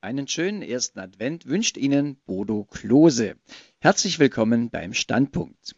[0.00, 3.34] Einen schönen ersten Advent wünscht Ihnen Bodo Klose.
[3.80, 5.74] Herzlich willkommen beim Standpunkt.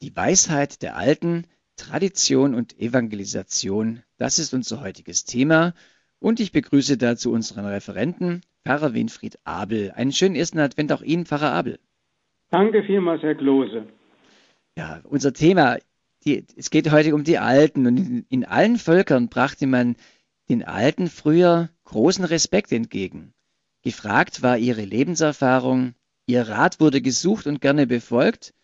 [0.00, 5.74] Die Weisheit der Alten, Tradition und Evangelisation, das ist unser heutiges Thema.
[6.20, 9.90] Und ich begrüße dazu unseren Referenten, Pfarrer Winfried Abel.
[9.90, 11.80] Einen schönen ersten Advent auch Ihnen, Pfarrer Abel.
[12.50, 13.88] Danke vielmals, Herr Klose.
[14.78, 15.78] Ja, unser Thema,
[16.24, 17.88] die, es geht heute um die Alten.
[17.88, 19.96] Und in, in allen Völkern brachte man
[20.48, 23.33] den Alten früher großen Respekt entgegen.
[23.84, 25.94] Gefragt war ihre Lebenserfahrung,
[26.24, 28.54] ihr Rat wurde gesucht und gerne befolgt.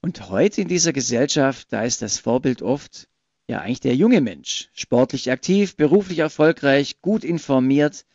[0.00, 3.06] Und heute in dieser Gesellschaft, da ist das Vorbild oft
[3.48, 8.06] ja eigentlich der junge Mensch, sportlich aktiv, beruflich erfolgreich, gut informiert.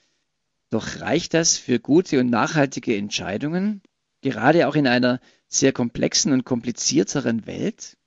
[0.72, 3.84] Doch reicht das für gute und nachhaltige Entscheidungen,
[4.22, 7.98] gerade auch in einer sehr komplexen und komplizierteren Welt?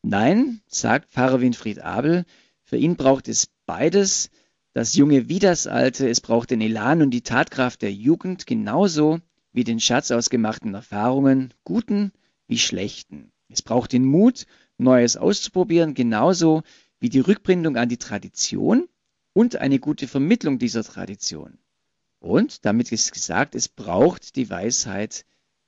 [0.00, 2.24] Nein, sagt Pfarrer Winfried Abel,
[2.62, 4.30] für ihn braucht es beides,
[4.74, 9.20] das Junge wie das Alte, es braucht den Elan und die Tatkraft der Jugend genauso
[9.52, 12.12] wie den Schatz aus gemachten Erfahrungen, guten
[12.46, 13.32] wie schlechten.
[13.48, 14.46] Es braucht den Mut,
[14.78, 16.62] Neues auszuprobieren, genauso
[17.00, 18.88] wie die Rückbindung an die Tradition
[19.34, 21.58] und eine gute Vermittlung dieser Tradition.
[22.18, 25.26] Und damit ist gesagt, es braucht die Weisheit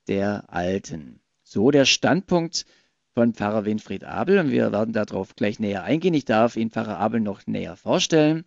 [0.09, 1.21] der Alten.
[1.43, 2.65] So der Standpunkt
[3.13, 6.15] von Pfarrer Winfried Abel und wir werden darauf gleich näher eingehen.
[6.15, 8.45] Ich darf Ihnen Pfarrer Abel noch näher vorstellen.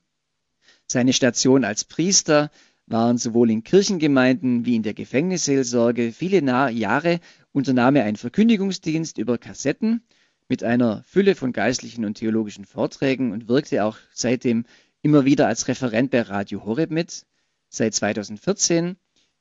[0.90, 2.50] Seine Station als Priester
[2.86, 6.14] waren sowohl in Kirchengemeinden wie in der Gefängnisseelsorge.
[6.14, 7.20] Viele Jahre
[7.52, 10.02] unternahm er einen Verkündigungsdienst über Kassetten
[10.48, 14.66] mit einer Fülle von geistlichen und theologischen Vorträgen und wirkte auch seitdem
[15.02, 17.26] immer wieder als Referent bei Radio Horeb mit.
[17.68, 18.96] Seit 2014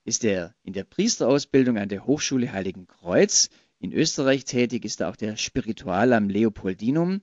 [0.05, 5.11] ist er in der Priesterausbildung an der Hochschule Heiligen Kreuz in Österreich tätig, ist er
[5.11, 7.21] auch der Spiritual am Leopoldinum.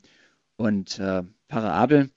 [0.56, 2.10] Und äh, Pfarrer Abel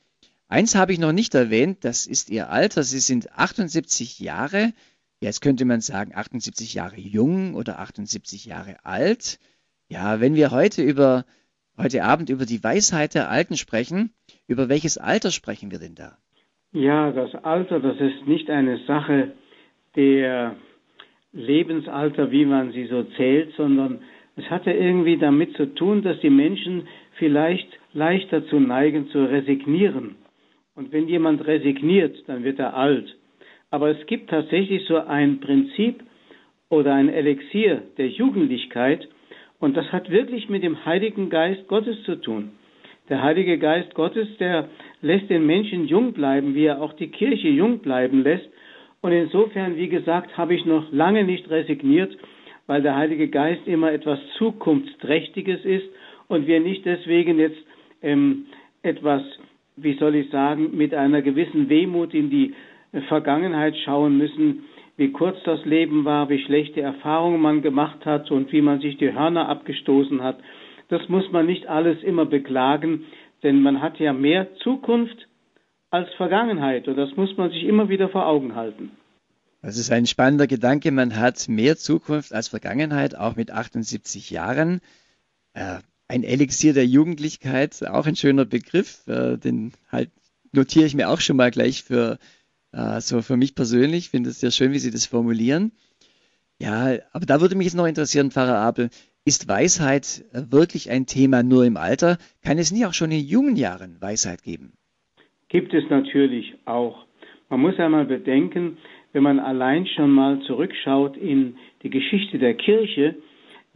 [0.49, 2.85] Eins habe ich noch nicht erwähnt, das ist Ihr Alter.
[2.85, 4.73] Sie sind 78 Jahre.
[5.21, 9.41] Jetzt könnte man sagen 78 Jahre jung oder 78 Jahre alt.
[9.89, 11.25] Ja, wenn wir heute über
[11.77, 14.11] heute Abend über die Weisheit der Alten sprechen,
[14.47, 16.17] über welches Alter sprechen wir denn da?
[16.73, 19.33] Ja, das Alter, das ist nicht eine Sache
[19.97, 20.55] der
[21.33, 24.01] Lebensalter, wie man sie so zählt, sondern
[24.37, 26.87] es hatte irgendwie damit zu tun, dass die Menschen
[27.19, 30.17] vielleicht leichter dazu neigen zu resignieren
[30.77, 33.17] und wenn jemand resigniert, dann wird er alt.
[33.71, 36.05] Aber es gibt tatsächlich so ein Prinzip
[36.69, 39.09] oder ein Elixier der Jugendlichkeit
[39.59, 42.53] und das hat wirklich mit dem Heiligen Geist Gottes zu tun.
[43.09, 44.69] Der Heilige Geist Gottes, der
[45.01, 48.49] lässt den Menschen jung bleiben, wie er auch die Kirche jung bleiben lässt.
[49.01, 52.17] Und insofern, wie gesagt, habe ich noch lange nicht resigniert,
[52.67, 55.87] weil der Heilige Geist immer etwas Zukunftsträchtiges ist
[56.27, 57.59] und wir nicht deswegen jetzt
[58.03, 58.47] ähm,
[58.83, 59.23] etwas
[59.77, 62.55] wie soll ich sagen, mit einer gewissen Wehmut in die
[63.09, 64.65] Vergangenheit schauen müssen,
[64.97, 68.97] wie kurz das Leben war, wie schlechte Erfahrungen man gemacht hat und wie man sich
[68.97, 70.39] die Hörner abgestoßen hat.
[70.89, 73.05] Das muss man nicht alles immer beklagen,
[73.43, 75.29] denn man hat ja mehr Zukunft
[75.91, 78.93] als Vergangenheit und das muss man sich immer wieder vor Augen halten.
[79.63, 80.93] Das ist ein spannender Gedanke.
[80.93, 84.81] Man hat mehr Zukunft als Vergangenheit, auch mit 78 Jahren.
[85.55, 90.11] Äh, ein Elixier der Jugendlichkeit, auch ein schöner Begriff, äh, den halt
[90.53, 92.19] notiere ich mir auch schon mal gleich für
[92.73, 94.11] äh, so für mich persönlich.
[94.11, 95.73] Finde es sehr schön, wie Sie das formulieren.
[96.59, 98.89] Ja, aber da würde mich jetzt noch interessieren, Pfarrer Abel,
[99.25, 102.17] ist Weisheit wirklich ein Thema nur im Alter?
[102.43, 104.73] Kann es nie auch schon in jungen Jahren Weisheit geben?
[105.49, 107.05] Gibt es natürlich auch.
[107.49, 108.79] Man muss einmal bedenken,
[109.13, 113.17] wenn man allein schon mal zurückschaut in die Geschichte der Kirche,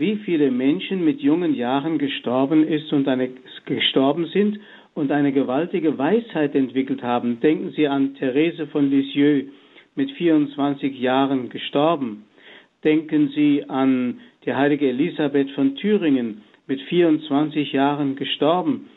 [0.00, 3.28] wie viele Menschen mit jungen Jahren gestorben ist und eine,
[3.66, 4.58] gestorben sind
[4.94, 7.38] und eine gewaltige Weisheit entwickelt haben.
[7.40, 9.44] Denken Sie an Therese von Lisieux
[9.94, 12.24] mit 24 Jahren gestorben.
[12.82, 18.88] Denken Sie an die heilige Elisabeth von Thüringen mit 24 Jahren gestorben.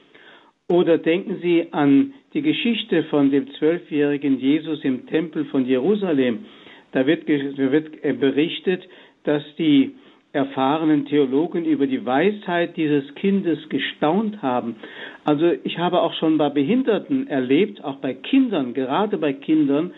[0.69, 6.45] Oder denken Sie an die Geschichte von dem zwölfjährigen Jesus im Tempel von Jerusalem.
[6.93, 8.87] Da wird, wird berichtet,
[9.25, 9.91] dass die
[10.33, 14.75] erfahrenen Theologen über die Weisheit dieses Kindes gestaunt haben.
[15.23, 19.93] Also ich habe auch schon bei Behinderten erlebt, auch bei Kindern, gerade bei Kindern,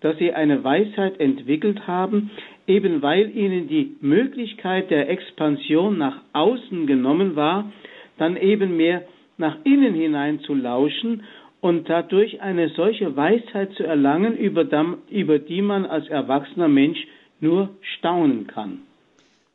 [0.00, 2.30] dass sie eine Weisheit entwickelt haben,
[2.68, 7.72] eben weil ihnen die Möglichkeit der Expansion nach außen genommen war,
[8.16, 9.02] dann eben mehr
[9.38, 11.24] nach innen hinein zu lauschen
[11.60, 17.06] und dadurch eine solche Weisheit zu erlangen, über die man als erwachsener Mensch
[17.40, 18.82] nur staunen kann.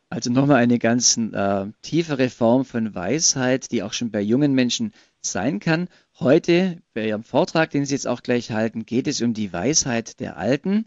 [0.09, 4.93] Also nochmal eine ganz äh, tiefere Form von Weisheit, die auch schon bei jungen Menschen
[5.21, 5.87] sein kann.
[6.19, 10.19] Heute bei Ihrem Vortrag, den Sie jetzt auch gleich halten, geht es um die Weisheit
[10.19, 10.85] der Alten.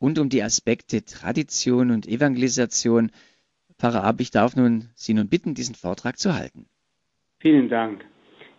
[0.00, 3.10] rund um die Aspekte Tradition und Evangelisation.
[3.78, 6.66] Pfarrer Ab, ich darf nun Sie nun bitten, diesen Vortrag zu halten.
[7.40, 8.04] Vielen Dank.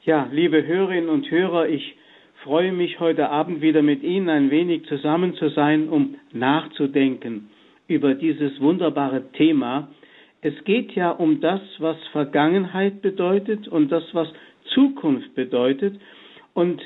[0.06, 1.96] Ja, liebe Hörerinnen und Hörer, ich
[2.44, 7.50] freue mich heute Abend wieder mit Ihnen ein wenig zusammen zu sein, um nachzudenken
[7.94, 9.90] über dieses wunderbare Thema.
[10.42, 14.28] Es geht ja um das, was Vergangenheit bedeutet und das, was
[14.74, 16.00] Zukunft bedeutet.
[16.54, 16.82] Und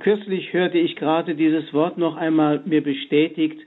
[0.00, 3.60] kürzlich hörte ich gerade dieses Wort noch einmal mir bestätigt,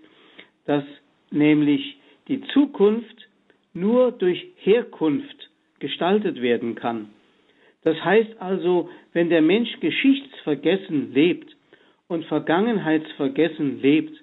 [0.65, 0.83] dass
[1.29, 1.97] nämlich
[2.27, 3.27] die Zukunft
[3.73, 5.49] nur durch Herkunft
[5.79, 7.09] gestaltet werden kann.
[7.83, 11.55] Das heißt also, wenn der Mensch geschichtsvergessen lebt
[12.07, 14.17] und vergangenheitsvergessen lebt,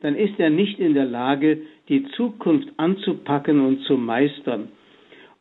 [0.00, 4.68] dann ist er nicht in der Lage, die Zukunft anzupacken und zu meistern.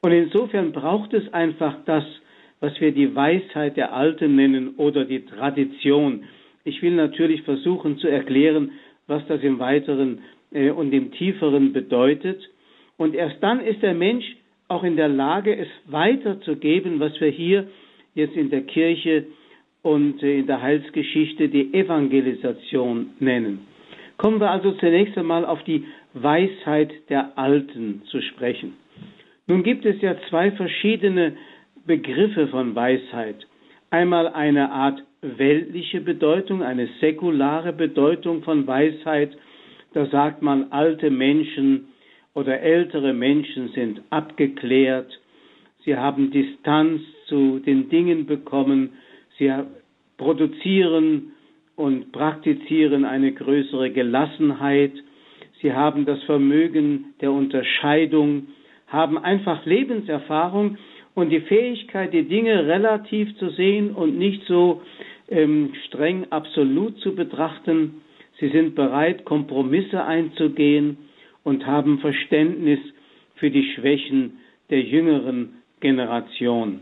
[0.02, 2.04] Und insofern braucht es einfach das,
[2.60, 6.24] was wir die Weisheit der Alten nennen oder die Tradition.
[6.64, 8.72] Ich will natürlich versuchen zu erklären,
[9.08, 10.20] was das im Weiteren
[10.52, 12.42] äh, und im Tieferen bedeutet.
[12.98, 14.26] Und erst dann ist der Mensch
[14.68, 17.68] auch in der Lage, es weiterzugeben, was wir hier
[18.16, 19.26] jetzt in der Kirche
[19.82, 23.68] und äh, in der Heilsgeschichte die Evangelisation nennen.
[24.18, 28.74] Kommen wir also zunächst einmal auf die Weisheit der Alten zu sprechen.
[29.48, 31.36] Nun gibt es ja zwei verschiedene
[31.86, 33.46] Begriffe von Weisheit.
[33.90, 39.36] Einmal eine Art weltliche Bedeutung, eine säkulare Bedeutung von Weisheit.
[39.94, 41.88] Da sagt man, alte Menschen
[42.34, 45.20] oder ältere Menschen sind abgeklärt,
[45.86, 48.94] sie haben Distanz zu den Dingen bekommen,
[49.38, 49.52] sie
[50.18, 51.34] produzieren
[51.76, 54.94] und praktizieren eine größere Gelassenheit,
[55.64, 58.48] sie haben das Vermögen der Unterscheidung,
[58.88, 60.78] haben einfach Lebenserfahrung
[61.16, 64.82] und die Fähigkeit, die Dinge relativ zu sehen und nicht so
[65.30, 68.02] ähm, streng absolut zu betrachten.
[68.40, 70.98] Sie sind bereit, Kompromisse einzugehen
[71.44, 72.80] und haben Verständnis
[73.36, 74.34] für die Schwächen
[74.70, 76.82] der jüngeren Generation.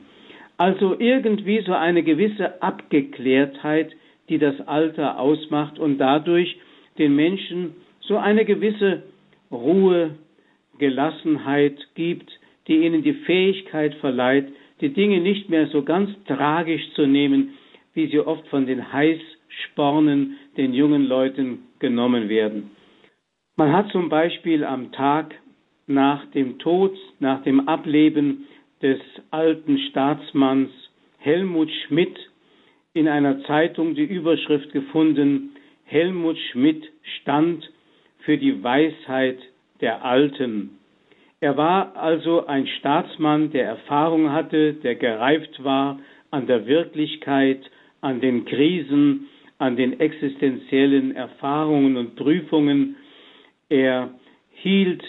[0.57, 3.91] Also irgendwie so eine gewisse Abgeklärtheit,
[4.29, 6.57] die das Alter ausmacht und dadurch
[6.97, 7.75] den Menschen
[8.07, 9.03] so eine gewisse
[9.51, 10.15] Ruhe,
[10.77, 12.31] Gelassenheit gibt,
[12.67, 14.47] die ihnen die Fähigkeit verleiht,
[14.81, 17.53] die Dinge nicht mehr so ganz tragisch zu nehmen,
[17.93, 22.71] wie sie oft von den Heißspornen, den jungen Leuten genommen werden.
[23.55, 25.35] Man hat zum Beispiel am Tag
[25.87, 28.47] nach dem Tod, nach dem Ableben
[28.81, 28.99] des
[29.29, 30.71] alten Staatsmanns
[31.19, 32.17] Helmut Schmidt
[32.93, 35.51] in einer Zeitung die Überschrift gefunden,
[35.85, 36.83] Helmut Schmidt
[37.21, 37.69] stand
[38.21, 39.39] für die Weisheit
[39.81, 40.77] der Alten.
[41.39, 47.59] Er war also ein Staatsmann, der Erfahrung hatte, der gereift war an der Wirklichkeit,
[47.99, 49.27] an den Krisen,
[49.57, 52.95] an den existenziellen Erfahrungen und Prüfungen.
[53.69, 54.11] Er
[54.51, 55.03] hielt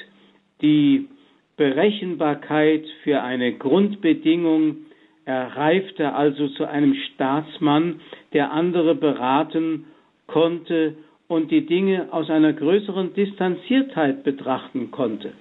[0.63, 1.09] die
[1.57, 4.77] Berechenbarkeit für eine Grundbedingung.
[5.25, 8.01] Er reifte also zu einem Staatsmann,
[8.33, 9.85] der andere beraten
[10.27, 10.97] konnte
[11.33, 15.33] und die Dinge aus einer größeren Distanziertheit betrachten konnte.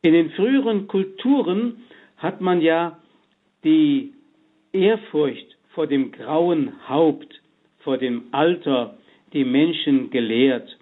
[0.00, 1.82] In den früheren Kulturen
[2.16, 2.98] hat man ja
[3.62, 4.14] die
[4.72, 7.38] Ehrfurcht vor dem grauen Haupt,
[7.80, 8.96] vor dem Alter
[9.34, 10.78] die Menschen gelehrt.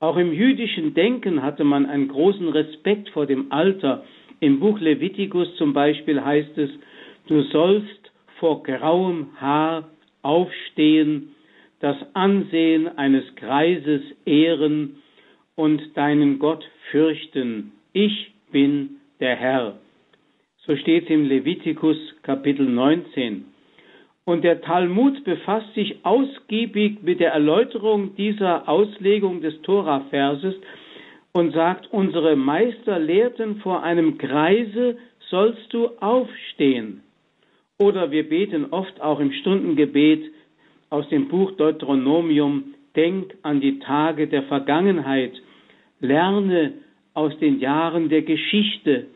[0.00, 4.04] Auch im jüdischen Denken hatte man einen großen Respekt vor dem Alter.
[4.40, 6.70] Im Buch Levitikus zum Beispiel heißt es,
[7.28, 8.10] du sollst
[8.40, 9.88] vor grauem Haar
[10.22, 11.34] aufstehen,
[11.80, 14.96] das Ansehen eines Greises ehren
[15.54, 17.72] und deinen Gott fürchten.
[17.92, 19.78] Ich bin der Herr.
[20.66, 23.44] So steht im Levitikus Kapitel 19.
[24.24, 30.54] Und der Talmud befasst sich ausgiebig mit der Erläuterung dieser Auslegung des Tora-Verses
[31.32, 34.98] und sagt, unsere Meister lehrten, vor einem Kreise
[35.30, 37.02] sollst du aufstehen.
[37.78, 40.30] Oder wir beten oft auch im Stundengebet
[40.90, 45.32] aus dem Buch Deuteronomium, denk an die Tage der Vergangenheit,
[46.00, 46.74] lerne
[47.14, 49.06] aus den Jahren der Geschichte,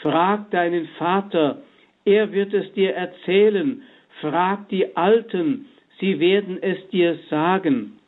[0.00, 1.62] frag deinen Vater,
[2.04, 3.82] er wird es dir erzählen,
[4.20, 5.66] Frag die Alten,
[5.98, 7.98] sie werden es dir sagen.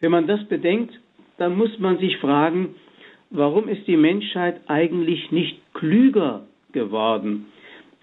[0.00, 0.92] Wenn man das bedenkt,
[1.38, 2.74] dann muss man sich fragen,
[3.30, 7.46] warum ist die Menschheit eigentlich nicht klüger geworden?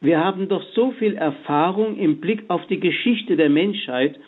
[0.03, 4.19] Wir haben doch so viel Erfahrung im Blick auf die Geschichte der Menschheit.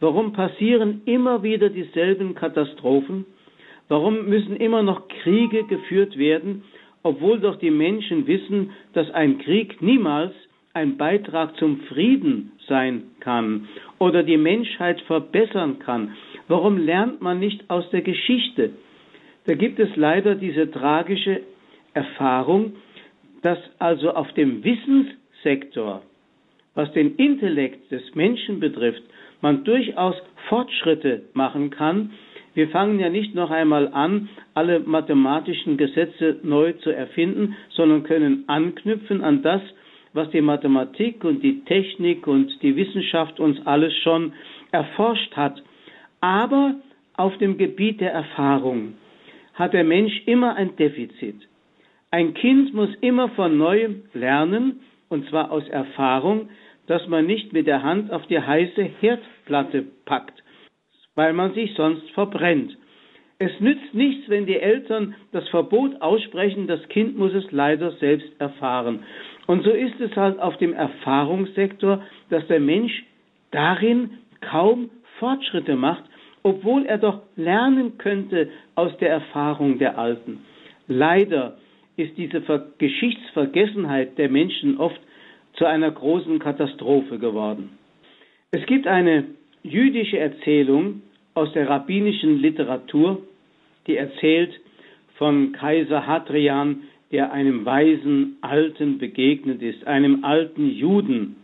[0.00, 3.24] Warum passieren immer wieder dieselben Katastrophen?
[3.88, 6.64] Warum müssen immer noch Kriege geführt werden,
[7.02, 10.34] obwohl doch die Menschen wissen, dass ein Krieg niemals
[10.74, 13.68] ein Beitrag zum Frieden sein kann
[13.98, 16.14] oder die Menschheit verbessern kann.
[16.46, 18.70] Warum lernt man nicht aus der Geschichte?
[19.50, 21.40] da gibt es leider diese tragische
[21.94, 22.74] Erfahrung,
[23.42, 24.62] dass also auf dem
[25.40, 26.02] Wissenssektor,
[26.74, 29.02] was den Intellekt des Menschen betrifft,
[29.40, 30.14] man durchaus
[30.48, 32.12] Fortschritte machen kann.
[32.54, 38.44] Wir fangen ja nicht noch einmal an, alle mathematischen Gesetze neu zu erfinden, sondern können
[38.48, 39.62] anknüpfen an das,
[40.12, 44.32] was die Mathematik und die Technik und die Wissenschaft uns alles schon
[44.72, 45.62] erforscht hat.
[46.20, 46.74] Aber
[47.16, 48.94] auf dem Gebiet der Erfahrung
[49.54, 51.36] hat der Mensch immer ein Defizit.
[52.10, 56.48] Ein Kind muss immer von neuem lernen, und zwar aus Erfahrung,
[56.86, 60.42] dass man nicht mit der Hand auf die heiße Herdplatte packt,
[61.14, 62.76] weil man sich sonst verbrennt.
[63.38, 68.28] Es nützt nichts, wenn die Eltern das Verbot aussprechen, das Kind muss es leider selbst
[68.38, 69.04] erfahren.
[69.46, 73.04] Und so ist es halt auf dem Erfahrungssektor, dass der Mensch
[73.50, 76.04] darin kaum Fortschritte macht,
[76.42, 80.44] obwohl er doch lernen könnte aus der Erfahrung der Alten.
[80.86, 81.56] Leider
[81.96, 82.42] ist diese
[82.78, 85.00] Geschichtsvergessenheit der Menschen oft
[85.54, 87.78] zu einer großen Katastrophe geworden.
[88.50, 89.24] Es gibt eine
[89.62, 91.02] jüdische Erzählung
[91.34, 93.22] aus der rabbinischen Literatur,
[93.86, 94.60] die erzählt
[95.16, 96.82] von Kaiser Hadrian,
[97.12, 101.36] der einem weisen Alten begegnet ist, einem alten Juden.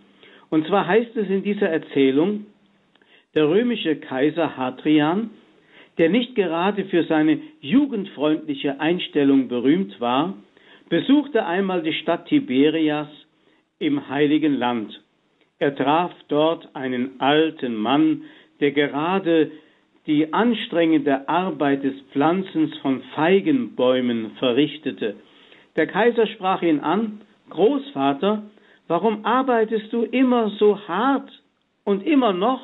[0.48, 2.46] Und zwar heißt es in dieser Erzählung,
[3.34, 5.30] der römische Kaiser Hadrian,
[5.98, 10.34] der nicht gerade für seine jugendfreundliche Einstellung berühmt war,
[10.88, 13.08] besuchte einmal die Stadt Tiberias
[13.78, 15.00] im heiligen Land.
[15.58, 18.22] Er traf dort einen alten Mann,
[18.60, 19.50] der gerade
[20.06, 25.16] die anstrengende Arbeit des Pflanzens von Feigenbäumen verrichtete.
[25.74, 28.42] Der Kaiser sprach ihn an, Großvater,
[28.86, 31.30] warum arbeitest du immer so hart
[31.84, 32.60] und immer noch?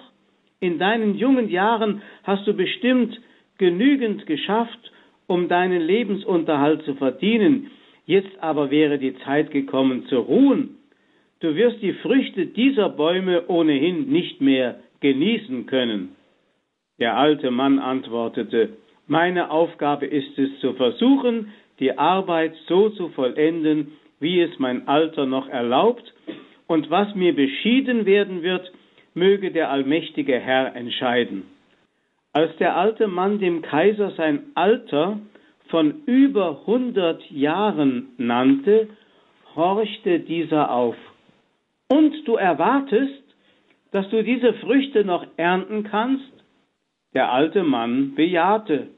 [0.62, 3.20] In deinen jungen Jahren hast du bestimmt
[3.58, 4.92] genügend geschafft,
[5.26, 7.72] um deinen Lebensunterhalt zu verdienen.
[8.06, 10.76] Jetzt aber wäre die Zeit gekommen zu ruhen.
[11.40, 16.14] Du wirst die Früchte dieser Bäume ohnehin nicht mehr genießen können.
[17.00, 18.68] Der alte Mann antwortete,
[19.08, 21.48] meine Aufgabe ist es zu versuchen,
[21.80, 26.14] die Arbeit so zu vollenden, wie es mein Alter noch erlaubt,
[26.68, 28.70] und was mir beschieden werden wird,
[29.14, 31.44] möge der allmächtige Herr entscheiden.
[32.32, 35.18] Als der alte Mann dem Kaiser sein Alter
[35.68, 38.88] von über hundert Jahren nannte,
[39.54, 40.96] horchte dieser auf.
[41.88, 43.22] Und du erwartest,
[43.90, 46.32] dass du diese Früchte noch ernten kannst?
[47.14, 48.88] Der alte Mann bejahte.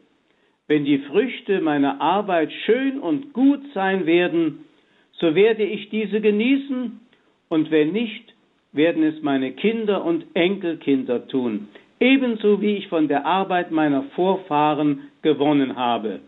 [0.69, 4.65] Wenn die Früchte meiner Arbeit schön und gut sein werden,
[5.13, 7.01] so werde ich diese genießen,
[7.49, 8.34] und wenn nicht,
[8.75, 11.69] werden es meine Kinder und Enkelkinder tun,
[12.01, 16.21] ebenso wie ich von der Arbeit meiner Vorfahren gewonnen habe.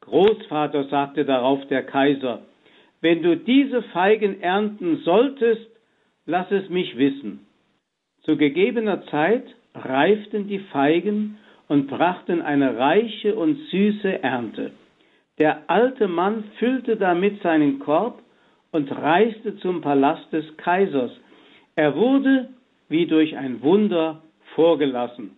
[0.00, 2.40] Großvater, sagte darauf der Kaiser,
[3.00, 5.68] wenn du diese Feigen ernten solltest,
[6.24, 7.46] lass es mich wissen.
[8.22, 11.36] Zu gegebener Zeit reiften die Feigen
[11.68, 14.70] und brachten eine reiche und süße Ernte.
[15.38, 18.22] Der alte Mann füllte damit seinen Korb
[18.72, 21.10] und reiste zum Palast des Kaisers.
[21.76, 22.48] Er wurde
[22.88, 24.22] wie durch ein Wunder
[24.54, 25.30] vorgelassen.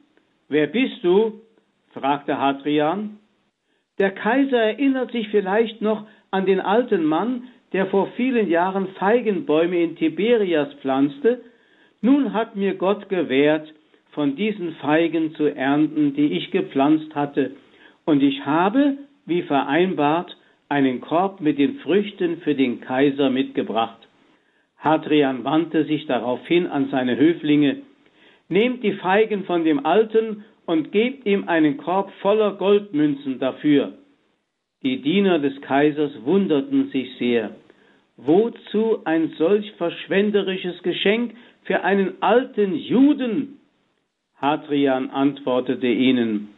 [0.48, 1.40] Wer bist du?
[1.92, 3.18] fragte Hadrian.
[3.98, 9.82] Der Kaiser erinnert sich vielleicht noch an den alten Mann, der vor vielen Jahren Feigenbäume
[9.82, 11.40] in Tiberias pflanzte.
[12.02, 13.72] Nun hat mir Gott gewährt,
[14.10, 17.52] von diesen Feigen zu ernten, die ich gepflanzt hatte,
[18.04, 20.36] und ich habe, wie vereinbart,
[20.68, 24.05] einen Korb mit den Früchten für den Kaiser mitgebracht.
[24.86, 27.78] Hadrian wandte sich daraufhin an seine Höflinge,
[28.48, 33.94] Nehmt die Feigen von dem Alten und gebt ihm einen Korb voller Goldmünzen dafür.
[34.84, 37.56] Die Diener des Kaisers wunderten sich sehr.
[38.16, 43.58] Wozu ein solch verschwenderisches Geschenk für einen alten Juden?
[44.36, 46.50] Hadrian antwortete ihnen,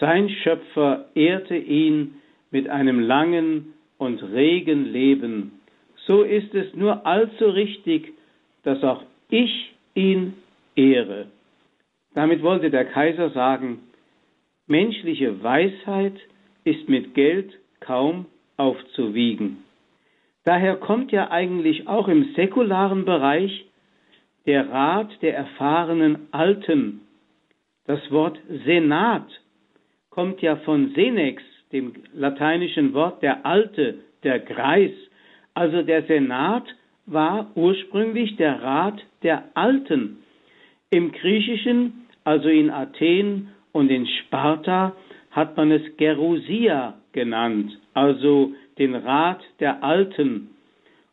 [0.00, 2.14] sein Schöpfer ehrte ihn
[2.50, 5.57] mit einem langen und regen Leben.
[6.08, 8.12] So ist es nur allzu richtig,
[8.64, 10.34] dass auch ich ihn
[10.74, 11.26] ehre.
[12.14, 13.78] Damit wollte der Kaiser sagen,
[14.66, 16.16] menschliche Weisheit
[16.64, 19.62] ist mit Geld kaum aufzuwiegen.
[20.44, 23.66] Daher kommt ja eigentlich auch im säkularen Bereich
[24.46, 27.02] der Rat der erfahrenen Alten
[27.88, 29.26] das Wort Senat
[30.10, 34.92] kommt ja von Senex, dem lateinischen Wort der Alte, der Greis.
[35.58, 36.62] Also der Senat
[37.06, 40.18] war ursprünglich der Rat der Alten.
[40.88, 44.94] Im Griechischen, also in Athen und in Sparta,
[45.32, 50.50] hat man es Gerusia genannt, also den Rat der Alten.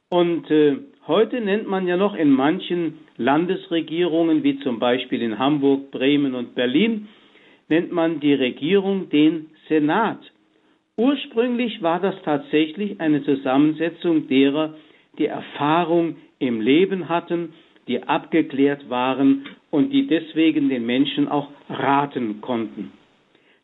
[0.10, 0.76] Und äh,
[1.08, 6.54] heute nennt man ja noch in manchen Landesregierungen, wie zum Beispiel in Hamburg, Bremen und
[6.54, 7.08] Berlin,
[7.68, 10.20] nennt man die Regierung den Senat.
[10.98, 14.76] Ursprünglich war das tatsächlich eine Zusammensetzung derer,
[15.18, 17.54] die Erfahrung im Leben hatten,
[17.88, 22.92] die abgeklärt waren und die deswegen den Menschen auch raten konnten.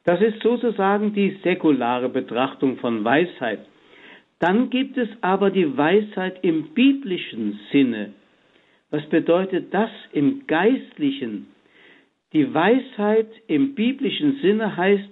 [0.04, 3.60] Das ist sozusagen die säkulare Betrachtung von Weisheit.
[4.40, 8.14] Dann gibt es aber die Weisheit im biblischen Sinne.
[8.90, 11.48] Was bedeutet das im geistlichen?
[12.34, 15.10] Die Weisheit im biblischen Sinne heißt,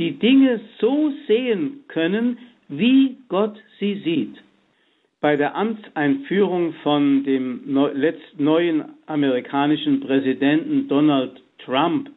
[0.00, 2.38] die Dinge so sehen können,
[2.68, 4.34] wie Gott sie sieht.
[5.20, 7.60] Bei der Amtseinführung von dem
[8.38, 12.08] neuen amerikanischen Präsidenten Donald Trump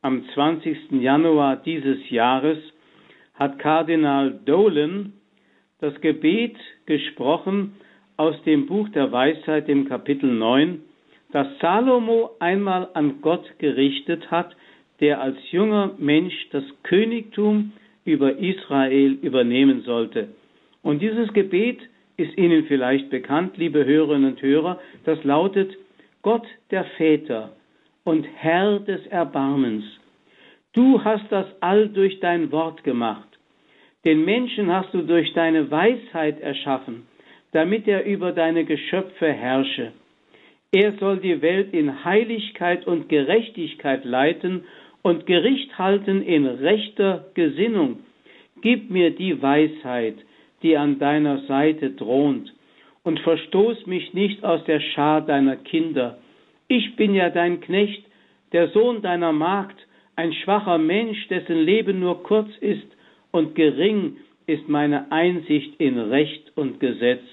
[0.00, 0.92] am 20.
[0.92, 2.58] Januar dieses Jahres
[3.34, 5.12] hat Kardinal Dolan
[5.80, 6.56] das Gebet
[6.86, 7.74] gesprochen
[8.16, 10.82] aus dem Buch der Weisheit im Kapitel 9,
[11.32, 14.54] das Salomo einmal an Gott gerichtet hat,
[15.00, 17.72] der als junger Mensch das Königtum
[18.04, 20.28] über Israel übernehmen sollte.
[20.82, 21.80] Und dieses Gebet
[22.16, 25.76] ist Ihnen vielleicht bekannt, liebe Hörerinnen und Hörer, das lautet
[26.22, 27.52] Gott der Väter
[28.04, 29.84] und Herr des Erbarmens.
[30.74, 33.28] Du hast das All durch dein Wort gemacht.
[34.04, 37.06] Den Menschen hast du durch deine Weisheit erschaffen,
[37.52, 39.92] damit er über deine Geschöpfe herrsche.
[40.72, 44.64] Er soll die Welt in Heiligkeit und Gerechtigkeit leiten
[45.08, 48.00] und Gericht halten in rechter Gesinnung.
[48.60, 50.16] Gib mir die Weisheit,
[50.62, 52.52] die an deiner Seite thront,
[53.04, 56.18] und verstoß mich nicht aus der Schar deiner Kinder.
[56.68, 58.04] Ich bin ja dein Knecht,
[58.52, 59.78] der Sohn deiner Magd,
[60.14, 62.88] ein schwacher Mensch, dessen Leben nur kurz ist,
[63.30, 67.24] und gering ist meine Einsicht in Recht und Gesetz.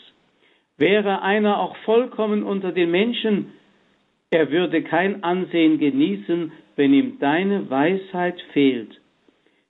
[0.78, 3.52] Wäre einer auch vollkommen unter den Menschen,
[4.32, 9.00] er würde kein Ansehen genießen, wenn ihm deine Weisheit fehlt.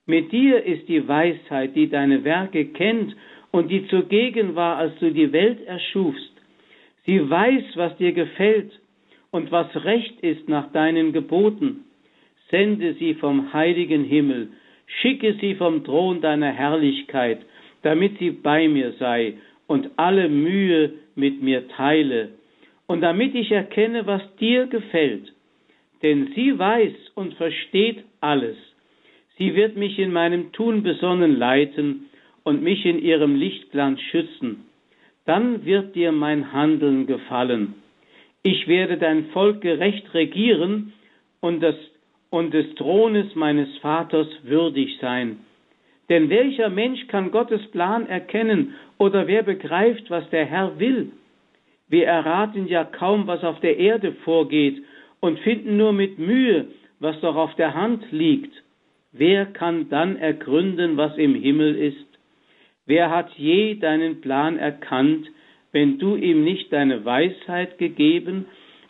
[0.05, 3.15] Mit dir ist die Weisheit, die deine Werke kennt
[3.51, 6.31] und die zugegen war, als du die Welt erschufst.
[7.05, 8.71] Sie weiß, was dir gefällt
[9.31, 11.85] und was recht ist nach deinen Geboten.
[12.49, 14.49] Sende sie vom heiligen Himmel,
[15.01, 17.39] schicke sie vom Thron deiner Herrlichkeit,
[17.81, 19.35] damit sie bei mir sei
[19.67, 22.29] und alle Mühe mit mir teile,
[22.87, 25.33] und damit ich erkenne, was dir gefällt.
[26.03, 28.57] Denn sie weiß und versteht alles.
[29.37, 32.09] Sie wird mich in meinem Tun besonnen leiten
[32.43, 34.65] und mich in ihrem Lichtglanz schützen.
[35.25, 37.75] Dann wird dir mein Handeln gefallen.
[38.43, 40.93] Ich werde dein Volk gerecht regieren
[41.41, 41.75] und, das,
[42.29, 45.39] und des Thrones meines Vaters würdig sein.
[46.09, 51.11] Denn welcher Mensch kann Gottes Plan erkennen oder wer begreift, was der Herr will?
[51.87, 54.83] Wir erraten ja kaum, was auf der Erde vorgeht
[55.25, 56.67] und finden nur mit Mühe,
[56.99, 58.53] was doch auf der Hand liegt.
[59.11, 62.05] Wer kann dann ergründen, was im Himmel ist?
[62.85, 65.27] Wer hat je deinen Plan erkannt,
[65.71, 68.45] wenn du ihm nicht deine Weisheit gegeben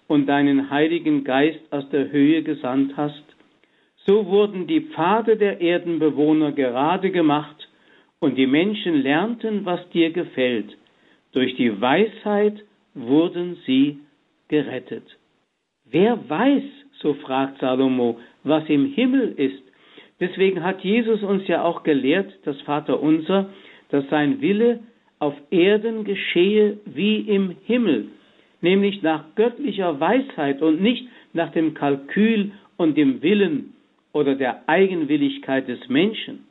[0.07, 3.23] und deinen Heiligen Geist aus der Höhe gesandt hast?
[4.05, 7.69] So wurden die Pfade der Erdenbewohner gerade gemacht,
[8.19, 10.75] und die Menschen lernten, was dir gefällt.
[11.33, 13.99] Durch die Weisheit wurden sie
[14.47, 15.03] gerettet.
[15.95, 16.63] Wer weiß,
[16.99, 19.63] so fragt Salomo, was im Himmel ist?
[20.19, 23.49] Deswegen hat Jesus uns ja auch gelehrt, das Vaterunser,
[23.91, 24.81] dass sein Wille
[25.19, 28.09] auf Erden geschehe wie im Himmel,
[28.59, 33.73] nämlich nach göttlicher Weisheit und nicht nach dem Kalkül und dem Willen
[34.11, 36.45] oder der Eigenwilligkeit des Menschen.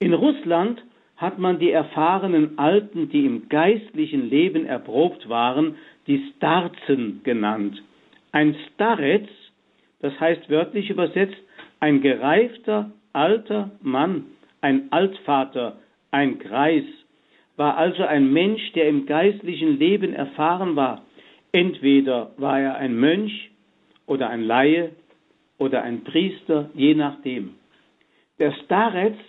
[0.00, 0.82] In Russland
[1.16, 5.76] hat man die erfahrenen Alten, die im geistlichen Leben erprobt waren,
[6.08, 7.80] die Starzen genannt.
[8.34, 9.28] Ein Starez,
[10.00, 11.36] das heißt wörtlich übersetzt,
[11.78, 14.24] ein gereifter alter Mann,
[14.60, 15.78] ein Altvater,
[16.10, 16.82] ein Greis,
[17.56, 21.04] war also ein Mensch, der im geistlichen Leben erfahren war.
[21.52, 23.52] Entweder war er ein Mönch
[24.06, 24.90] oder ein Laie
[25.58, 27.54] oder ein Priester, je nachdem.
[28.40, 29.20] Der Starets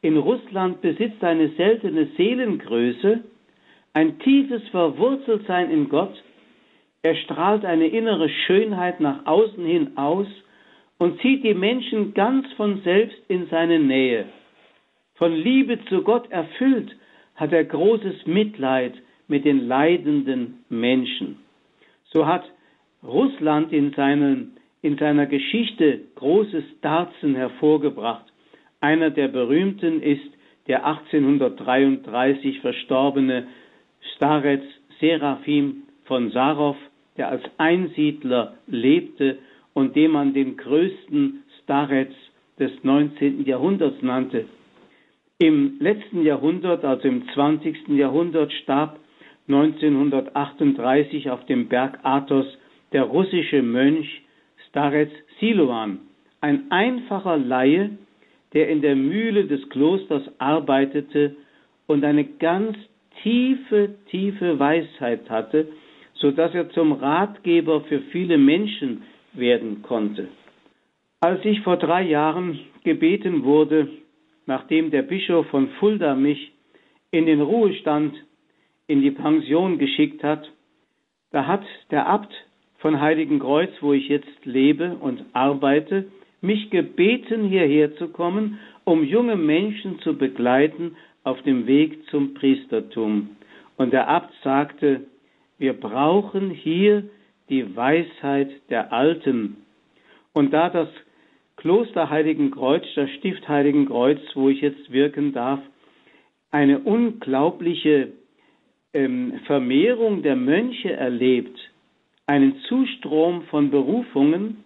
[0.00, 3.24] in Russland besitzt eine seltene Seelengröße,
[3.94, 6.22] ein tiefes Verwurzeltsein in Gott.
[7.04, 10.26] Er strahlt eine innere Schönheit nach außen hin aus
[10.96, 14.24] und zieht die Menschen ganz von selbst in seine Nähe.
[15.16, 16.96] Von Liebe zu Gott erfüllt,
[17.34, 18.94] hat er großes Mitleid
[19.28, 21.40] mit den leidenden Menschen.
[22.04, 22.50] So hat
[23.02, 28.24] Russland in, seinen, in seiner Geschichte großes Darzen hervorgebracht.
[28.80, 30.24] Einer der berühmten ist
[30.68, 33.46] der 1833 verstorbene
[34.14, 34.64] Starets
[35.00, 36.78] Seraphim von Sarov,
[37.16, 39.38] der als Einsiedler lebte
[39.72, 42.14] und dem man den größten Starets
[42.58, 43.44] des 19.
[43.44, 44.46] Jahrhunderts nannte.
[45.38, 47.88] Im letzten Jahrhundert, also im 20.
[47.88, 48.98] Jahrhundert, starb
[49.48, 52.46] 1938 auf dem Berg Athos
[52.92, 54.22] der russische Mönch
[54.68, 55.98] Starets Siloan,
[56.40, 57.90] ein einfacher Laie,
[58.52, 61.36] der in der Mühle des Klosters arbeitete
[61.86, 62.76] und eine ganz
[63.22, 65.68] tiefe, tiefe Weisheit hatte,
[66.24, 69.02] so dass er zum Ratgeber für viele Menschen
[69.34, 70.28] werden konnte.
[71.20, 73.88] Als ich vor drei Jahren gebeten wurde,
[74.46, 76.52] nachdem der Bischof von Fulda mich
[77.10, 78.14] in den Ruhestand
[78.86, 80.50] in die Pension geschickt hat,
[81.30, 82.32] da hat der Abt
[82.78, 86.06] von Heiligenkreuz, wo ich jetzt lebe und arbeite,
[86.40, 93.36] mich gebeten, hierher zu kommen, um junge Menschen zu begleiten auf dem Weg zum Priestertum.
[93.76, 95.02] Und der Abt sagte,
[95.58, 97.04] wir brauchen hier
[97.48, 99.56] die Weisheit der Alten.
[100.32, 100.88] Und da das
[101.56, 105.60] Kloster Heiligenkreuz, das Stift Heiligenkreuz, wo ich jetzt wirken darf,
[106.50, 108.12] eine unglaubliche
[108.92, 111.58] ähm, Vermehrung der Mönche erlebt,
[112.26, 114.64] einen Zustrom von Berufungen,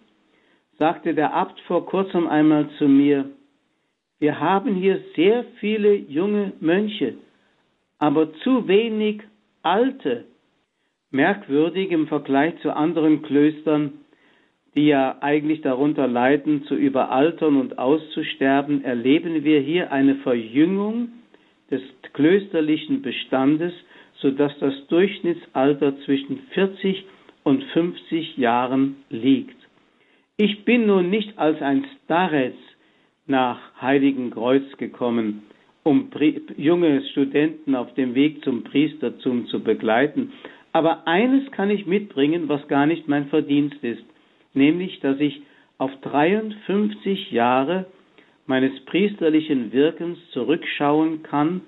[0.77, 3.29] sagte der Abt vor kurzem einmal zu mir,
[4.19, 7.15] wir haben hier sehr viele junge Mönche,
[7.97, 9.21] aber zu wenig
[9.61, 10.25] alte.
[11.11, 13.93] Merkwürdig im Vergleich zu anderen Klöstern,
[14.75, 21.09] die ja eigentlich darunter leiden, zu überaltern und auszusterben, erleben wir hier eine Verjüngung
[21.71, 21.81] des
[22.13, 23.73] klösterlichen Bestandes,
[24.17, 27.05] sodass das Durchschnittsalter zwischen 40
[27.43, 29.55] und 50 Jahren liegt.
[30.37, 32.55] Ich bin nun nicht als ein Starez
[33.27, 35.43] nach Heiligenkreuz gekommen,
[35.83, 36.09] um
[36.57, 40.31] junge Studenten auf dem Weg zum Priestertum zu begleiten.
[40.79, 44.01] Aber eines kann ich mitbringen, was gar nicht mein Verdienst ist,
[44.53, 45.41] nämlich, dass ich
[45.77, 47.87] auf 53 Jahre
[48.47, 51.63] meines priesterlichen Wirkens zurückschauen kann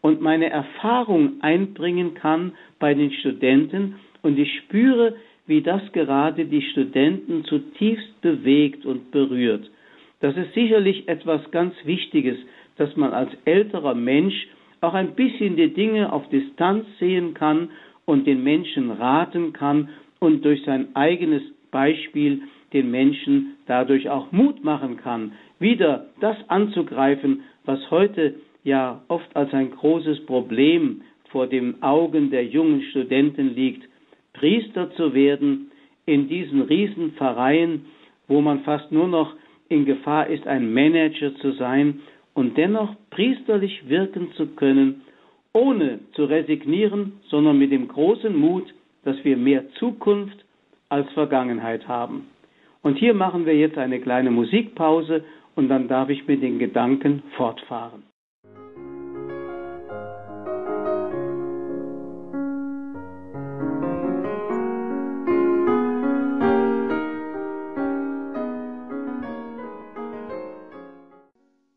[0.00, 5.14] und meine Erfahrung einbringen kann bei den Studenten und ich spüre,
[5.46, 9.70] wie das gerade die Studenten zutiefst bewegt und berührt.
[10.20, 12.38] Das ist sicherlich etwas ganz Wichtiges,
[12.78, 14.46] dass man als älterer Mensch
[14.80, 17.68] auch ein bisschen die Dinge auf Distanz sehen kann
[18.06, 19.88] und den Menschen raten kann
[20.20, 27.42] und durch sein eigenes Beispiel den Menschen dadurch auch Mut machen kann, wieder das anzugreifen,
[27.64, 33.88] was heute ja oft als ein großes Problem vor den Augen der jungen Studenten liegt,
[34.32, 35.70] Priester zu werden
[36.06, 37.86] in diesen Riesenvereinen,
[38.28, 39.34] wo man fast nur noch
[39.68, 42.00] in Gefahr ist, ein Manager zu sein
[42.34, 45.02] und dennoch priesterlich wirken zu können,
[45.54, 50.44] ohne zu resignieren, sondern mit dem großen Mut, dass wir mehr Zukunft
[50.88, 52.28] als Vergangenheit haben.
[52.82, 57.22] Und hier machen wir jetzt eine kleine Musikpause und dann darf ich mit den Gedanken
[57.36, 58.02] fortfahren.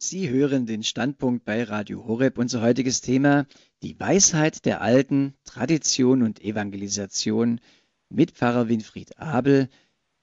[0.10, 2.38] Sie hören den Standpunkt bei Radio Horeb.
[2.38, 3.46] Unser heutiges Thema,
[3.84, 7.60] die Weisheit der Alten, Tradition und Evangelisation
[8.08, 9.68] mit Pfarrer Winfried Abel.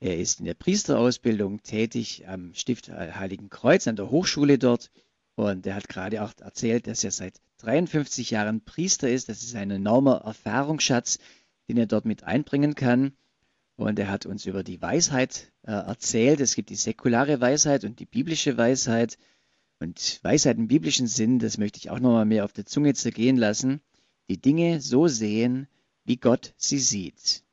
[0.00, 4.90] Er ist in der Priesterausbildung tätig am Stift Heiligen Kreuz an der Hochschule dort.
[5.34, 9.28] Und er hat gerade auch erzählt, dass er seit 53 Jahren Priester ist.
[9.28, 11.18] Das ist ein enormer Erfahrungsschatz,
[11.68, 13.12] den er dort mit einbringen kann.
[13.76, 16.40] Und er hat uns über die Weisheit äh, erzählt.
[16.40, 19.18] Es gibt die säkulare Weisheit und die biblische Weisheit.
[19.80, 23.37] Und Weisheit im biblischen Sinn, das möchte ich auch nochmal mehr auf der Zunge zergehen
[23.37, 23.80] lassen,
[24.28, 25.68] die Dinge so sehen,
[26.04, 27.44] wie Gott sie sieht.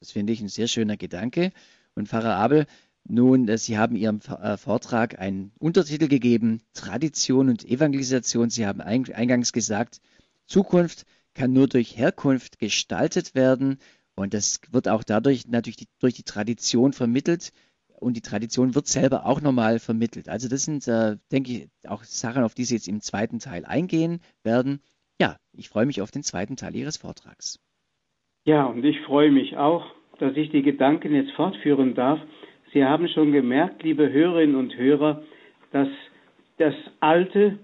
[0.00, 1.52] Das finde ich ein sehr schöner Gedanke.
[1.94, 2.66] Und Pfarrer Abel,
[3.08, 8.50] nun, äh, Sie haben Ihrem äh, Vortrag einen Untertitel gegeben, Tradition und Evangelisation.
[8.50, 10.00] Sie haben eingangs gesagt,
[10.46, 13.78] Zukunft kann nur durch Herkunft gestaltet werden.
[14.14, 17.52] Und das wird auch dadurch natürlich die, durch die Tradition vermittelt
[18.00, 20.28] und die Tradition wird selber auch nochmal vermittelt.
[20.28, 23.64] Also das sind, äh, denke ich, auch Sachen, auf die Sie jetzt im zweiten Teil
[23.64, 24.80] eingehen werden.
[25.20, 27.58] Ja, ich freue mich auf den zweiten Teil Ihres Vortrags.
[28.44, 29.84] Ja, und ich freue mich auch,
[30.18, 32.20] dass ich die Gedanken jetzt fortführen darf.
[32.72, 35.22] Sie haben schon gemerkt, liebe Hörerinnen und Hörer,
[35.72, 35.88] dass
[36.58, 37.58] das Alte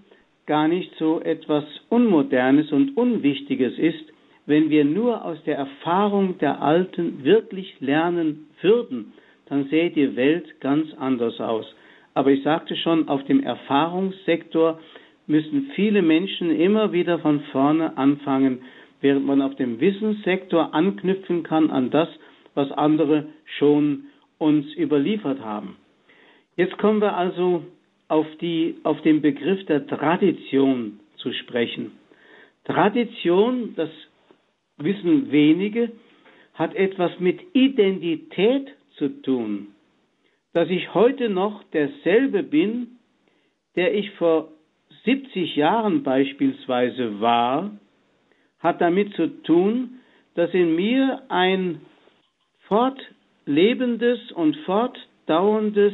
[0.45, 4.13] gar nicht so etwas Unmodernes und Unwichtiges ist,
[4.45, 9.13] wenn wir nur aus der Erfahrung der Alten wirklich lernen würden
[9.47, 11.65] dann sähe die Welt ganz anders aus.
[12.13, 14.79] Aber ich sagte schon, auf dem Erfahrungssektor
[15.27, 18.61] müssen viele Menschen immer wieder von vorne anfangen,
[19.01, 22.09] während man auf dem Wissenssektor anknüpfen kann an das,
[22.53, 23.27] was andere
[23.57, 24.05] schon
[24.37, 25.75] uns überliefert haben.
[26.55, 27.63] Jetzt kommen wir also
[28.07, 31.91] auf, die, auf den Begriff der Tradition zu sprechen.
[32.63, 33.89] Tradition, das
[34.77, 35.91] wissen wenige,
[36.53, 39.67] hat etwas mit Identität zu tun.
[40.53, 42.97] Dass ich heute noch derselbe bin,
[43.75, 44.49] der ich vor
[45.03, 47.71] 70 Jahren beispielsweise war,
[48.59, 49.99] hat damit zu tun,
[50.35, 51.81] dass in mir ein
[52.67, 55.93] fortlebendes und fortdauerndes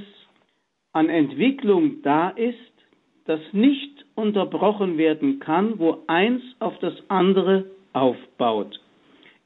[0.93, 2.57] an Entwicklung da ist,
[3.25, 8.79] das nicht unterbrochen werden kann, wo eins auf das andere aufbaut.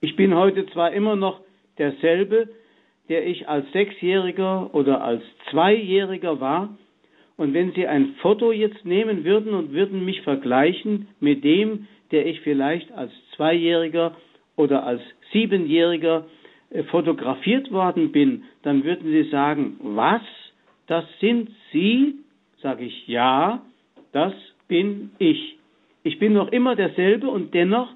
[0.02, 1.42] Ich bin heute zwar immer noch
[1.78, 2.50] derselbe,
[3.10, 6.78] der ich als Sechsjähriger oder als Zweijähriger war,
[7.38, 12.26] und wenn Sie ein Foto jetzt nehmen würden und würden mich vergleichen mit dem, der
[12.26, 14.16] ich vielleicht als Zweijähriger
[14.56, 15.02] oder als
[15.34, 16.26] Siebenjähriger
[16.70, 20.22] äh, fotografiert worden bin, dann würden Sie sagen, was?
[20.88, 22.16] Das sind Sie?
[22.62, 23.62] Sage ich, ja,
[24.14, 24.34] das
[24.68, 25.58] bin ich.
[26.04, 27.90] Ich bin noch immer derselbe und dennoch,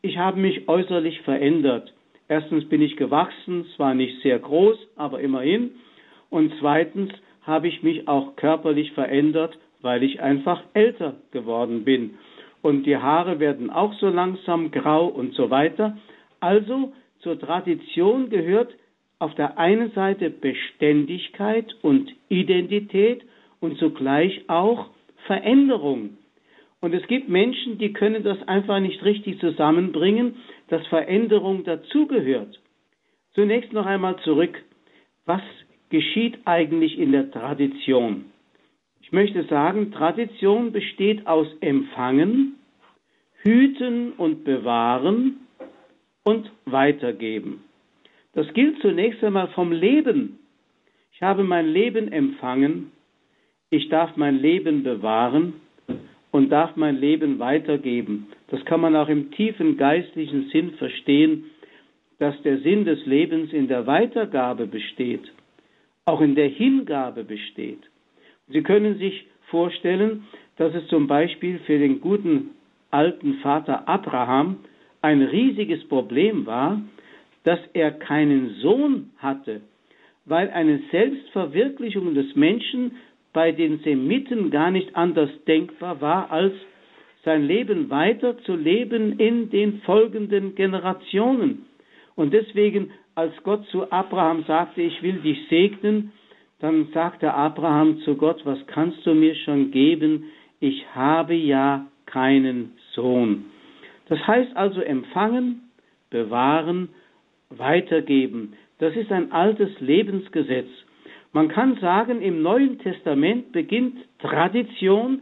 [0.00, 1.92] ich habe mich äußerlich verändert.
[2.28, 5.70] Erstens bin ich gewachsen, zwar nicht sehr groß, aber immerhin.
[6.30, 7.10] Und zweitens
[7.42, 12.14] habe ich mich auch körperlich verändert, weil ich einfach älter geworden bin.
[12.62, 15.96] Und die Haare werden auch so langsam grau und so weiter.
[16.40, 18.74] Also zur Tradition gehört
[19.18, 23.22] auf der einen Seite Beständigkeit und Identität
[23.60, 24.86] und zugleich auch
[25.26, 26.18] Veränderung.
[26.86, 30.36] Und es gibt Menschen, die können das einfach nicht richtig zusammenbringen,
[30.68, 32.60] dass Veränderung dazugehört.
[33.34, 34.62] Zunächst noch einmal zurück.
[35.24, 35.40] Was
[35.88, 38.26] geschieht eigentlich in der Tradition?
[39.00, 42.54] Ich möchte sagen, Tradition besteht aus Empfangen,
[43.42, 45.38] Hüten und Bewahren
[46.22, 47.64] und Weitergeben.
[48.32, 50.38] Das gilt zunächst einmal vom Leben.
[51.10, 52.92] Ich habe mein Leben empfangen,
[53.70, 55.65] ich darf mein Leben bewahren
[56.36, 58.26] und darf mein Leben weitergeben.
[58.48, 61.44] Das kann man auch im tiefen geistlichen Sinn verstehen,
[62.18, 65.32] dass der Sinn des Lebens in der Weitergabe besteht,
[66.04, 67.80] auch in der Hingabe besteht.
[68.48, 70.24] Sie können sich vorstellen,
[70.58, 72.50] dass es zum Beispiel für den guten
[72.90, 74.58] alten Vater Abraham
[75.00, 76.82] ein riesiges Problem war,
[77.44, 79.62] dass er keinen Sohn hatte,
[80.26, 82.92] weil eine Selbstverwirklichung des Menschen
[83.36, 86.54] bei den Semiten gar nicht anders denkbar war, als
[87.22, 91.66] sein Leben weiter zu leben in den folgenden Generationen.
[92.14, 96.12] Und deswegen, als Gott zu Abraham sagte, ich will dich segnen,
[96.60, 100.24] dann sagte Abraham zu Gott, was kannst du mir schon geben?
[100.60, 103.44] Ich habe ja keinen Sohn.
[104.08, 105.68] Das heißt also empfangen,
[106.08, 106.88] bewahren,
[107.50, 108.54] weitergeben.
[108.78, 110.68] Das ist ein altes Lebensgesetz.
[111.36, 115.20] Man kann sagen, im Neuen Testament beginnt Tradition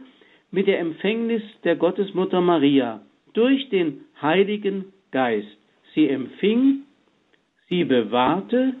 [0.49, 3.01] mit der Empfängnis der Gottesmutter Maria
[3.33, 5.57] durch den Heiligen Geist.
[5.93, 6.83] Sie empfing,
[7.67, 8.75] sie bewahrte,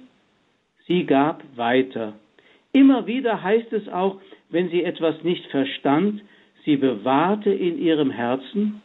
[0.87, 2.13] sie gab weiter.
[2.71, 6.21] Immer wieder heißt es auch, wenn sie etwas nicht verstand,
[6.63, 8.81] sie bewahrte in ihrem Herzen.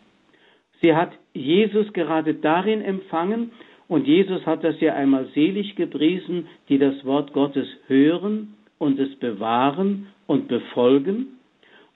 [0.81, 3.53] Sie hat Jesus gerade darin empfangen,
[3.91, 9.17] und Jesus hat das ja einmal selig gepriesen, die das Wort Gottes hören und es
[9.17, 11.41] bewahren und befolgen.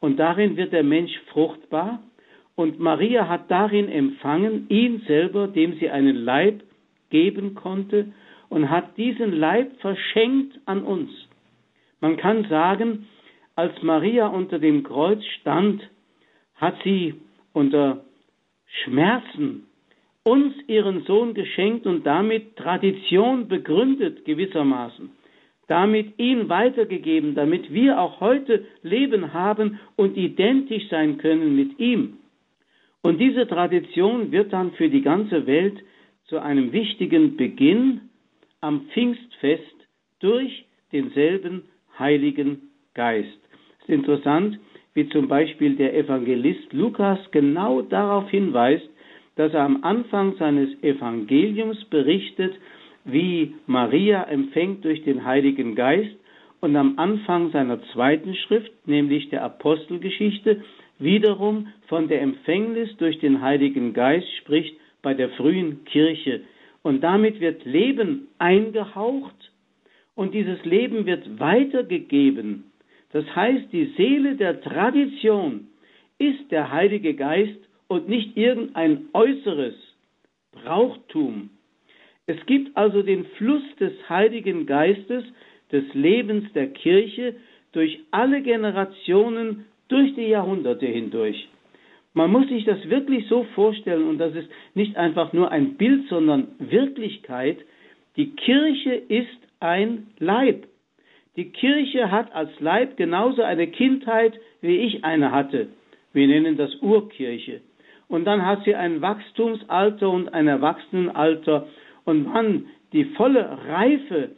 [0.00, 2.02] Und darin wird der Mensch fruchtbar.
[2.57, 6.64] Und Maria hat darin empfangen, ihn selber, dem sie einen Leib
[7.11, 8.12] geben konnte,
[8.48, 11.12] und hat diesen Leib verschenkt an uns.
[12.00, 13.07] Man kann sagen,
[13.54, 15.88] als Maria unter dem Kreuz stand,
[16.57, 17.14] hat sie
[17.52, 18.04] unter
[18.83, 19.68] Schmerzen
[20.25, 25.11] uns ihren Sohn geschenkt und damit Tradition begründet gewissermaßen,
[25.69, 32.19] damit ihn weitergegeben, damit wir auch heute Leben haben und identisch sein können mit ihm.
[33.03, 35.77] Und diese Tradition wird dann für die ganze Welt
[36.25, 38.01] zu einem wichtigen Beginn
[38.63, 39.77] am Pfingstfest
[40.21, 41.65] durch denselben
[41.99, 43.29] Heiligen Geist.
[43.81, 44.59] Es ist interessant,
[44.95, 48.89] wie zum Beispiel der Evangelist Lukas genau darauf hinweist,
[49.37, 52.55] dass er am Anfang seines Evangeliums berichtet,
[53.05, 56.16] wie Maria empfängt durch den Heiligen Geist
[56.61, 60.62] und am Anfang seiner zweiten Schrift, nämlich der Apostelgeschichte,
[60.99, 66.42] wiederum von der Empfängnis durch den Heiligen Geist spricht bei der frühen Kirche.
[66.83, 69.51] Und damit wird Leben eingehaucht
[70.14, 72.70] und dieses Leben wird weitergegeben.
[73.12, 75.68] Das heißt, die Seele der Tradition
[76.18, 79.75] ist der Heilige Geist und nicht irgendein äußeres
[80.53, 81.51] Brauchtum.
[82.27, 85.25] Es gibt also den Fluss des Heiligen Geistes,
[85.73, 87.35] des Lebens der Kirche
[87.73, 91.49] durch alle Generationen, durch die Jahrhunderte hindurch.
[92.14, 96.09] Man muss sich das wirklich so vorstellen, und das ist nicht einfach nur ein Bild,
[96.09, 97.59] sondern Wirklichkeit.
[98.16, 100.68] Die Kirche ist ein Leib.
[101.37, 105.66] Die Kirche hat als Leib genauso eine Kindheit, wie ich eine hatte.
[106.12, 107.61] Wir nennen das Urkirche.
[108.09, 111.67] Und dann hat sie ein Wachstumsalter und ein Erwachsenenalter.
[112.05, 114.31] Und wann die volle Reife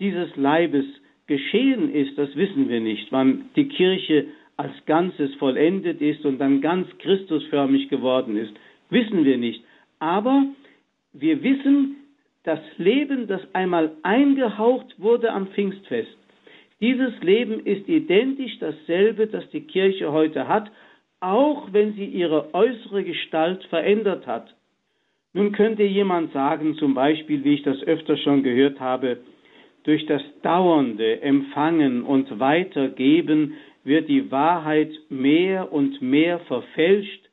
[0.00, 0.84] dieses Leibes
[1.26, 3.10] geschehen ist, das wissen wir nicht.
[3.12, 8.52] Wann die Kirche als Ganzes vollendet ist und dann ganz Christusförmig geworden ist,
[8.90, 9.64] wissen wir nicht.
[9.98, 10.44] Aber
[11.12, 11.96] wir wissen,
[12.44, 16.16] das Leben, das einmal eingehaucht wurde am Pfingstfest,
[16.80, 20.68] dieses Leben ist identisch dasselbe, das die Kirche heute hat,
[21.22, 24.54] auch wenn sie ihre äußere Gestalt verändert hat.
[25.32, 29.18] Nun könnte jemand sagen, zum Beispiel, wie ich das öfter schon gehört habe,
[29.84, 33.54] durch das dauernde Empfangen und Weitergeben
[33.84, 37.28] wird die Wahrheit mehr und mehr verfälscht.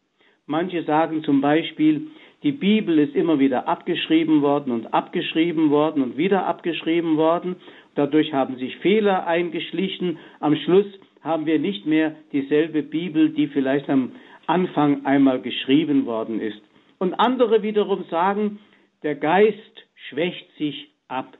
[0.46, 2.08] Manche sagen zum Beispiel,
[2.42, 7.58] die Bibel ist immer wieder abgeschrieben worden und abgeschrieben worden und wieder abgeschrieben worden.
[7.96, 10.18] Dadurch haben sich Fehler eingeschlichen.
[10.40, 10.86] Am Schluss
[11.22, 14.14] haben wir nicht mehr dieselbe Bibel, die vielleicht am
[14.48, 16.62] Anfang einmal geschrieben worden ist.
[16.98, 18.60] Und andere wiederum sagen,
[19.04, 21.38] der Geist schwächt sich ab.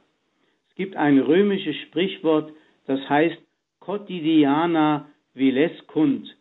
[0.70, 2.52] Es gibt ein römisches Sprichwort,
[2.86, 3.38] das heißt
[3.80, 6.36] quotidiana vilescunt.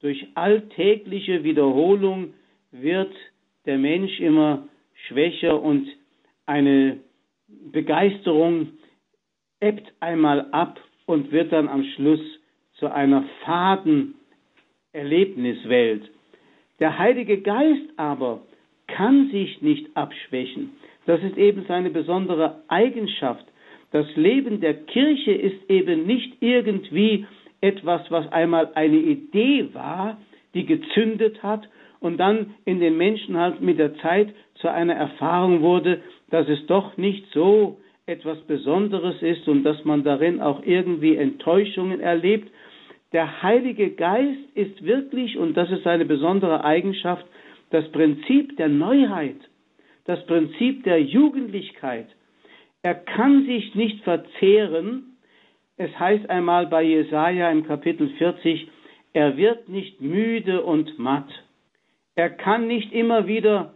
[0.00, 2.34] Durch alltägliche Wiederholung
[2.70, 3.14] wird
[3.64, 4.68] der Mensch immer
[5.06, 5.88] schwächer und
[6.46, 6.98] eine
[7.48, 8.72] Begeisterung
[9.60, 12.20] ebbt einmal ab und wird dann am Schluss
[12.78, 14.14] zu einer faden
[14.92, 16.10] Erlebniswelt.
[16.78, 18.42] Der Heilige Geist aber
[18.86, 20.70] kann sich nicht abschwächen.
[21.06, 23.44] Das ist eben seine besondere Eigenschaft.
[23.92, 27.26] Das Leben der Kirche ist eben nicht irgendwie
[27.60, 30.18] etwas, was einmal eine Idee war,
[30.54, 31.68] die gezündet hat
[32.00, 36.66] und dann in den Menschen halt mit der Zeit zu einer Erfahrung wurde, dass es
[36.66, 42.50] doch nicht so etwas Besonderes ist und dass man darin auch irgendwie Enttäuschungen erlebt.
[43.16, 47.24] Der Heilige Geist ist wirklich, und das ist seine besondere Eigenschaft,
[47.70, 49.38] das Prinzip der Neuheit,
[50.04, 52.08] das Prinzip der Jugendlichkeit.
[52.82, 55.16] Er kann sich nicht verzehren.
[55.78, 58.68] Es heißt einmal bei Jesaja im Kapitel 40,
[59.14, 61.30] er wird nicht müde und matt.
[62.16, 63.72] Er kann nicht immer wieder,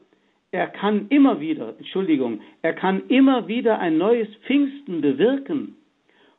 [0.50, 5.76] er kann immer wieder, Entschuldigung, er kann immer wieder ein neues Pfingsten bewirken.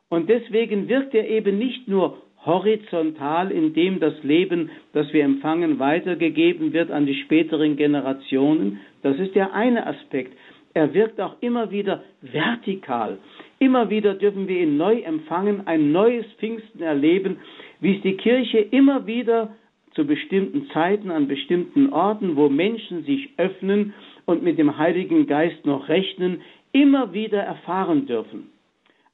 [0.07, 6.73] Und deswegen wirkt er eben nicht nur horizontal, indem das Leben, das wir empfangen, weitergegeben
[6.73, 8.80] wird an die späteren Generationen.
[9.04, 10.34] Das ist der eine Aspekt.
[10.73, 13.17] Er wirkt auch immer wieder vertikal.
[13.60, 17.38] Immer wieder dürfen wir ihn neu empfangen, ein neues Pfingsten erleben,
[17.80, 19.56] wie es die Kirche immer wieder
[19.93, 23.93] zu bestimmten Zeiten, an bestimmten Orten, wo Menschen sich öffnen
[24.25, 28.50] und mit dem Heiligen Geist noch rechnen, immer wieder erfahren dürfen.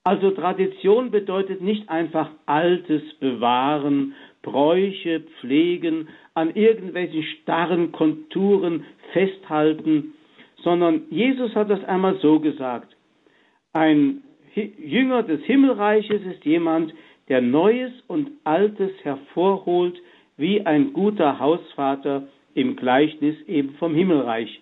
[0.08, 10.14] Also Tradition bedeutet nicht einfach Altes bewahren, Bräuche pflegen, an irgendwelchen starren Konturen festhalten,
[10.64, 12.96] sondern Jesus hat das einmal so gesagt.
[13.74, 14.24] Ein
[14.56, 16.94] Jünger des Himmelreiches ist jemand,
[17.28, 19.98] der Neues und Altes hervorholt,
[20.38, 24.62] wie ein guter Hausvater im Gleichnis eben vom Himmelreich.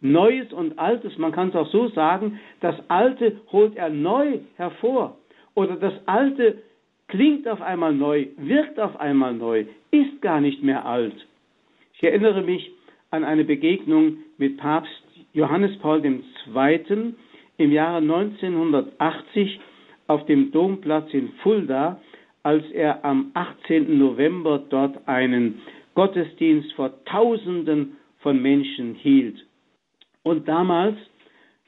[0.00, 5.16] Neues und Altes, man kann es auch so sagen, das Alte holt er neu hervor
[5.54, 6.62] oder das Alte
[7.08, 11.26] klingt auf einmal neu, wirkt auf einmal neu, ist gar nicht mehr alt.
[11.94, 12.70] Ich erinnere mich
[13.10, 14.90] an eine Begegnung mit Papst
[15.32, 17.14] Johannes Paul II.
[17.56, 19.60] im Jahre 1980
[20.08, 22.00] auf dem Domplatz in Fulda,
[22.42, 23.98] als er am 18.
[23.98, 25.62] November dort einen
[25.94, 29.45] Gottesdienst vor Tausenden von Menschen hielt.
[30.26, 30.96] Und damals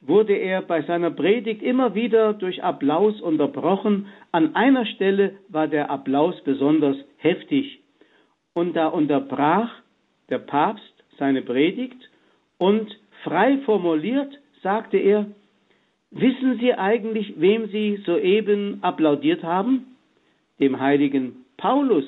[0.01, 4.07] wurde er bei seiner Predigt immer wieder durch Applaus unterbrochen.
[4.33, 7.79] An einer Stelle war der Applaus besonders heftig.
[8.55, 9.71] Und da unterbrach
[10.29, 12.11] der Papst seine Predigt
[12.59, 15.27] und frei formuliert sagte er,
[16.11, 19.95] wissen Sie eigentlich, wem Sie soeben applaudiert haben?
[20.59, 22.05] dem heiligen Paulus.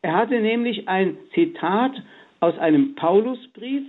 [0.00, 1.92] Er hatte nämlich ein Zitat
[2.40, 3.84] aus einem Paulusbrief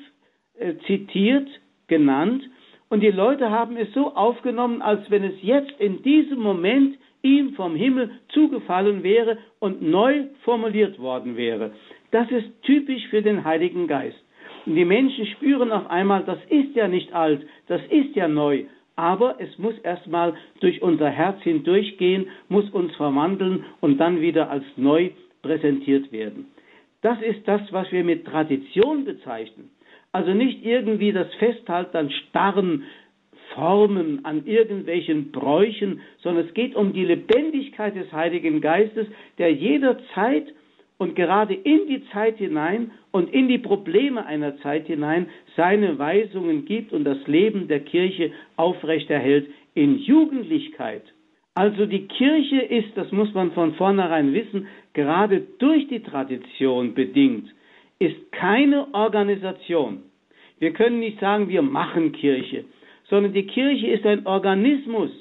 [0.60, 1.48] äh, zitiert,
[1.88, 2.44] genannt,
[2.90, 7.54] und die Leute haben es so aufgenommen, als wenn es jetzt in diesem Moment ihm
[7.54, 11.72] vom Himmel zugefallen wäre und neu formuliert worden wäre.
[12.12, 14.18] Das ist typisch für den Heiligen Geist.
[14.66, 18.66] Und die Menschen spüren auf einmal, das ist ja nicht alt, das ist ja neu,
[18.96, 24.64] aber es muss erstmal durch unser Herz hindurchgehen, muss uns verwandeln und dann wieder als
[24.78, 25.10] neu
[25.42, 26.48] präsentiert werden.
[27.02, 29.70] Das ist das, was wir mit Tradition bezeichnen.
[30.16, 32.84] Also nicht irgendwie das Festhalten an starren
[33.54, 39.08] Formen, an irgendwelchen Bräuchen, sondern es geht um die Lebendigkeit des Heiligen Geistes,
[39.38, 40.54] der jederzeit
[40.98, 46.64] und gerade in die Zeit hinein und in die Probleme einer Zeit hinein seine Weisungen
[46.64, 51.04] gibt und das Leben der Kirche aufrechterhält in Jugendlichkeit.
[51.56, 57.50] Also die Kirche ist, das muss man von vornherein wissen, gerade durch die Tradition bedingt,
[58.00, 60.04] ist keine Organisation.
[60.60, 62.66] Wir können nicht sagen, wir machen Kirche,
[63.10, 65.12] sondern die Kirche ist ein Organismus.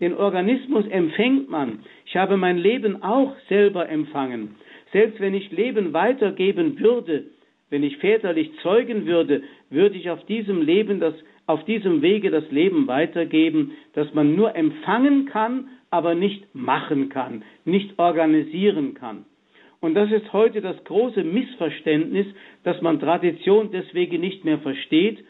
[0.00, 1.80] Den Organismus empfängt man.
[2.06, 4.56] Ich habe mein Leben auch selber empfangen.
[4.92, 7.24] Selbst wenn ich Leben weitergeben würde,
[7.68, 11.14] wenn ich väterlich zeugen würde, würde ich auf diesem Leben das,
[11.46, 17.44] auf diesem Wege das Leben weitergeben, das man nur empfangen kann, aber nicht machen kann,
[17.64, 19.24] nicht organisieren kann.
[19.80, 22.26] Und das ist heute das große Missverständnis,
[22.64, 25.24] dass man Tradition deswegen nicht mehr versteht.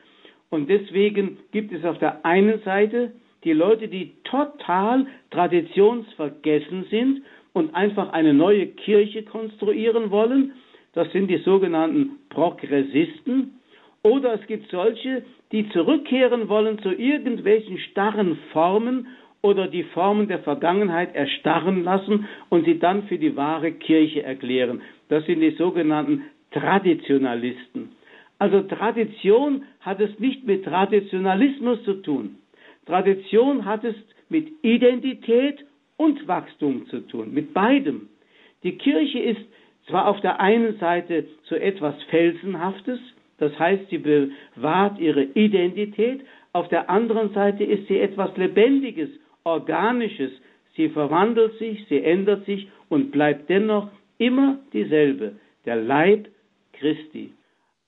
[0.50, 3.12] Und deswegen gibt es auf der einen Seite
[3.44, 7.22] die Leute, die total traditionsvergessen sind
[7.52, 10.52] und einfach eine neue Kirche konstruieren wollen.
[10.92, 13.60] Das sind die sogenannten Progressisten.
[14.02, 15.22] Oder es gibt solche,
[15.52, 19.06] die zurückkehren wollen zu irgendwelchen starren Formen
[19.42, 24.82] oder die Formen der Vergangenheit erstarren lassen und sie dann für die wahre Kirche erklären.
[25.08, 27.90] Das sind die sogenannten Traditionalisten.
[28.38, 32.36] Also Tradition hat es nicht mit Traditionalismus zu tun.
[32.86, 33.94] Tradition hat es
[34.28, 35.64] mit Identität
[35.96, 38.08] und Wachstum zu tun, mit beidem.
[38.62, 39.40] Die Kirche ist
[39.88, 42.98] zwar auf der einen Seite so etwas Felsenhaftes,
[43.38, 46.20] das heißt, sie bewahrt ihre Identität,
[46.52, 49.08] auf der anderen Seite ist sie etwas Lebendiges,
[49.50, 50.32] Organisches,
[50.76, 53.88] sie verwandelt sich, sie ändert sich und bleibt dennoch
[54.18, 56.28] immer dieselbe, der Leib
[56.72, 57.32] Christi.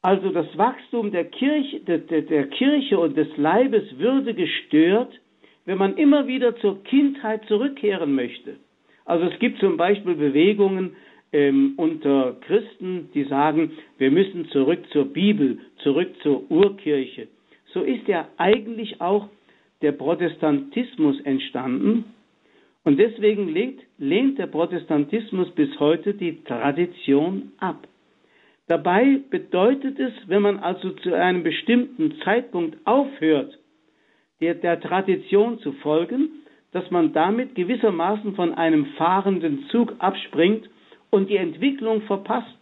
[0.02, 5.12] Also das Wachstum der Kirche, der, der Kirche und des Leibes würde gestört,
[5.64, 8.56] wenn man immer wieder zur Kindheit zurückkehren möchte.
[9.04, 10.96] Also es gibt zum Beispiel Bewegungen
[11.32, 17.28] ähm, unter Christen, die sagen, wir müssen zurück zur Bibel, zurück zur Urkirche.
[17.72, 19.28] So ist ja eigentlich auch
[19.82, 22.04] der Protestantismus entstanden.
[22.84, 27.86] Und deswegen lehnt, lehnt der Protestantismus bis heute die Tradition ab.
[28.68, 33.58] Dabei bedeutet es, wenn man also zu einem bestimmten Zeitpunkt aufhört,
[34.40, 36.30] der, der Tradition zu folgen,
[36.72, 40.68] dass man damit gewissermaßen von einem fahrenden Zug abspringt
[41.10, 42.56] und die Entwicklung verpasst.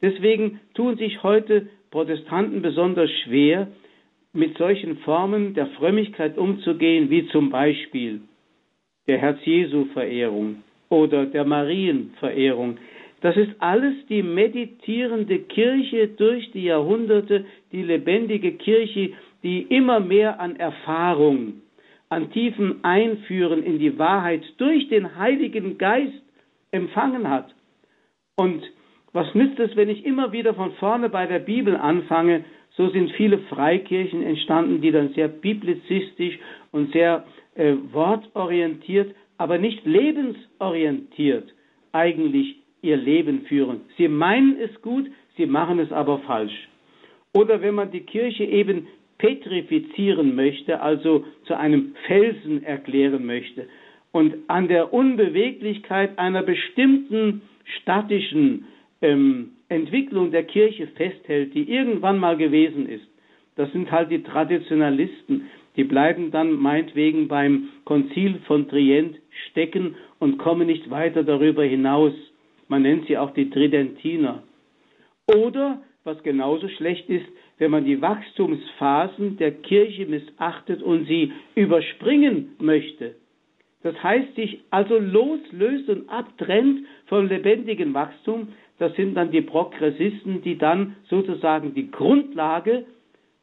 [0.00, 3.68] Deswegen tun sich heute Protestanten besonders schwer,
[4.36, 8.20] mit solchen Formen der Frömmigkeit umzugehen, wie zum Beispiel
[9.06, 12.78] der Herz-Jesu-Verehrung oder der Marienverehrung.
[13.22, 19.12] Das ist alles die meditierende Kirche durch die Jahrhunderte, die lebendige Kirche,
[19.42, 21.62] die immer mehr an Erfahrung,
[22.08, 26.22] an tiefen Einführen in die Wahrheit durch den Heiligen Geist
[26.72, 27.54] empfangen hat.
[28.36, 28.62] Und
[29.12, 32.44] was nützt es, wenn ich immer wieder von vorne bei der Bibel anfange?
[32.76, 36.38] So sind viele Freikirchen entstanden, die dann sehr biblizistisch
[36.72, 37.24] und sehr
[37.54, 41.52] äh, wortorientiert, aber nicht lebensorientiert
[41.92, 43.80] eigentlich ihr Leben führen.
[43.96, 45.06] Sie meinen es gut,
[45.36, 46.68] sie machen es aber falsch.
[47.34, 48.86] Oder wenn man die Kirche eben
[49.18, 53.66] petrifizieren möchte, also zu einem Felsen erklären möchte
[54.12, 57.42] und an der Unbeweglichkeit einer bestimmten
[57.80, 58.66] statischen
[59.02, 63.06] ähm, Entwicklung der Kirche festhält, die irgendwann mal gewesen ist.
[63.56, 69.16] Das sind halt die Traditionalisten, die bleiben dann meinetwegen beim Konzil von Trient
[69.50, 72.12] stecken und kommen nicht weiter darüber hinaus.
[72.68, 74.42] Man nennt sie auch die Tridentiner.
[75.26, 77.26] Oder, was genauso schlecht ist,
[77.58, 83.16] wenn man die Wachstumsphasen der Kirche missachtet und sie überspringen möchte.
[83.82, 88.48] Das heißt, sich also loslöst und abtrennt vom lebendigen Wachstum,
[88.78, 92.84] das sind dann die Progressisten, die dann sozusagen die Grundlage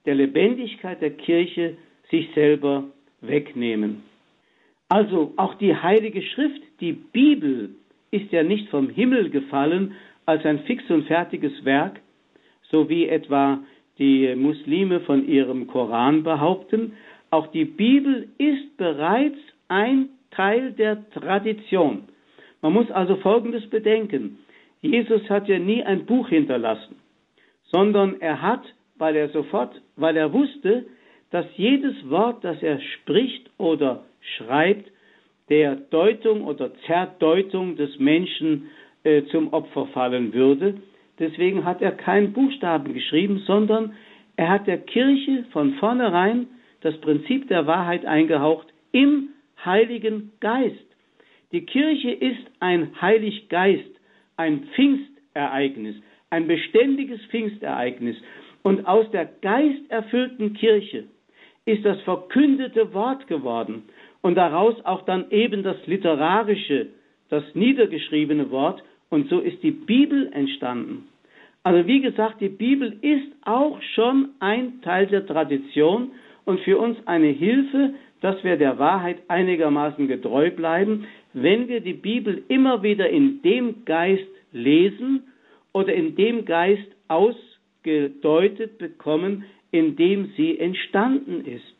[0.06, 1.78] der Lebendigkeit der Kirche
[2.12, 2.86] sich selber
[3.22, 4.04] wegnehmen.
[4.90, 7.76] Also auch die Heilige Schrift, die Bibel,
[8.12, 12.00] ist ja nicht vom Himmel gefallen als ein fix und fertiges Werk,
[12.70, 13.60] so wie etwa
[13.98, 16.94] die Muslime von ihrem Koran behaupten.
[17.32, 22.04] Auch die Bibel ist bereits ein Teil der Tradition.
[22.62, 24.38] Man muss also Folgendes bedenken.
[24.84, 26.98] Jesus hat ja nie ein Buch hinterlassen,
[27.72, 28.64] sondern er hat,
[28.98, 30.86] weil er sofort, weil er wusste,
[31.32, 34.04] dass jedes Wort, das er spricht oder
[34.38, 34.92] schreibt,
[35.50, 38.70] der Deutung oder Zerdeutung des Menschen
[39.04, 40.76] äh, zum Opfer fallen würde.
[41.18, 43.94] Deswegen hat er keinen Buchstaben geschrieben, sondern
[44.36, 46.48] er hat der Kirche von vornherein
[46.82, 49.30] das Prinzip der Wahrheit eingehaucht im
[49.64, 50.86] Heiligen Geist.
[51.54, 53.93] Die Kirche ist ein Heiliggeist,
[54.38, 55.96] ein Pfingstereignis,
[56.30, 58.18] ein beständiges Pfingstereignis.
[58.64, 61.06] Und aus der geisterfüllten Kirche
[61.66, 63.84] ist das verkündete Wort geworden
[64.22, 66.88] und daraus auch dann eben das literarische,
[67.30, 71.08] das niedergeschriebene Wort und so ist die Bibel entstanden.
[71.64, 76.12] Also wie gesagt, die Bibel ist auch schon ein Teil der Tradition
[76.46, 77.94] und für uns eine Hilfe,
[78.24, 83.84] dass wir der Wahrheit einigermaßen getreu bleiben, wenn wir die Bibel immer wieder in dem
[83.84, 85.24] Geist lesen
[85.74, 91.76] oder in dem Geist ausgedeutet bekommen, in dem sie entstanden ist.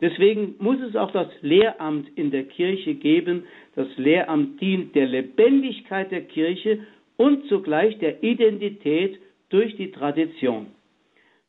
[0.00, 3.44] Deswegen muss es auch das Lehramt in der Kirche geben.
[3.76, 6.80] Das Lehramt dient der Lebendigkeit der Kirche
[7.16, 10.66] und zugleich der Identität durch die Tradition.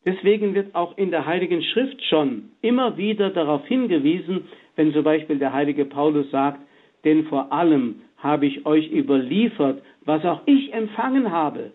[0.05, 5.39] Deswegen wird auch in der Heiligen Schrift schon immer wieder darauf hingewiesen, wenn zum Beispiel
[5.39, 6.61] der heilige Paulus sagt,
[7.03, 11.71] denn vor allem habe ich euch überliefert, was auch ich empfangen habe.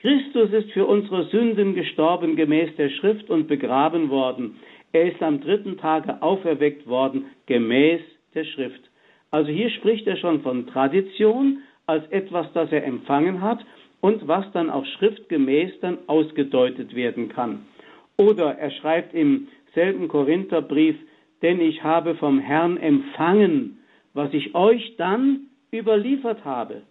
[0.00, 4.56] Christus ist für unsere Sünden gestorben gemäß der Schrift und begraben worden.
[4.92, 8.00] Er ist am dritten Tage auferweckt worden gemäß
[8.34, 8.80] der Schrift.
[9.30, 13.60] Also hier spricht er schon von Tradition als etwas, das er empfangen hat
[14.00, 17.66] und was dann auch schriftgemäß dann ausgedeutet werden kann.
[18.16, 20.96] Oder er schreibt im selben Korintherbrief,
[21.42, 23.78] denn ich habe vom Herrn empfangen,
[24.14, 26.82] was ich euch dann überliefert habe.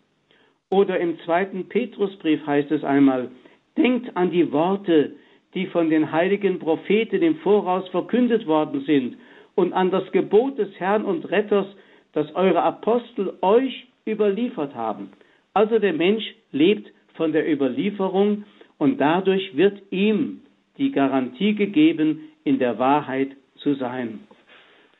[0.69, 3.29] Oder im zweiten Petrusbrief heißt es einmal,
[3.77, 5.13] denkt an die Worte,
[5.53, 9.17] die von den heiligen Propheten im Voraus verkündet worden sind,
[9.55, 11.67] und an das Gebot des Herrn und Retters,
[12.13, 15.11] das eure Apostel euch überliefert haben.
[15.53, 16.89] Also der Mensch lebt
[17.19, 18.45] von der Überlieferung
[18.77, 20.39] und dadurch wird ihm
[20.77, 24.21] die Garantie gegeben, in der Wahrheit zu sein.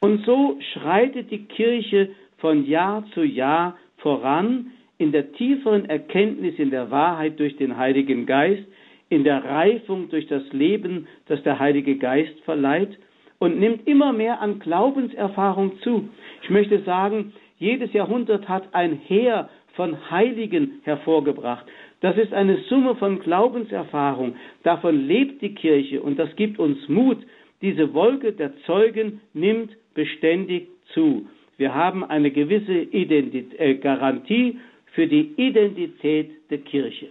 [0.02, 2.10] Und so schreitet die Kirche
[2.40, 8.26] von Jahr zu Jahr voran in der tieferen Erkenntnis in der Wahrheit durch den Heiligen
[8.26, 8.66] Geist,
[9.08, 13.00] in der Reifung durch das Leben, das der Heilige Geist verleiht
[13.40, 16.10] und nimmt immer mehr an Glaubenserfahrung zu.
[16.44, 19.48] Ich möchte sagen, jedes Jahrhundert hat ein Heer
[19.80, 21.66] von Heiligen hervorgebracht.
[22.02, 24.36] Das ist eine Summe von Glaubenserfahrung.
[24.64, 27.18] Davon lebt die Kirche und das gibt uns Mut.
[27.62, 31.28] Diese Wolke der Zeugen nimmt beständig zu.
[31.58, 34.60] Wir haben eine gewisse Identität, äh, Garantie
[34.94, 37.10] für die Identität der Kirche.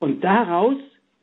[0.00, 0.76] Und daraus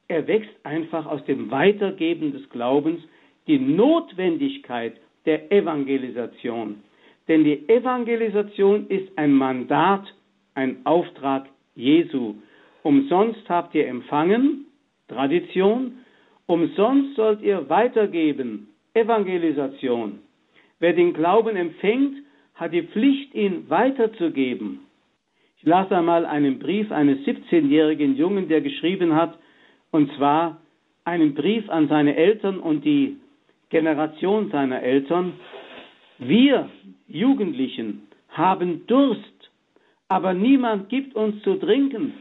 [0.08, 3.02] erwächst einfach aus dem Weitergeben des Glaubens
[3.48, 4.93] die Notwendigkeit
[5.26, 6.82] der Evangelisation.
[7.28, 10.14] Denn die Evangelisation ist ein Mandat,
[10.54, 12.36] ein Auftrag Jesu.
[12.86, 14.68] Umsonst habt ihr empfangen,
[15.08, 16.06] Tradition,
[16.46, 20.20] umsonst sollt ihr weitergeben, Evangelisation.
[20.78, 22.18] Wer den Glauben empfängt,
[22.54, 24.82] hat die Pflicht, ihn weiterzugeben.
[25.58, 29.36] Ich las einmal einen Brief eines 17-jährigen Jungen, der geschrieben hat,
[29.90, 30.62] und zwar
[31.06, 33.18] einen Brief an seine Eltern und die
[33.70, 35.34] Generation seiner Eltern.
[36.20, 36.70] Wir
[37.08, 39.50] Jugendlichen haben Durst,
[40.08, 42.14] aber niemand gibt uns zu trinken.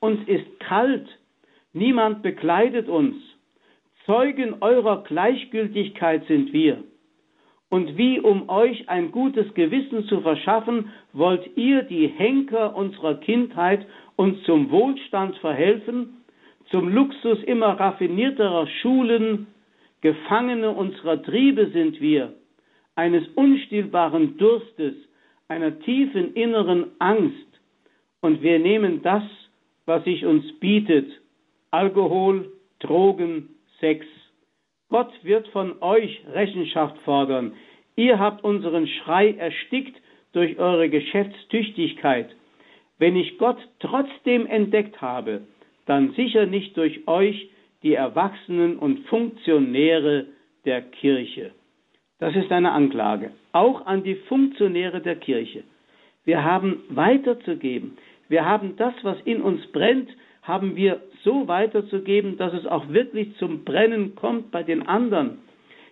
[0.00, 1.06] Uns ist kalt,
[1.72, 3.16] niemand bekleidet uns.
[4.04, 6.84] Zeugen eurer Gleichgültigkeit sind wir.
[7.68, 13.84] Und wie um euch ein gutes Gewissen zu verschaffen, wollt ihr die Henker unserer Kindheit
[14.14, 16.22] uns zum Wohlstand verhelfen,
[16.70, 19.48] zum Luxus immer raffinierterer Schulen,
[20.02, 22.34] Gefangene unserer Triebe sind wir,
[22.94, 24.94] eines unstillbaren Durstes,
[25.48, 27.34] einer tiefen inneren Angst,
[28.20, 29.22] und wir nehmen das,
[29.86, 31.10] was sich uns bietet,
[31.70, 33.48] Alkohol, Drogen,
[33.80, 34.04] Sex,
[34.88, 37.54] Gott wird von euch Rechenschaft fordern.
[37.96, 39.96] Ihr habt unseren Schrei erstickt
[40.32, 42.28] durch eure Geschäftstüchtigkeit.
[42.98, 45.42] Wenn ich Gott trotzdem entdeckt habe,
[45.86, 47.48] dann sicher nicht durch euch,
[47.82, 50.26] die Erwachsenen und Funktionäre
[50.64, 51.52] der Kirche.
[52.18, 55.62] Das ist eine Anklage, auch an die Funktionäre der Kirche.
[56.24, 57.98] Wir haben weiterzugeben.
[58.28, 60.08] Wir haben das, was in uns brennt,
[60.42, 65.38] haben wir so weiterzugeben, dass es auch wirklich zum Brennen kommt bei den anderen.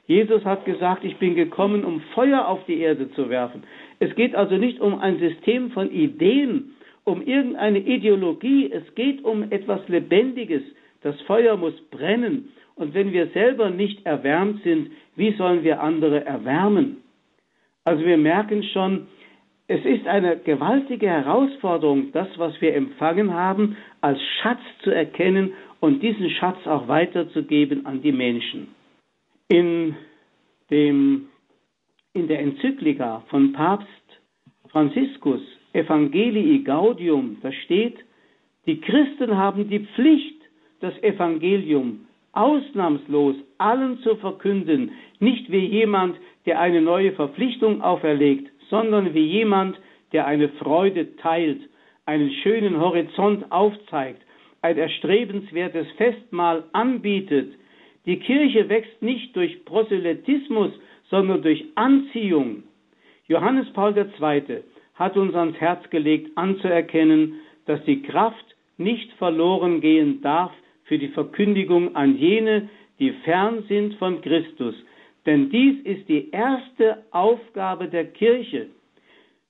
[0.06, 3.62] Jesus hat gesagt, ich bin gekommen, um Feuer auf die Erde zu werfen.
[4.00, 6.74] Es geht also nicht um ein System von Ideen,
[7.04, 10.62] um irgendeine Ideologie, es geht um etwas Lebendiges.
[11.02, 12.50] Das Feuer muss brennen.
[12.76, 16.98] Und wenn wir selber nicht erwärmt sind, wie sollen wir andere erwärmen?
[17.84, 19.06] Also wir merken schon,
[19.66, 26.02] es ist eine gewaltige Herausforderung, das, was wir empfangen haben, als Schatz zu erkennen und
[26.02, 28.68] diesen Schatz auch weiterzugeben an die Menschen.
[29.48, 29.96] In,
[30.70, 31.28] dem,
[32.12, 33.88] in der Enzyklika von Papst
[34.68, 35.40] Franziskus
[35.72, 37.96] Evangelii Gaudium, da steht,
[38.66, 40.40] die Christen haben die Pflicht,
[40.80, 49.14] das Evangelium ausnahmslos allen zu verkünden, nicht wie jemand, der eine neue Verpflichtung auferlegt, sondern
[49.14, 49.78] wie jemand,
[50.12, 51.60] der eine Freude teilt,
[52.06, 54.22] einen schönen Horizont aufzeigt,
[54.62, 57.54] ein erstrebenswertes Festmahl anbietet.
[58.06, 60.72] Die Kirche wächst nicht durch Proselytismus,
[61.10, 62.62] sondern durch Anziehung.
[63.26, 64.62] Johannes Paul II.
[64.94, 68.44] hat uns ans Herz gelegt, anzuerkennen, dass die Kraft
[68.76, 70.52] nicht verloren gehen darf
[70.84, 74.74] für die Verkündigung an jene, die fern sind von Christus.
[75.26, 78.68] Denn dies ist die erste Aufgabe der Kirche.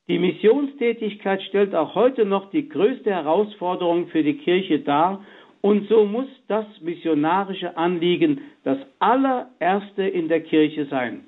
[0.06, 5.24] Die Missionstätigkeit stellt auch heute noch die größte Herausforderung für die Kirche dar
[5.62, 11.24] und so muss das missionarische Anliegen das allererste in der Kirche sein.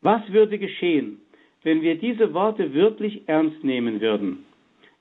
[0.00, 1.20] Was würde geschehen,
[1.62, 4.44] wenn wir diese Worte wirklich ernst nehmen würden?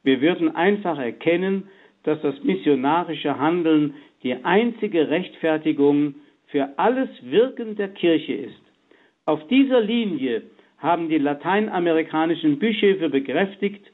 [0.04, 1.70] Wir würden einfach erkennen,
[2.04, 6.14] dass das missionarische Handeln die einzige Rechtfertigung
[6.48, 8.61] für alles Wirken der Kirche ist.
[9.32, 10.42] Auf dieser Linie
[10.78, 13.90] haben die lateinamerikanischen Bischöfe bekräftigt,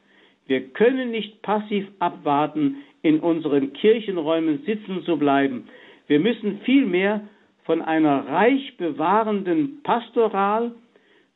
[0.47, 5.67] wir können nicht passiv abwarten, in unseren Kirchenräumen sitzen zu bleiben.
[6.07, 7.21] Wir müssen vielmehr
[7.65, 10.71] von einer reich bewahrenden Pastoral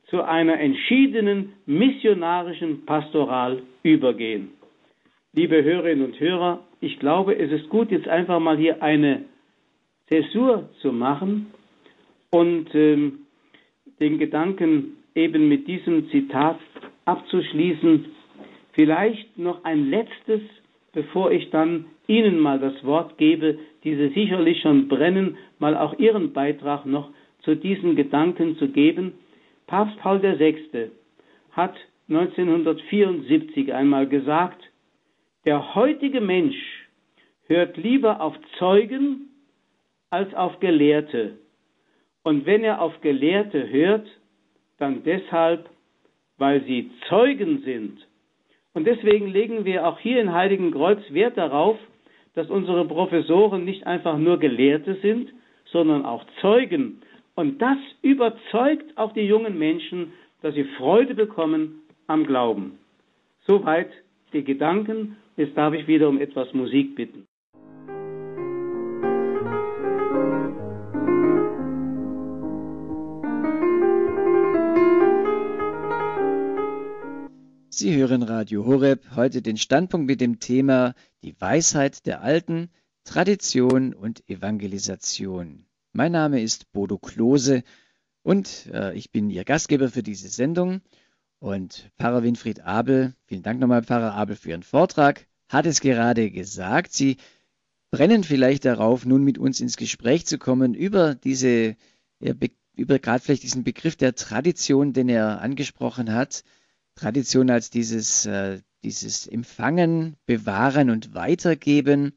[0.07, 4.49] zu einer entschiedenen missionarischen Pastoral übergehen.
[5.33, 9.25] Liebe Hörerinnen und Hörer, ich glaube, es ist gut, jetzt einfach mal hier eine
[10.07, 11.53] Zäsur zu machen
[12.31, 13.20] und ähm,
[14.01, 16.59] den Gedanken eben mit diesem Zitat
[17.05, 18.05] abzuschließen.
[18.73, 20.41] Vielleicht noch ein letztes,
[20.91, 26.33] bevor ich dann Ihnen mal das Wort gebe, diese sicherlich schon brennen, mal auch Ihren
[26.33, 27.11] Beitrag noch
[27.43, 29.13] zu diesen Gedanken zu geben.
[29.67, 30.89] Papst Paul VI.
[31.51, 31.75] hat
[32.09, 34.61] 1974 einmal gesagt,
[35.45, 36.57] der heutige Mensch
[37.47, 39.29] hört lieber auf Zeugen
[40.09, 41.37] als auf Gelehrte.
[42.23, 44.07] Und wenn er auf Gelehrte hört,
[44.77, 45.69] dann deshalb,
[46.37, 48.07] weil sie Zeugen sind.
[48.73, 51.77] Und deswegen legen wir auch hier in Heiligen Kreuz Wert darauf,
[52.33, 55.33] dass unsere Professoren nicht einfach nur Gelehrte sind,
[55.65, 57.01] sondern auch Zeugen.
[57.35, 62.79] Und das überzeugt auch die jungen Menschen, dass sie Freude bekommen am Glauben.
[63.45, 63.89] Soweit
[64.33, 65.17] die Gedanken.
[65.37, 67.25] Jetzt darf ich wieder um etwas Musik bitten.
[77.81, 82.69] Sie hören Radio Horeb, heute den Standpunkt mit dem Thema Die Weisheit der Alten,
[83.05, 85.65] Tradition und Evangelisation.
[85.91, 87.63] Mein Name ist Bodo Klose
[88.21, 90.81] und äh, ich bin Ihr Gastgeber für diese Sendung.
[91.39, 96.29] Und Pfarrer Winfried Abel, vielen Dank nochmal, Pfarrer Abel, für Ihren Vortrag, hat es gerade
[96.29, 96.93] gesagt.
[96.93, 97.17] Sie
[97.89, 101.77] brennen vielleicht darauf, nun mit uns ins Gespräch zu kommen über diese,
[102.19, 106.43] über gerade vielleicht diesen Begriff der Tradition, den er angesprochen hat.
[106.95, 112.13] Tradition als dieses, äh, dieses Empfangen, Bewahren und Weitergeben.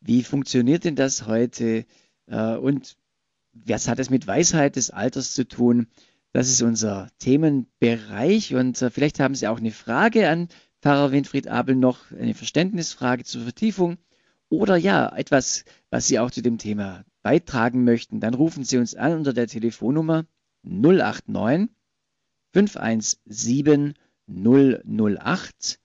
[0.00, 1.86] Wie funktioniert denn das heute?
[2.26, 2.96] Äh, und
[3.52, 5.88] was hat es mit Weisheit des Alters zu tun?
[6.32, 10.48] Das ist unser Themenbereich und äh, vielleicht haben Sie auch eine Frage an
[10.82, 13.96] Pfarrer Winfried Abel noch, eine Verständnisfrage zur Vertiefung
[14.48, 18.20] oder ja, etwas, was Sie auch zu dem Thema beitragen möchten.
[18.20, 20.26] Dann rufen Sie uns an unter der Telefonnummer
[20.62, 21.70] 089
[22.56, 23.92] 517
[24.28, 25.78] 008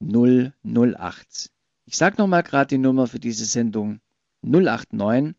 [0.00, 1.50] 008.
[1.84, 4.00] Ich sage nochmal gerade die Nummer für diese Sendung
[4.42, 5.36] 089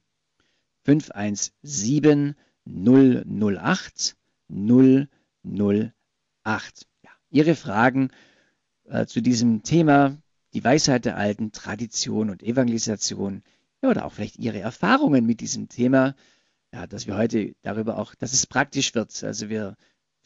[0.86, 2.36] 517
[2.66, 4.16] 008
[4.48, 5.10] 008.
[6.46, 8.12] Ja, Ihre Fragen
[8.86, 10.16] äh, zu diesem Thema,
[10.54, 13.44] die Weisheit der Alten, Tradition und Evangelisation,
[13.82, 16.16] ja, oder auch vielleicht Ihre Erfahrungen mit diesem Thema,
[16.72, 19.22] ja, dass wir heute darüber auch, dass es praktisch wird.
[19.26, 19.76] Also wir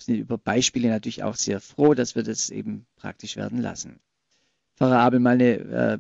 [0.02, 4.00] sind über Beispiele natürlich auch sehr froh, dass wir das eben praktisch werden lassen.
[4.76, 5.98] Pfarrer Abel, mal eine äh,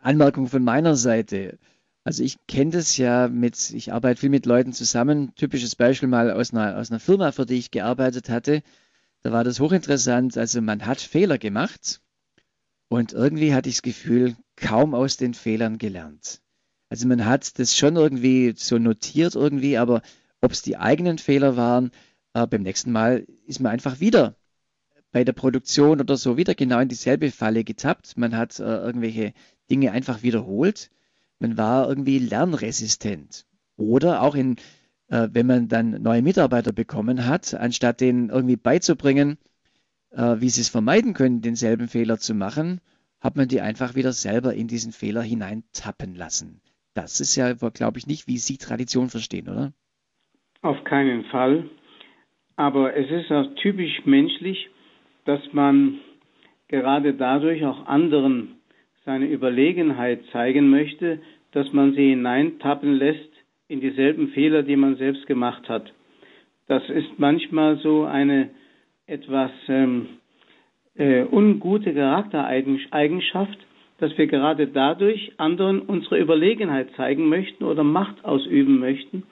[0.00, 1.58] Anmerkung von meiner Seite.
[2.04, 5.34] Also ich kenne das ja mit, ich arbeite viel mit Leuten zusammen.
[5.34, 8.62] Typisches Beispiel mal aus einer, aus einer Firma, für die ich gearbeitet hatte.
[9.22, 10.36] Da war das hochinteressant.
[10.36, 12.02] Also man hat Fehler gemacht
[12.88, 16.42] und irgendwie hatte ich das Gefühl, kaum aus den Fehlern gelernt.
[16.90, 20.02] Also man hat das schon irgendwie so notiert irgendwie, aber
[20.42, 21.90] ob es die eigenen Fehler waren,
[22.34, 24.36] äh, beim nächsten Mal ist man einfach wieder
[25.12, 28.16] bei der Produktion oder so wieder genau in dieselbe Falle getappt.
[28.16, 29.32] Man hat äh, irgendwelche
[29.70, 30.90] Dinge einfach wiederholt
[31.44, 33.46] man war irgendwie lernresistent.
[33.76, 34.56] Oder auch in,
[35.08, 39.38] äh, wenn man dann neue Mitarbeiter bekommen hat, anstatt denen irgendwie beizubringen,
[40.10, 42.80] äh, wie sie es vermeiden können, denselben Fehler zu machen,
[43.20, 46.60] hat man die einfach wieder selber in diesen Fehler hineintappen lassen.
[46.94, 49.72] Das ist ja, glaube ich, nicht, wie Sie Tradition verstehen, oder?
[50.62, 51.68] Auf keinen Fall.
[52.56, 54.68] Aber es ist auch typisch menschlich,
[55.24, 55.98] dass man
[56.68, 58.56] gerade dadurch auch anderen
[59.04, 61.20] seine Überlegenheit zeigen möchte,
[61.52, 63.30] dass man sie hineintappen lässt
[63.68, 65.92] in dieselben Fehler, die man selbst gemacht hat.
[66.68, 68.50] Das ist manchmal so eine
[69.06, 70.06] etwas ähm,
[70.94, 73.58] äh, ungute Charaktereigenschaft,
[73.98, 79.24] dass wir gerade dadurch anderen unsere Überlegenheit zeigen möchten oder Macht ausüben möchten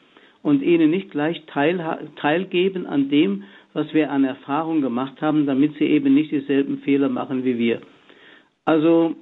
[0.42, 5.74] und ihnen nicht gleich teil, teilgeben an dem, was wir an Erfahrung gemacht haben, damit
[5.78, 7.80] sie eben nicht dieselben Fehler machen wie wir.
[8.64, 9.14] Also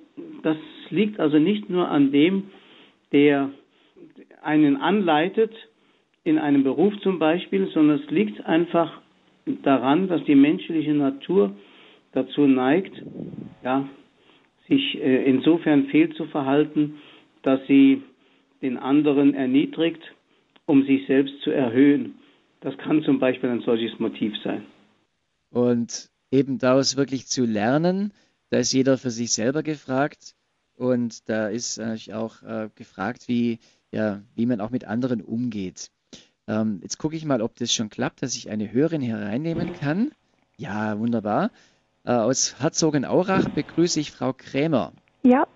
[0.43, 0.57] das
[0.91, 2.45] liegt also nicht nur an dem,
[3.13, 3.51] der
[4.43, 5.53] einen anleitet,
[6.25, 9.01] in einem Beruf zum Beispiel, sondern es liegt einfach
[9.63, 11.53] daran, dass die menschliche Natur
[12.13, 12.93] dazu neigt,
[13.65, 13.89] ja,
[14.69, 16.97] sich äh, insofern fehlzuverhalten,
[17.43, 18.03] dass sie
[18.63, 20.03] den anderen erniedrigt,
[20.71, 22.15] um sich selbst zu erhöhen.
[22.61, 24.65] Das kann zum Beispiel ein solches Motiv sein.
[25.51, 28.13] Und eben daraus wirklich zu lernen,
[28.51, 30.35] da ist jeder für sich selber gefragt.
[30.77, 33.59] Und da ist äh, auch äh, gefragt, wie,
[33.91, 35.91] ja, wie man auch mit anderen umgeht.
[36.47, 40.13] Ähm, jetzt gucke ich mal, ob das schon klappt, dass ich eine Hörerin hereinnehmen kann.
[40.57, 41.51] Ja, wunderbar.
[42.05, 44.93] Äh, aus Herzogenaurach begrüße ich Frau Krämer.
[45.23, 45.47] Ja.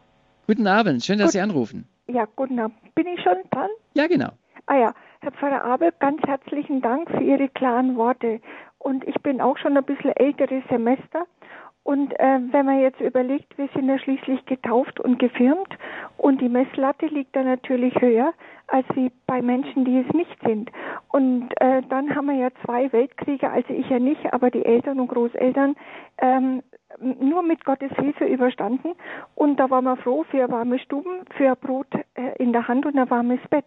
[0.47, 1.33] Guten Abend, schön, dass Gut.
[1.33, 1.87] Sie anrufen.
[2.07, 2.77] Ja, guten Abend.
[2.95, 3.71] Bin ich schon dran?
[3.95, 4.33] Ja, genau.
[4.67, 8.41] Ah ja, Herr Pfarrer Abel, ganz herzlichen Dank für Ihre klaren Worte.
[8.79, 11.27] Und ich bin auch schon ein bisschen älteres Semester.
[11.83, 15.69] Und äh, wenn man jetzt überlegt, wir sind ja schließlich getauft und gefirmt.
[16.17, 18.33] Und die Messlatte liegt da natürlich höher
[18.67, 20.71] als wie bei Menschen, die es nicht sind.
[21.09, 25.01] Und äh, dann haben wir ja zwei Weltkriege, also ich ja nicht, aber die Eltern
[25.01, 25.77] und Großeltern
[26.19, 26.63] ähm,
[27.01, 28.95] nur mit Gottes Hilfe überstanden.
[29.35, 32.97] Und da waren wir froh für warme Stuben, für Brot äh, in der Hand und
[32.99, 33.67] ein warmes Bett.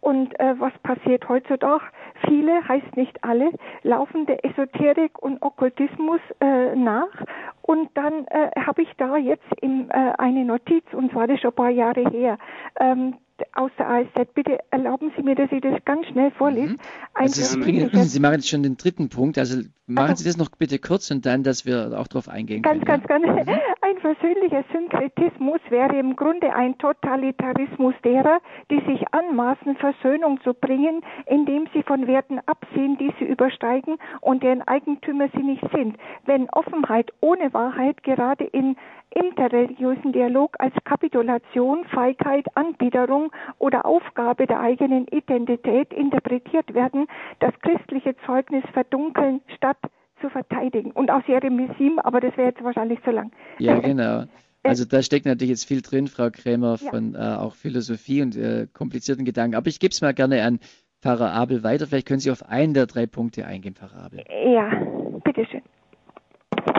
[0.00, 1.82] Und äh, was passiert heutzutage?
[2.26, 3.50] Viele, heißt nicht alle,
[3.82, 7.24] laufen der Esoterik und Okkultismus äh, nach.
[7.62, 11.50] Und dann äh, habe ich da jetzt im, äh, eine Notiz, und zwar das schon
[11.50, 12.38] ein paar Jahre her.
[12.78, 13.14] Ähm,
[13.54, 14.34] aus der ASZ.
[14.34, 16.74] Bitte erlauben Sie mir, dass ich das ganz schnell vorlese.
[16.74, 16.78] Mhm.
[17.14, 19.38] Also Sie, bringen, Sie, machen jetzt schon den dritten Punkt.
[19.38, 22.84] Also machen Sie das noch bitte kurz und dann, dass wir auch darauf eingehen ganz,
[22.84, 23.02] können.
[23.02, 23.48] Ganz, ganz, ganz.
[23.48, 23.60] Mhm.
[23.80, 28.38] Ein versöhnlicher Synkretismus wäre im Grunde ein Totalitarismus derer,
[28.70, 34.42] die sich anmaßen, Versöhnung zu bringen, indem sie von Werten absehen, die sie übersteigen und
[34.42, 35.96] deren Eigentümer sie nicht sind.
[36.26, 38.76] Wenn Offenheit ohne Wahrheit gerade in
[39.10, 43.27] interreligiösen Dialog als Kapitulation, Feigheit, Anbiederung
[43.58, 47.06] oder Aufgabe der eigenen Identität interpretiert werden,
[47.40, 49.78] das christliche Zeugnis verdunkeln, statt
[50.20, 50.90] zu verteidigen.
[50.92, 53.32] Und aus Jeremisim, aber das wäre jetzt wahrscheinlich zu lang.
[53.58, 54.24] Ja, genau.
[54.64, 57.36] Also da steckt natürlich jetzt viel drin, Frau Krämer, von ja.
[57.36, 59.56] äh, auch Philosophie und äh, komplizierten Gedanken.
[59.56, 60.58] Aber ich gebe es mal gerne an
[61.00, 61.86] Pfarrer Abel weiter.
[61.86, 64.24] Vielleicht können Sie auf einen der drei Punkte eingehen, Pfarrer Abel.
[64.52, 64.68] Ja,
[65.24, 65.62] bitteschön.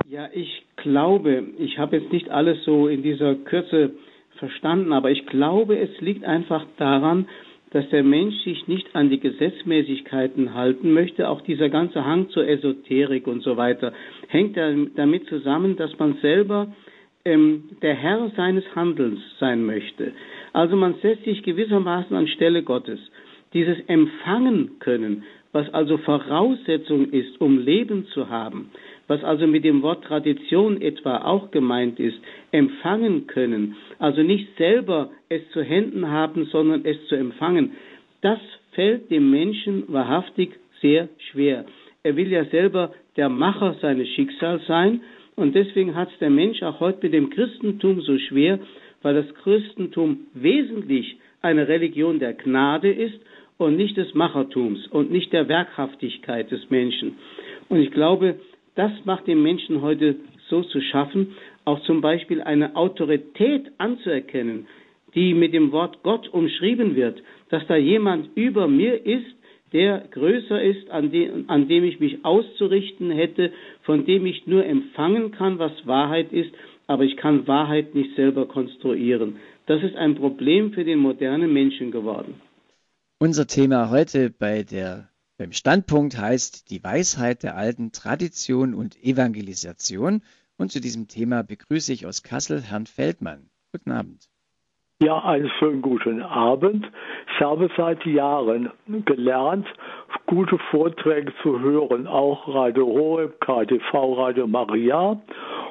[0.07, 3.91] Ja, ich glaube, ich habe jetzt nicht alles so in dieser Kürze
[4.39, 7.27] verstanden, aber ich glaube, es liegt einfach daran,
[7.71, 11.29] dass der Mensch sich nicht an die Gesetzmäßigkeiten halten möchte.
[11.29, 13.93] Auch dieser ganze Hang zur Esoterik und so weiter
[14.27, 16.73] hängt damit zusammen, dass man selber
[17.25, 20.13] ähm, der Herr seines Handelns sein möchte.
[20.53, 22.99] Also man setzt sich gewissermaßen an Stelle Gottes.
[23.53, 28.69] Dieses Empfangen können, was also Voraussetzung ist, um Leben zu haben,
[29.09, 32.19] was also mit dem Wort Tradition etwa auch gemeint ist,
[32.51, 37.71] empfangen können, also nicht selber es zu Händen haben, sondern es zu empfangen,
[38.21, 38.39] das
[38.71, 40.51] fällt dem Menschen wahrhaftig
[40.81, 41.65] sehr schwer.
[42.03, 45.01] Er will ja selber der Macher seines Schicksals sein
[45.35, 48.59] und deswegen hat es der Mensch auch heute mit dem Christentum so schwer,
[49.01, 53.19] weil das Christentum wesentlich eine Religion der Gnade ist
[53.57, 57.17] und nicht des Machertums und nicht der Werkhaftigkeit des Menschen.
[57.69, 58.35] Und ich glaube,
[58.79, 60.15] das macht den Menschen heute
[60.47, 64.67] so zu schaffen, auch zum Beispiel eine Autorität anzuerkennen,
[65.13, 69.35] die mit dem Wort Gott umschrieben wird, dass da jemand über mir ist,
[69.73, 73.51] der größer ist, an dem, an dem ich mich auszurichten hätte,
[73.83, 76.51] von dem ich nur empfangen kann, was Wahrheit ist,
[76.87, 79.35] aber ich kann Wahrheit nicht selber konstruieren.
[79.65, 82.35] Das ist ein Problem für den modernen Menschen geworden.
[83.19, 85.08] Unser Thema heute bei der,
[85.39, 90.21] beim Standpunkt heißt die Weisheit der alten Tradition und Evangelisation.
[90.57, 93.49] Und zu diesem Thema begrüße ich aus Kassel Herrn Feldmann.
[93.71, 94.27] Guten Abend.
[95.01, 96.85] Ja, einen schönen guten Abend.
[97.33, 98.69] Ich habe seit Jahren
[99.05, 99.65] gelernt,
[100.25, 105.21] gute Vorträge zu hören, auch Radio Horeb, KTV, Radio Maria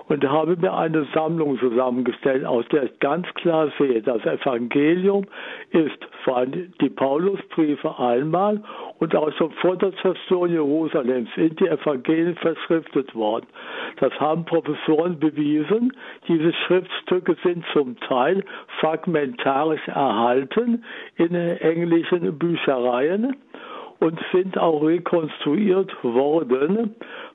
[0.08, 5.26] und habe mir eine Sammlung zusammengestellt, aus der ich ganz klar sehe, das Evangelium
[5.70, 8.62] ist vor allem die Paulusbriefe einmal
[8.98, 13.46] und auch schon vor der Zerstörung Jerusalems sind die Evangelien verschriftet worden.
[14.00, 15.92] Das haben Professoren bewiesen.
[16.26, 18.44] Diese Schriftstücke sind zum Teil
[18.80, 20.84] fragmentarisch erhalten
[21.16, 23.36] in englischen Büchereien
[24.00, 26.94] und sind auch rekonstruiert worden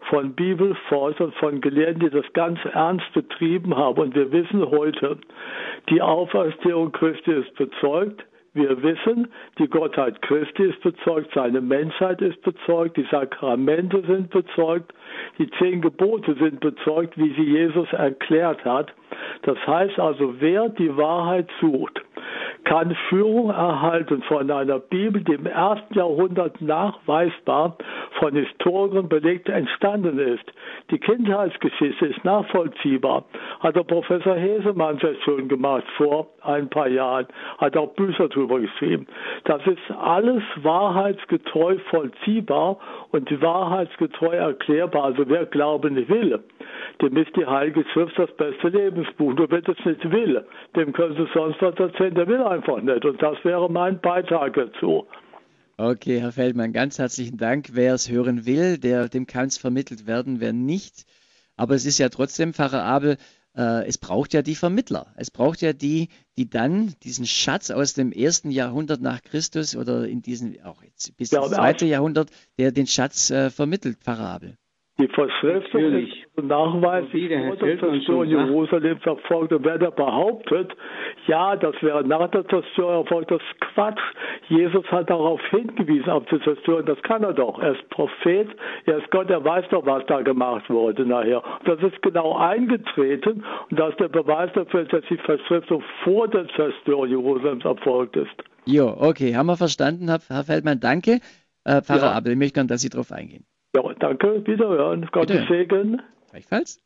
[0.09, 3.99] von Bibelforschern, von Gelehrten, die das ganz ernst betrieben haben.
[3.99, 5.17] Und wir wissen heute,
[5.89, 12.39] die Auferstehung Christi ist bezeugt, wir wissen, die Gottheit Christi ist bezeugt, seine Menschheit ist
[12.43, 14.93] bezeugt, die Sakramente sind bezeugt,
[15.39, 18.93] die zehn Gebote sind bezeugt, wie sie Jesus erklärt hat.
[19.43, 22.01] Das heißt also, wer die Wahrheit sucht,
[22.63, 27.77] kann Führung erhalten von einer Bibel, die im ersten Jahrhundert nachweisbar
[28.19, 30.45] von Historikern belegt entstanden ist.
[30.89, 33.25] Die Kindheitsgeschichte ist nachvollziehbar.
[33.59, 38.59] Hat der Professor Hesemann sehr schön gemacht vor ein paar Jahren, hat auch Bücher darüber
[38.59, 39.07] geschrieben.
[39.43, 42.77] Das ist alles wahrheitsgetreu vollziehbar
[43.11, 45.05] und wahrheitsgetreu erklärbar.
[45.05, 46.39] Also wer glauben will,
[47.01, 49.33] dem ist die Heilige Schrift das beste Lebensbuch.
[49.33, 50.45] Nur wer es nicht will,
[50.75, 53.05] dem können Sie sonst was erzählen, der will einfach nicht.
[53.05, 55.05] Und das wäre mein Beitrag dazu.
[55.77, 57.69] Okay, Herr Feldmann, ganz herzlichen Dank.
[57.73, 61.05] Wer es hören will, der, dem kann es vermittelt werden, wer nicht.
[61.55, 63.17] Aber es ist ja trotzdem, Pfarrer Abel,
[63.55, 65.13] äh, es braucht ja die Vermittler.
[65.15, 70.07] Es braucht ja die, die dann diesen Schatz aus dem ersten Jahrhundert nach Christus oder
[70.07, 74.29] in diesen, auch jetzt bis ja, ins zweite Jahrhundert, der den Schatz äh, vermittelt, Pfarrer
[74.29, 74.57] Abel.
[75.03, 79.51] Die Verschriftung ist nachweislich vor der Zerstörung Jerusalems erfolgt.
[79.51, 80.71] Und wer da behauptet,
[81.27, 83.99] ja, das wäre nach der Zerstörung erfolgt, das ist Quatsch.
[84.47, 86.85] Jesus hat darauf hingewiesen, auf die Zerstörung.
[86.85, 87.59] Das kann er doch.
[87.59, 88.47] Er ist Prophet,
[88.85, 91.43] er ist Gott, er weiß doch, was da gemacht wurde nachher.
[91.43, 93.43] Und das ist genau eingetreten.
[93.69, 98.31] Und das ist der Beweis dafür, dass die Verschriftung vor der Zerstörung Jerusalems erfolgt ist.
[98.65, 100.79] Jo, okay, haben wir verstanden, Herr Feldmann.
[100.79, 101.19] Danke.
[101.65, 102.11] Äh, Pfarrer ja.
[102.13, 103.43] Abel, ich möchte gerne, dass Sie darauf eingehen.
[103.75, 105.07] Ja, danke, wiederhören.
[105.11, 106.01] Gottes Segen.
[106.29, 106.79] Gleichfalls.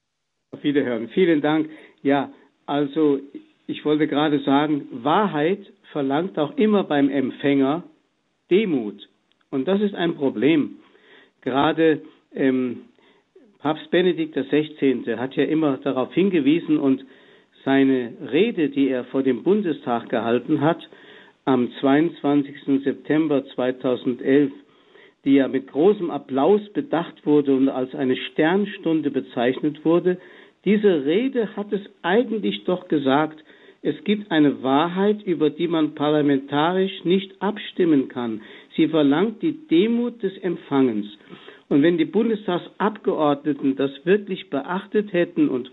[0.51, 1.09] Auf Wiederhören.
[1.09, 1.69] Vielen Dank.
[2.01, 2.31] Ja,
[2.65, 3.19] also
[3.67, 5.59] ich wollte gerade sagen, Wahrheit
[5.91, 7.83] verlangt auch immer beim Empfänger
[8.49, 9.09] Demut.
[9.49, 10.77] Und das ist ein Problem.
[11.41, 12.01] Gerade
[12.33, 12.83] ähm,
[13.59, 15.17] Papst Benedikt XVI.
[15.17, 17.05] hat ja immer darauf hingewiesen und
[17.65, 20.79] seine Rede, die er vor dem Bundestag gehalten hat,
[21.43, 22.83] am 22.
[22.83, 24.51] September 2011,
[25.27, 30.17] die ja mit großem Applaus bedacht wurde und als eine Sternstunde bezeichnet wurde,
[30.63, 33.43] diese Rede hat es eigentlich doch gesagt,
[33.81, 38.41] es gibt eine Wahrheit, über die man parlamentarisch nicht abstimmen kann.
[38.77, 41.07] Sie verlangt die Demut des Empfangens.
[41.67, 45.69] Und wenn die Bundestagsabgeordneten das wirklich beachtet hätten und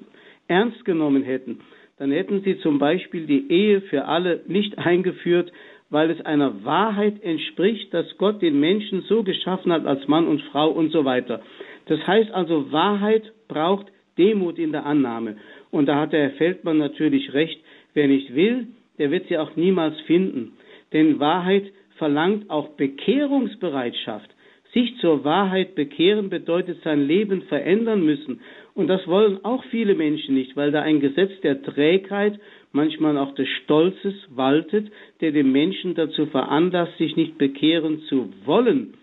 [0.49, 1.61] ernst genommen hätten,
[1.99, 5.53] dann hätten sie zum Beispiel die Ehe für alle nicht eingeführt,
[5.95, 10.43] weil es einer Wahrheit entspricht, dass Gott den Menschen so geschaffen hat als Mann und
[10.51, 11.41] Frau und so weiter.
[11.87, 13.87] Das heißt also, Wahrheit braucht
[14.19, 15.37] Demut in der Annahme.
[15.71, 17.61] Und da hat der Herr Feldmann natürlich recht.
[17.95, 18.67] Wer nicht will,
[18.99, 20.55] der wird sie auch niemals finden.
[20.93, 21.67] Denn Wahrheit
[21.97, 24.31] verlangt auch Bekehrungsbereitschaft.
[24.73, 28.41] Sich zur Wahrheit bekehren bedeutet sein Leben verändern müssen.
[28.75, 32.41] Und das wollen auch viele Menschen nicht, weil da ein Gesetz der Trägheit
[32.75, 38.95] manchmal auch des Stolzes waltet, der den Menschen dazu veranlasst, sich nicht bekehren zu wollen.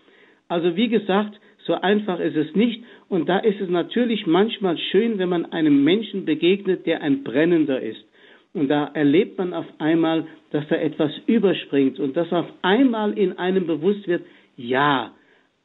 [0.48, 2.82] Also wie gesagt, so einfach ist es nicht.
[3.08, 7.80] Und da ist es natürlich manchmal schön, wenn man einem Menschen begegnet, der ein Brennender
[7.80, 8.04] ist.
[8.54, 13.38] Und da erlebt man auf einmal, dass da etwas überspringt und dass auf einmal in
[13.38, 14.22] einem bewusst wird,
[14.56, 15.12] ja,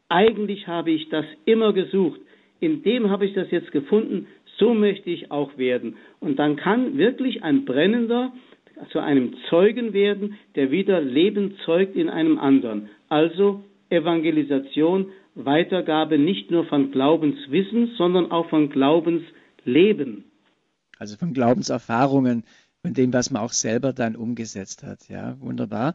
[0.08, 2.22] eigentlich habe ich das immer gesucht.
[2.60, 4.28] In dem habe ich das jetzt gefunden.
[4.58, 5.98] So möchte ich auch werden.
[6.20, 8.34] Und dann kann wirklich ein Brennender
[8.92, 12.90] zu einem Zeugen werden, der wieder Leben zeugt in einem anderen.
[13.10, 20.26] Also Evangelisation, Weitergabe nicht nur von Glaubenswissen, sondern auch von Glaubensleben.
[21.00, 22.44] Also von Glaubenserfahrungen
[22.88, 25.08] und dem, was man auch selber dann umgesetzt hat.
[25.10, 25.94] Ja, wunderbar.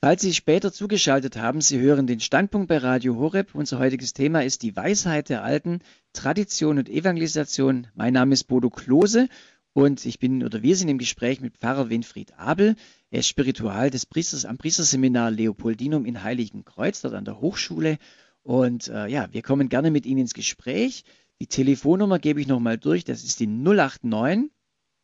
[0.00, 3.54] Falls Sie später zugeschaltet haben, Sie hören den Standpunkt bei Radio Horeb.
[3.54, 5.80] Unser heutiges Thema ist die Weisheit der Alten,
[6.12, 7.86] Tradition und Evangelisation.
[7.94, 9.28] Mein Name ist Bodo Klose
[9.72, 12.76] und ich bin oder wir sind im Gespräch mit Pfarrer Winfried Abel.
[13.10, 17.98] Er ist Spiritual des Priesters am Priesterseminar Leopoldinum in Heiligenkreuz, dort an der Hochschule.
[18.42, 21.04] Und äh, ja, wir kommen gerne mit Ihnen ins Gespräch.
[21.40, 23.04] Die Telefonnummer gebe ich nochmal durch.
[23.04, 24.50] Das ist die 089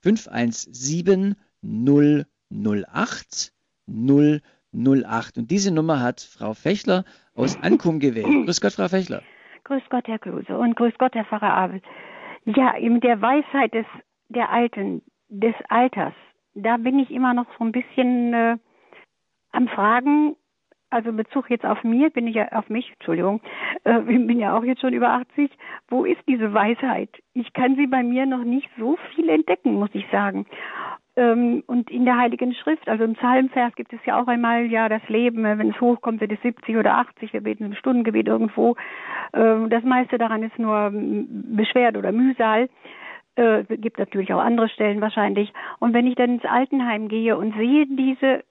[0.03, 3.53] 517 008
[3.86, 5.38] 008.
[5.38, 8.26] Und diese Nummer hat Frau Fechler aus Ankum gewählt.
[8.46, 9.22] Grüß Gott, Frau Fechler.
[9.64, 10.57] Grüß Gott, Herr Klose.
[10.57, 11.82] Und grüß Gott, Herr Pfarrer Abel.
[12.44, 13.86] Ja, in der Weisheit des,
[14.28, 16.14] der Alten, des Alters,
[16.55, 18.57] da bin ich immer noch so ein bisschen äh,
[19.53, 20.36] am Fragen,
[20.91, 23.41] also Bezug jetzt auf mir, bin ich ja auf mich, Entschuldigung,
[23.84, 25.51] äh, bin ja auch jetzt schon über 80.
[25.89, 27.11] Wo ist diese Weisheit?
[27.34, 30.47] Ich kann sie bei mir noch nicht so viel entdecken, muss ich sagen.
[31.16, 34.89] Ähm, und in der Heiligen Schrift, also im Psalmvers gibt es ja auch einmal, ja,
[34.89, 38.28] das Leben, äh, wenn es hochkommt, wird es 70 oder 80, wir beten im Stundengebet
[38.28, 38.76] irgendwo.
[39.34, 42.68] Ähm, das meiste daran ist nur Beschwert oder Mühsal.
[43.34, 45.53] Äh, gibt natürlich auch andere Stellen wahrscheinlich.
[45.80, 48.45] Und wenn ich dann ins Altenheim gehe und sehe diese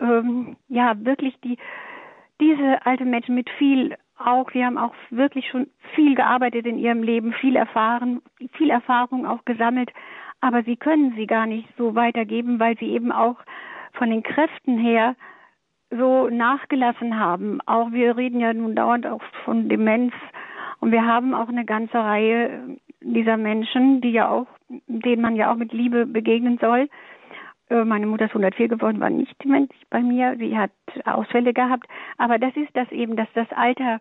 [0.00, 1.58] ähm, ja wirklich die
[2.40, 7.02] diese alten Menschen mit viel auch, die haben auch wirklich schon viel gearbeitet in ihrem
[7.02, 8.22] Leben, viel erfahren,
[8.54, 9.90] viel Erfahrung auch gesammelt,
[10.40, 13.36] aber sie können sie gar nicht so weitergeben, weil sie eben auch
[13.92, 15.14] von den Kräften her
[15.90, 17.60] so nachgelassen haben.
[17.66, 20.12] Auch wir reden ja nun dauernd auch von Demenz
[20.80, 24.46] und wir haben auch eine ganze Reihe dieser Menschen, die ja auch,
[24.86, 26.88] denen man ja auch mit Liebe begegnen soll,
[27.84, 30.36] meine Mutter ist 104 geworden, war nicht dementig bei mir.
[30.38, 30.70] Sie hat
[31.04, 31.86] Ausfälle gehabt.
[32.18, 34.00] Aber das ist das eben, dass das Alter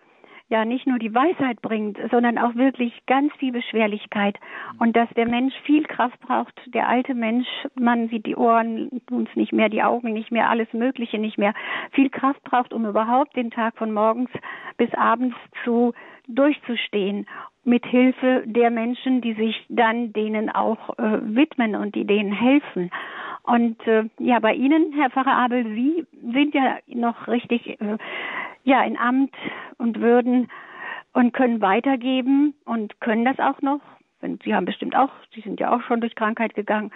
[0.52, 4.38] ja nicht nur die Weisheit bringt, sondern auch wirklich ganz viel Beschwerlichkeit
[4.80, 6.54] und dass der Mensch viel Kraft braucht.
[6.74, 10.68] Der alte Mensch, man sieht die Ohren uns nicht mehr, die Augen nicht mehr, alles
[10.74, 11.54] Mögliche nicht mehr,
[11.92, 14.30] viel Kraft braucht, um überhaupt den Tag von morgens
[14.76, 15.94] bis abends zu
[16.28, 17.28] durchzustehen
[17.64, 22.90] mit Hilfe der Menschen, die sich dann denen auch äh, widmen und die denen helfen.
[23.44, 27.98] Und äh, ja, bei Ihnen, Herr Pfarrer Abel, Sie sind ja noch richtig äh,
[28.64, 29.34] ja in Amt
[29.78, 30.50] und Würden
[31.14, 33.82] und können weitergeben und können das auch noch.
[34.44, 36.92] Sie haben bestimmt auch, Sie sind ja auch schon durch Krankheit gegangen.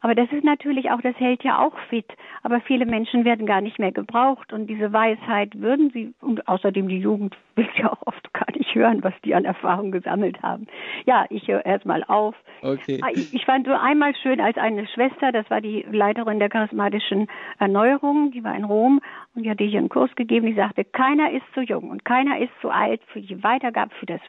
[0.00, 2.06] Aber das ist natürlich auch, das hält ja auch fit.
[2.42, 6.88] Aber viele Menschen werden gar nicht mehr gebraucht und diese Weisheit würden sie, und außerdem
[6.88, 10.66] die Jugend will ja auch oft gar nicht hören, was die an Erfahrung gesammelt haben.
[11.04, 12.34] Ja, ich höre erstmal auf.
[12.62, 13.00] Okay.
[13.02, 17.28] Ah, ich, fand so einmal schön als eine Schwester, das war die Leiterin der charismatischen
[17.58, 19.00] Erneuerung, die war in Rom
[19.34, 22.38] und die hatte hier einen Kurs gegeben, die sagte, keiner ist zu jung und keiner
[22.40, 24.20] ist zu alt für die Weitergabe, für das,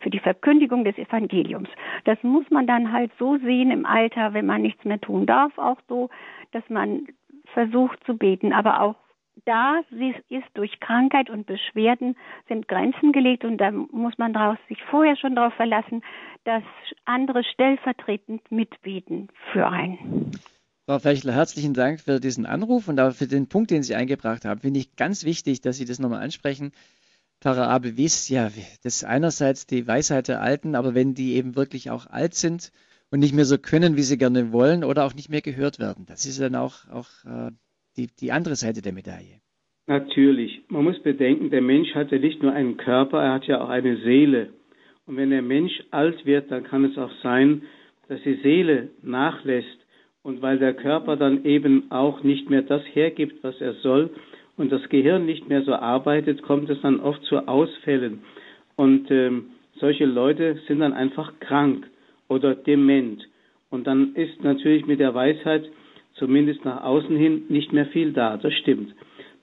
[0.00, 1.68] für die Verkündigung des Evangeliums.
[2.04, 5.56] Das muss man dann halt so sehen im Alter, wenn man nichts mehr tun darf,
[5.58, 6.10] auch so,
[6.52, 7.06] dass man
[7.52, 8.96] versucht zu beten, aber auch
[9.44, 9.80] da
[10.28, 12.16] ist durch Krankheit und Beschwerden
[12.48, 16.02] sind Grenzen gelegt und da muss man draus, sich vorher schon darauf verlassen,
[16.44, 16.62] dass
[17.04, 20.32] andere stellvertretend mitbeten für einen.
[20.86, 24.44] Frau Fechler, herzlichen Dank für diesen Anruf und auch für den Punkt, den Sie eingebracht
[24.44, 24.60] haben.
[24.60, 26.72] Finde ich ganz wichtig, dass Sie das nochmal ansprechen.
[27.44, 28.50] Abel Wies, ja,
[28.82, 32.70] das ist einerseits die Weisheit der Alten, aber wenn die eben wirklich auch alt sind
[33.10, 36.06] und nicht mehr so können, wie sie gerne wollen oder auch nicht mehr gehört werden,
[36.06, 37.50] das ist dann auch, auch äh,
[37.96, 39.40] die, die andere Seite der Medaille.
[39.86, 40.62] Natürlich.
[40.68, 43.68] Man muss bedenken, der Mensch hat ja nicht nur einen Körper, er hat ja auch
[43.68, 44.50] eine Seele.
[45.06, 47.62] Und wenn der Mensch alt wird, dann kann es auch sein,
[48.08, 49.78] dass die Seele nachlässt.
[50.22, 54.10] Und weil der Körper dann eben auch nicht mehr das hergibt, was er soll,
[54.56, 58.20] und das Gehirn nicht mehr so arbeitet, kommt es dann oft zu Ausfällen.
[58.76, 59.46] Und ähm,
[59.80, 61.88] solche Leute sind dann einfach krank
[62.28, 63.26] oder dement.
[63.70, 65.68] Und dann ist natürlich mit der Weisheit
[66.14, 68.36] zumindest nach außen hin, nicht mehr viel da.
[68.36, 68.94] Das stimmt.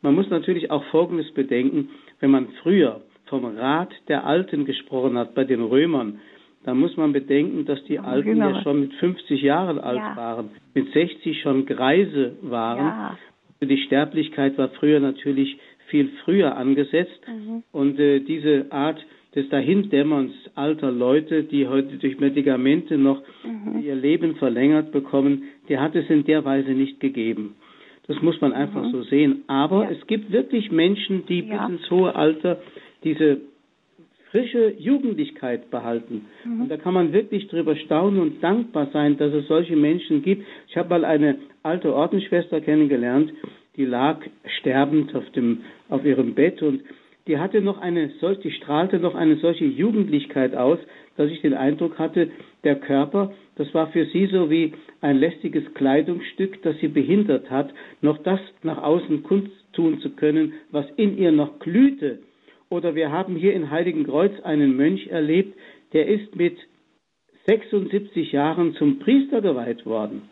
[0.01, 1.89] Man muss natürlich auch Folgendes bedenken,
[2.19, 6.19] wenn man früher vom Rat der Alten gesprochen hat bei den Römern,
[6.63, 8.49] dann muss man bedenken, dass die Alten genau.
[8.49, 10.15] ja schon mit 50 Jahren alt ja.
[10.15, 12.85] waren, mit 60 schon Greise waren.
[12.85, 13.17] Ja.
[13.61, 15.57] Die Sterblichkeit war früher natürlich
[15.87, 17.63] viel früher angesetzt mhm.
[17.71, 19.03] und äh, diese Art
[19.35, 23.81] des Dahindämmerns alter Leute, die heute durch Medikamente noch mhm.
[23.83, 27.55] ihr Leben verlängert bekommen, die hat es in der Weise nicht gegeben.
[28.07, 28.91] Das muss man einfach mhm.
[28.91, 29.43] so sehen.
[29.47, 29.91] Aber ja.
[29.91, 31.67] es gibt wirklich Menschen, die ja.
[31.67, 32.59] bis ins hohe Alter
[33.03, 33.41] diese
[34.31, 36.25] frische Jugendlichkeit behalten.
[36.43, 36.61] Mhm.
[36.61, 40.45] Und da kann man wirklich drüber staunen und dankbar sein, dass es solche Menschen gibt.
[40.67, 43.31] Ich habe mal eine alte Ordensschwester kennengelernt,
[43.75, 44.19] die lag
[44.59, 46.81] sterbend auf dem auf ihrem Bett und
[47.29, 50.79] die hatte noch eine solche, die strahlte noch eine solche Jugendlichkeit aus,
[51.15, 52.31] dass ich den Eindruck hatte,
[52.63, 57.71] der Körper, das war für sie so wie ein lästiges Kleidungsstück, das sie behindert hat,
[58.01, 62.17] noch das nach außen kundtun zu können, was in ihr noch glühte.
[62.69, 65.55] Oder wir haben hier in Heiligenkreuz einen Mönch erlebt,
[65.93, 66.57] der ist mit
[67.45, 70.23] 76 Jahren zum Priester geweiht worden.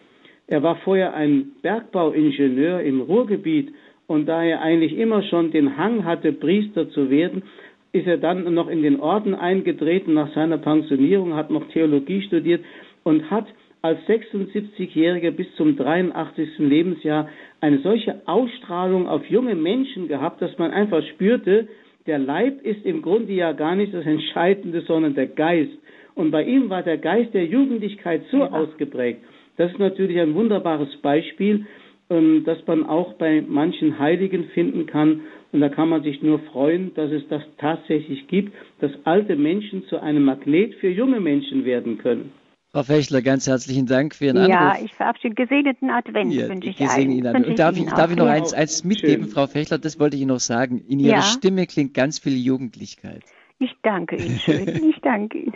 [0.47, 3.73] Er war vorher ein Bergbauingenieur im Ruhrgebiet
[4.07, 7.43] und da er eigentlich immer schon den Hang hatte, Priester zu werden,
[7.91, 12.63] ist er dann noch in den Orden eingetreten nach seiner Pensionierung, hat noch Theologie studiert
[13.03, 13.47] und hat
[13.81, 16.57] als 76-Jähriger bis zum 83.
[16.57, 17.29] Lebensjahr
[17.61, 21.67] eine solche Ausstrahlung auf junge Menschen gehabt, dass man einfach spürte,
[22.05, 25.77] der Leib ist im Grunde ja gar nicht das Entscheidende, sondern der Geist.
[26.15, 28.51] Und bei ihm war der Geist der Jugendlichkeit so ja.
[28.51, 29.21] ausgeprägt.
[29.57, 31.65] Das ist natürlich ein wunderbares Beispiel,
[32.09, 35.21] ähm, das man auch bei manchen Heiligen finden kann.
[35.51, 39.85] Und da kann man sich nur freuen, dass es das tatsächlich gibt, dass alte Menschen
[39.87, 42.31] zu einem Magnet für junge Menschen werden können.
[42.73, 44.51] Frau Fechler, ganz herzlichen Dank für Ihren Anruf.
[44.51, 47.25] Ja, ich verabschiede gesegneten Advent, ja, wünsche ich allen.
[47.25, 49.33] Und darf ich, darf ich noch eins, eins mitgeben, Schön.
[49.33, 49.77] Frau Fechler?
[49.77, 50.79] Das wollte ich Ihnen noch sagen.
[50.87, 51.21] In Ihrer ja?
[51.21, 53.23] Stimme klingt ganz viel Jugendlichkeit.
[53.59, 54.67] Ich danke Ihnen schön.
[54.89, 55.53] Ich danke Ihnen.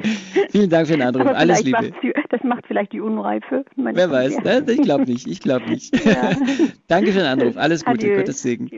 [0.50, 1.28] Vielen Dank für den Anruf.
[1.28, 1.92] Aber Alles Liebe.
[2.30, 3.64] Das macht vielleicht die Unreife.
[3.76, 4.64] Wer weiß, ne?
[4.68, 5.28] ich glaube nicht.
[5.28, 5.92] Ich glaube nicht.
[6.06, 6.32] Ja.
[6.88, 7.58] danke für den Anruf.
[7.58, 8.08] Alles Gute.
[8.08, 8.18] Adieu.
[8.18, 8.72] Gottes Segen.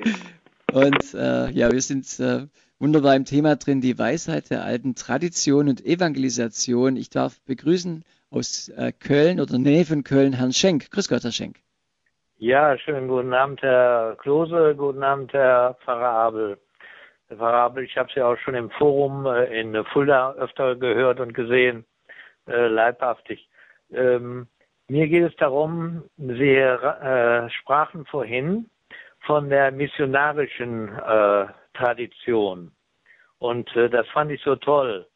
[0.72, 2.48] Und äh, ja, wir sind äh,
[2.80, 6.98] wunderbar im Thema drin, die Weisheit der alten Tradition und Evangelisation.
[6.98, 10.92] Ich darf begrüßen aus äh, Köln oder Nähe von Köln Herrn Schenk.
[10.92, 11.58] Grüß Gott, Herr Schenk.
[12.38, 14.76] Ja, schönen guten Abend, Herr Klose.
[14.76, 16.58] Guten Abend, Herr Pfarrer Abel.
[17.34, 21.20] Herr Pfarrer Abel, ich habe Sie auch schon im Forum äh, in Fulda öfter gehört
[21.20, 21.84] und gesehen,
[22.48, 23.50] äh, leibhaftig.
[23.92, 24.48] Ähm,
[24.88, 28.70] mir geht es darum, Sie äh, sprachen vorhin
[29.22, 32.72] von der missionarischen äh, Tradition.
[33.40, 35.08] Und äh, das fand ich so toll.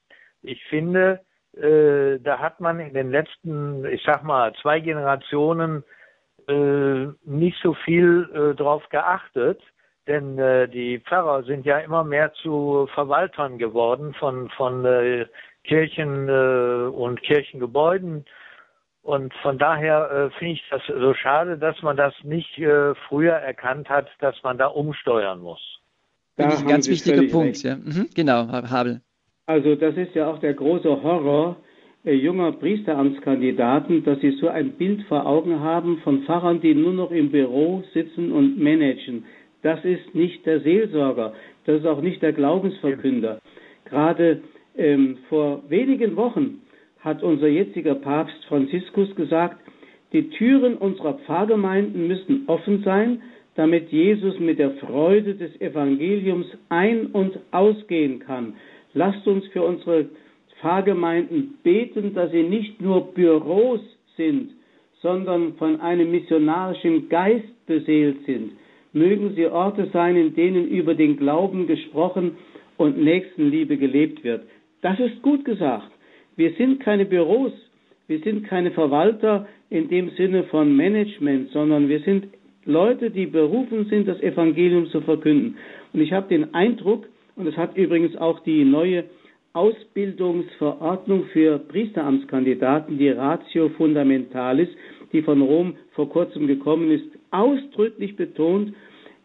[0.41, 1.19] Ich finde,
[1.55, 5.83] äh, da hat man in den letzten, ich sag mal, zwei Generationen
[7.25, 9.61] nicht so viel drauf geachtet,
[10.07, 15.25] denn äh, die Pfarrer sind ja immer mehr zu Verwaltern geworden von von äh,
[15.63, 18.25] Kirchen äh, und Kirchengebäuden
[19.07, 23.35] und von daher äh, finde ich das so schade, dass man das nicht äh, früher
[23.35, 25.61] erkannt hat, dass man da umsteuern muss.
[26.35, 27.77] Da ein ganz wichtiger Punkt, ja.
[27.77, 28.99] Mhm, genau, Habel.
[29.45, 31.55] Also das ist ja auch der große Horror
[32.03, 36.91] äh, junger Priesteramtskandidaten, dass sie so ein Bild vor Augen haben von Pfarrern, die nur
[36.91, 39.23] noch im Büro sitzen und managen.
[39.61, 41.33] Das ist nicht der Seelsorger,
[41.65, 43.39] das ist auch nicht der Glaubensverkünder.
[43.85, 44.41] Gerade
[44.77, 46.61] ähm, vor wenigen Wochen
[46.99, 49.57] hat unser jetziger Papst Franziskus gesagt,
[50.13, 53.21] die Türen unserer Pfarrgemeinden müssen offen sein,
[53.55, 58.53] damit Jesus mit der Freude des Evangeliums ein- und ausgehen kann.
[58.93, 60.05] Lasst uns für unsere
[60.61, 63.81] Pfarrgemeinden beten, dass sie nicht nur Büros
[64.15, 64.51] sind,
[65.01, 68.51] sondern von einem missionarischen Geist beseelt sind.
[68.97, 72.37] Mögen sie Orte sein, in denen über den Glauben gesprochen
[72.77, 74.43] und Nächstenliebe gelebt wird.
[74.81, 75.91] Das ist gut gesagt.
[76.35, 77.51] Wir sind keine Büros,
[78.07, 82.27] wir sind keine Verwalter in dem Sinne von Management, sondern wir sind
[82.65, 85.57] Leute, die berufen sind, das Evangelium zu verkünden.
[85.93, 89.05] Und ich habe den Eindruck, und das hat übrigens auch die neue
[89.53, 94.69] Ausbildungsverordnung für Priesteramtskandidaten, die Ratio Fundamentalis,
[95.11, 98.73] die von Rom vor kurzem gekommen ist, ausdrücklich betont,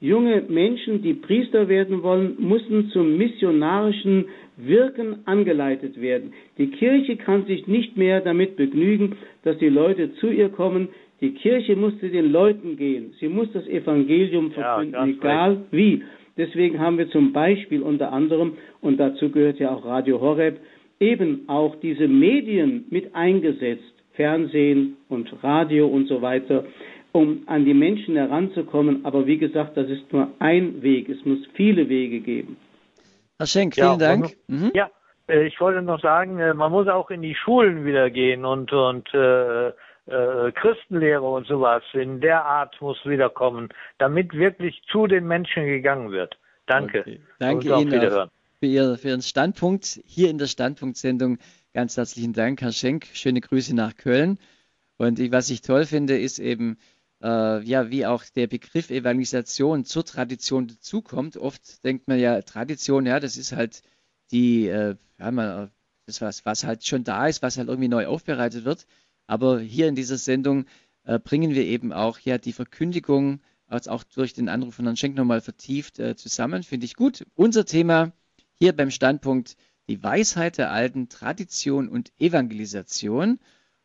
[0.02, 4.26] junge Menschen, die Priester werden wollen, müssen zum missionarischen
[4.56, 6.32] Wirken angeleitet werden.
[6.58, 9.14] Die Kirche kann sich nicht mehr damit begnügen,
[9.44, 10.88] dass die Leute zu ihr kommen.
[11.20, 13.14] Die Kirche muss zu den Leuten gehen.
[13.20, 15.62] Sie muss das Evangelium verkünden, ja, egal recht.
[15.70, 16.02] wie.
[16.36, 20.58] Deswegen haben wir zum Beispiel unter anderem, und dazu gehört ja auch Radio Horeb,
[20.98, 26.64] eben auch diese Medien mit eingesetzt, Fernsehen und Radio und so weiter,
[27.12, 29.04] um an die Menschen heranzukommen.
[29.04, 31.08] Aber wie gesagt, das ist nur ein Weg.
[31.08, 32.56] Es muss viele Wege geben.
[33.38, 34.36] Herr Schenk, vielen ja, Dank.
[34.48, 34.70] Mhm.
[34.74, 34.90] Ja,
[35.28, 38.72] äh, ich wollte noch sagen, äh, man muss auch in die Schulen wieder gehen und,
[38.72, 39.68] und äh,
[40.06, 43.68] äh, Christenlehre und sowas in der Art muss wiederkommen,
[43.98, 46.36] damit wirklich zu den Menschen gegangen wird.
[46.66, 47.00] Danke.
[47.00, 47.20] Okay.
[47.38, 47.90] Danke Ihnen
[48.58, 51.38] für, Ihr, für Ihren Standpunkt hier in der Standpunktsendung.
[51.74, 53.06] Ganz herzlichen Dank, Herr Schenk.
[53.12, 54.38] Schöne Grüße nach Köln.
[54.98, 56.78] Und ich, was ich toll finde, ist eben,
[57.22, 61.36] äh, ja, wie auch der Begriff Evangelisation zur Tradition dazukommt.
[61.36, 63.82] Oft denkt man ja, Tradition, ja, das ist halt
[64.30, 65.70] die, äh, ja, man,
[66.06, 68.86] das was, was halt schon da ist, was halt irgendwie neu aufbereitet wird.
[69.26, 70.66] Aber hier in dieser Sendung
[71.04, 74.96] äh, bringen wir eben auch ja die Verkündigung als auch durch den Anruf von Herrn
[74.96, 76.62] Schenk nochmal vertieft äh, zusammen.
[76.62, 77.24] Finde ich gut.
[77.34, 78.12] Unser Thema
[78.58, 79.56] hier beim Standpunkt
[79.88, 83.40] die Weisheit der alten Tradition und Evangelisation.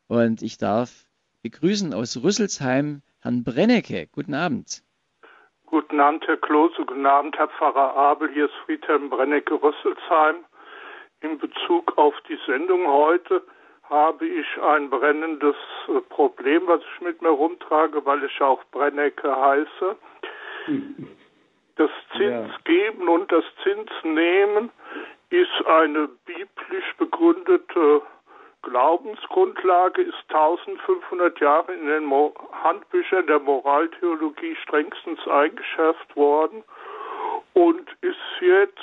[0.08, 1.08] Und ich darf
[1.42, 4.08] begrüßen aus Rüsselsheim Herrn Brennecke.
[4.14, 4.82] Guten Abend.
[5.66, 6.86] Guten Abend, Herr Klose.
[6.86, 8.32] Guten Abend, Herr Pfarrer Abel.
[8.32, 10.38] Hier ist Friedhelm Brennecke, Rüsselsheim.
[11.20, 13.44] In Bezug auf die Sendung heute
[13.84, 15.58] habe ich ein brennendes
[15.90, 19.98] äh, Problem, was ich mit mir rumtrage, weil ich auch Brennecke heiße.
[21.76, 23.14] Das Zinsgeben ja.
[23.14, 24.70] und das Zinsnehmen
[25.32, 28.04] ist eine biblisch begründete
[28.64, 36.64] Glaubensgrundlage, ist 1500 Jahre in den Mo Handbüchern der Moraltheologie strengstens eingeschärft worden
[37.54, 38.78] und ist jetzt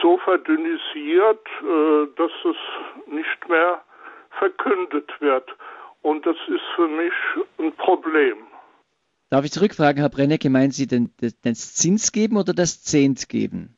[0.00, 2.56] so verdünnisiert, äh, dass es
[3.12, 3.82] nicht mehr
[4.38, 5.50] verkündet wird.
[6.02, 7.12] Und das ist für mich
[7.58, 8.38] ein Problem.
[9.30, 11.10] Darf ich zurückfragen, Herr Brennecke, meinen Sie denn
[11.42, 13.76] das Zins geben oder das Zehnt geben?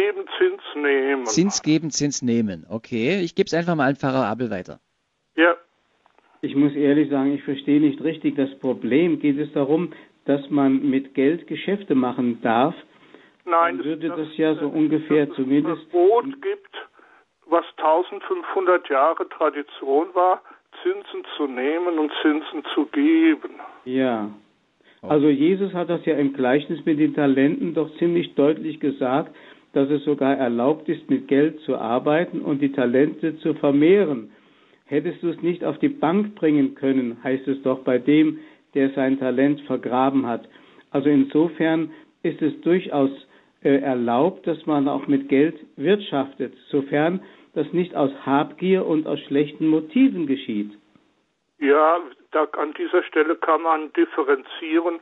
[0.00, 1.26] Zins geben, Zins nehmen.
[1.26, 2.66] Zins geben, Zins nehmen.
[2.68, 4.80] Okay, ich gebe es einfach mal an Pfarrer Abel weiter.
[5.36, 5.56] Ja.
[6.40, 9.20] Ich muss ehrlich sagen, ich verstehe nicht richtig das Problem.
[9.20, 9.92] Geht es darum,
[10.24, 12.74] dass man mit Geld Geschäfte machen darf?
[13.44, 15.82] Nein, Dann würde das, das ja so ungefähr dass zumindest.
[15.82, 16.88] Es Verbot gibt,
[17.46, 20.42] was 1500 Jahre Tradition war,
[20.82, 23.60] Zinsen zu nehmen und Zinsen zu geben.
[23.84, 24.30] Ja.
[25.02, 29.34] Also Jesus hat das ja im Gleichnis mit den Talenten doch ziemlich deutlich gesagt,
[29.72, 34.30] dass es sogar erlaubt ist, mit Geld zu arbeiten und die Talente zu vermehren.
[34.86, 38.40] Hättest du es nicht auf die Bank bringen können, heißt es doch bei dem,
[38.74, 40.48] der sein Talent vergraben hat.
[40.90, 41.90] Also insofern
[42.22, 43.10] ist es durchaus
[43.62, 47.20] äh, erlaubt, dass man auch mit Geld wirtschaftet, sofern
[47.54, 50.72] das nicht aus Habgier und aus schlechten Motiven geschieht.
[51.58, 51.98] Ja,
[52.30, 55.00] da, an dieser Stelle kann man differenzieren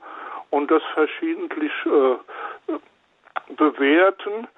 [0.50, 2.16] und das verschiedentlich äh,
[3.56, 4.48] bewerten.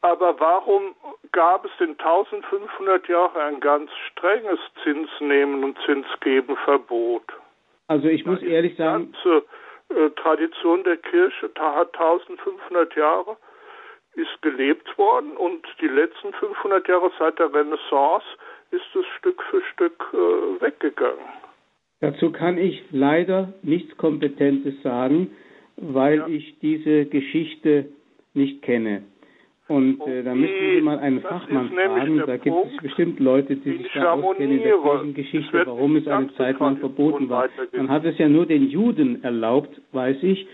[0.00, 0.94] Aber warum
[1.32, 7.24] gab es in 1500 Jahren ein ganz strenges Zinsnehmen und Zinsgebenverbot?
[7.88, 9.46] Also ich muss ehrlich sagen, die ganze
[9.90, 13.36] äh, Tradition der Kirche hat 1500 Jahre
[14.16, 18.24] ist gelebt worden und die letzten 500 Jahre seit der Renaissance
[18.70, 21.24] ist es Stück für Stück äh, weggegangen.
[22.00, 25.30] Dazu kann ich leider nichts Kompetentes sagen,
[25.76, 26.26] weil ja.
[26.28, 27.88] ich diese Geschichte
[28.34, 29.02] nicht kenne.
[29.66, 32.22] Und äh, da müssen Sie mal einen Fachmann fragen.
[32.26, 36.34] Da gibt es bestimmt Leute, die sich da auskennen in der Kirchengeschichte, warum es eine
[36.34, 37.48] Zeit lang verboten war.
[37.72, 40.46] Man hat es ja nur den Juden erlaubt, weiß ich.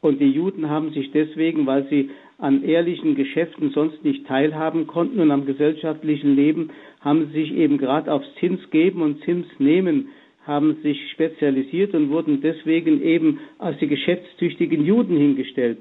[0.00, 5.18] Und die Juden haben sich deswegen, weil sie an ehrlichen Geschäften sonst nicht teilhaben konnten
[5.18, 6.70] und am gesellschaftlichen Leben,
[7.00, 10.08] haben sie sich eben gerade aufs Zinsgeben und Zinsnehmen
[10.46, 15.78] haben sich spezialisiert und wurden deswegen eben als die geschäftstüchtigen Juden hingestellt.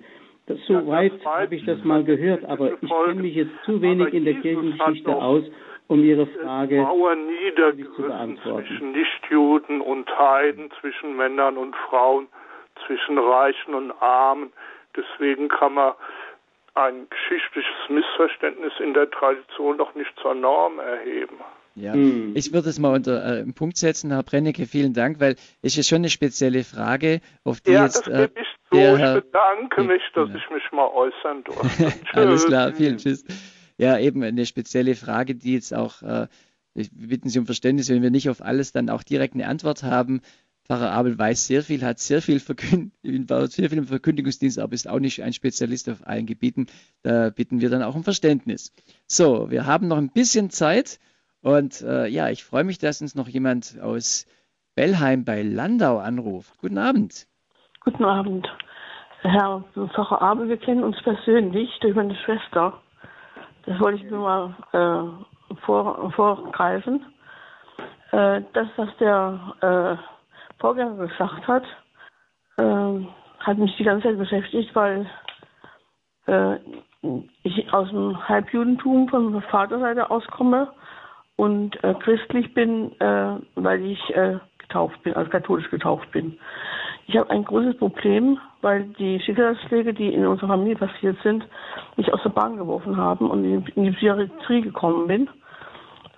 [0.48, 3.82] Das, so ja, weit habe ich das mal gehört, aber ich kenne mich jetzt zu
[3.82, 5.44] wenig in der Kirchengeschichte aus,
[5.88, 6.88] um Ihre Frage
[7.96, 8.68] zu beantworten.
[8.68, 12.28] Zwischen Nichtjuden und Heiden, zwischen Männern und Frauen,
[12.86, 14.54] zwischen Reichen und Armen.
[14.96, 15.94] Deswegen kann man
[16.76, 21.36] ein geschichtliches Missverständnis in der Tradition doch nicht zur Norm erheben.
[21.76, 22.32] Ja, hm.
[22.36, 25.78] ich würde es mal unter äh, einen Punkt setzen, Herr Brennecke, vielen Dank, weil es
[25.78, 28.08] ist schon eine spezielle Frage, auf die ja, jetzt.
[28.08, 28.78] Das äh, ich so.
[28.78, 30.36] Herr, ich bedanke mich, dass ja.
[30.36, 31.94] ich mich mal äußern durfte.
[32.14, 33.26] Alles klar, vielen Tschüss.
[33.78, 36.28] Ja, eben eine spezielle Frage, die jetzt auch, äh,
[36.74, 39.84] wir bitten Sie um Verständnis, wenn wir nicht auf alles dann auch direkt eine Antwort
[39.84, 40.22] haben.
[40.66, 44.90] Pfarrer Abel weiß sehr viel, hat sehr viel, Verkünd sehr viel im Verkündigungsdienst, aber ist
[44.90, 46.68] auch nicht ein Spezialist auf allen Gebieten.
[47.04, 48.74] Da bitten wir dann auch um Verständnis.
[49.08, 51.00] So, wir haben noch ein bisschen Zeit.
[51.42, 54.26] Und äh, ja, ich freue mich, dass uns noch jemand aus
[54.76, 56.58] Bellheim bei Landau anruft.
[56.58, 57.28] Guten Abend.
[57.88, 58.46] Guten Abend.
[59.22, 62.74] Herr Pfarrer Abel, wir kennen uns persönlich durch meine Schwester.
[63.66, 67.06] Das wollte ich nur mal äh, vor, vorgreifen.
[68.12, 71.64] Äh, das, was der äh, Vorgänger gesagt hat,
[72.58, 73.06] äh,
[73.40, 75.10] hat mich die ganze Zeit beschäftigt, weil
[76.26, 76.58] äh,
[77.44, 80.74] ich aus dem Halbjudentum von Vaterseite auskomme
[81.38, 84.14] und äh, christlich bin, weil ich
[84.58, 86.38] getauft bin, als katholisch getauft bin.
[87.08, 91.48] Ich habe ein großes Problem, weil die Schicksalsschläge, die in unserer Familie passiert sind,
[91.96, 95.30] mich aus der Bahn geworfen haben und in, die Psychiatrie gekommen bin.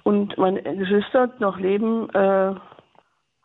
[0.03, 2.55] Und meine Geschwister, die noch leben, äh,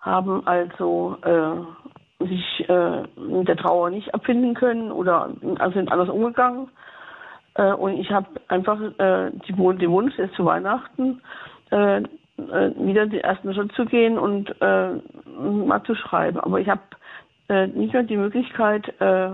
[0.00, 6.08] haben also äh, sich äh, mit der Trauer nicht abfinden können oder also sind anders
[6.08, 6.70] umgegangen.
[7.56, 11.20] Äh, und ich habe einfach äh, die, den Wunsch jetzt zu Weihnachten
[11.70, 12.00] äh,
[12.36, 16.40] wieder den ersten Schritt zu gehen und mal zu schreiben.
[16.40, 16.80] Aber ich habe
[17.48, 19.30] äh, nicht mehr die Möglichkeit, äh,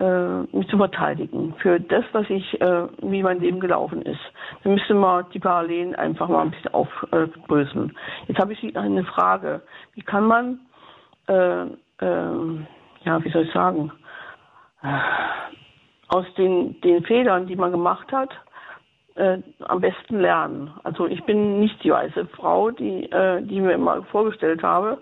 [0.00, 4.20] äh, mich zu verteidigen für das, was ich, äh, wie mein Leben gelaufen ist.
[4.62, 7.96] Dann müsste man die Parallelen einfach mal ein bisschen aufbröseln.
[8.26, 9.62] Jetzt habe ich eine Frage.
[9.94, 10.60] Wie kann man,
[11.28, 12.66] äh, äh,
[13.04, 13.92] ja, wie soll ich sagen,
[16.08, 18.30] aus den, den Fehlern, die man gemacht hat,
[19.14, 20.72] äh, am besten lernen.
[20.82, 24.98] Also ich bin nicht die weiße Frau, die, äh, die mir immer vorgestellt habe,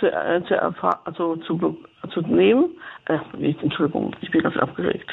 [0.00, 0.60] zu, äh, zu,
[1.04, 1.76] also zu,
[2.12, 2.70] zu nehmen.
[3.06, 3.18] Äh,
[3.62, 5.10] Entschuldigung, ich bin ganz abgeregt.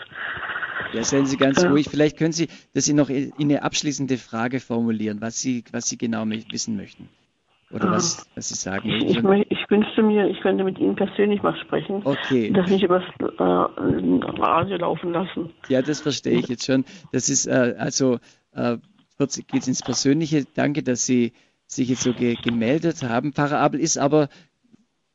[0.93, 1.87] Ja, seien Sie ganz ruhig.
[1.89, 5.97] Vielleicht können Sie das in noch in eine abschließende Frage formulieren, was Sie, was Sie
[5.97, 7.09] genau wissen möchten.
[7.71, 9.33] Oder was, was Sie sagen ich, möchten.
[9.49, 12.01] Ich, ich, wünschte mir, ich könnte mit Ihnen persönlich mal sprechen.
[12.03, 12.51] Okay.
[12.51, 15.51] Das nicht übers äh, Radio laufen lassen.
[15.69, 16.85] Ja, das verstehe ich jetzt schon.
[17.11, 18.19] Das ist äh, also
[18.51, 18.77] äh,
[19.17, 20.45] geht es ins Persönliche.
[20.53, 21.33] Danke, dass Sie
[21.65, 23.33] sich jetzt so ge gemeldet haben.
[23.33, 24.29] Pfarrer Abel ist aber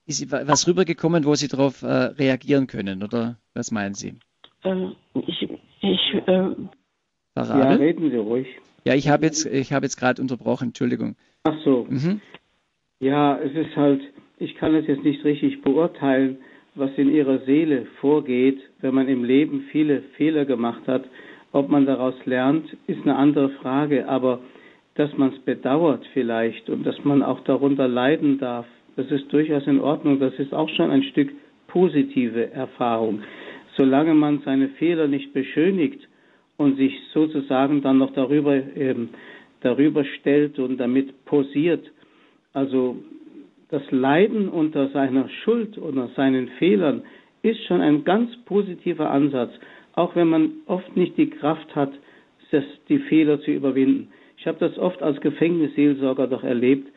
[0.09, 4.15] ist was rübergekommen, wo Sie darauf äh, reagieren können, oder was meinen Sie?
[4.65, 5.49] Ähm, ich,
[5.81, 6.55] ich äh,
[7.37, 8.47] ja, reden Sie ruhig.
[8.85, 11.17] Ja, ich habe jetzt, ich habe jetzt gerade unterbrochen, Entschuldigung.
[11.45, 11.87] Ach so.
[11.89, 12.21] Mhm.
[13.01, 14.01] Ja, es ist halt,
[14.39, 16.39] ich kann es jetzt nicht richtig beurteilen,
[16.75, 21.05] was in Ihrer Seele vorgeht, wenn man im Leben viele Fehler gemacht hat.
[21.53, 24.41] Ob man daraus lernt, ist eine andere Frage, aber
[24.95, 28.67] dass man es bedauert vielleicht und dass man auch darunter leiden darf,
[28.99, 30.19] das ist durchaus in Ordnung.
[30.19, 31.31] Das ist auch schon ein Stück
[31.69, 33.23] positive Erfahrung.
[33.77, 36.09] Solange man seine Fehler nicht beschönigt
[36.57, 39.11] und sich sozusagen dann noch darüber, ähm,
[39.61, 41.89] darüber stellt und damit posiert,
[42.53, 42.97] also
[43.69, 47.03] das Leiden unter seiner Schuld oder seinen Fehlern
[47.43, 49.53] ist schon ein ganz positiver Ansatz,
[49.93, 51.93] auch wenn man oft nicht die Kraft hat,
[52.51, 54.09] das, die Fehler zu überwinden.
[54.39, 56.89] Ich habe das oft als Gefängnisseelsorger doch erlebt,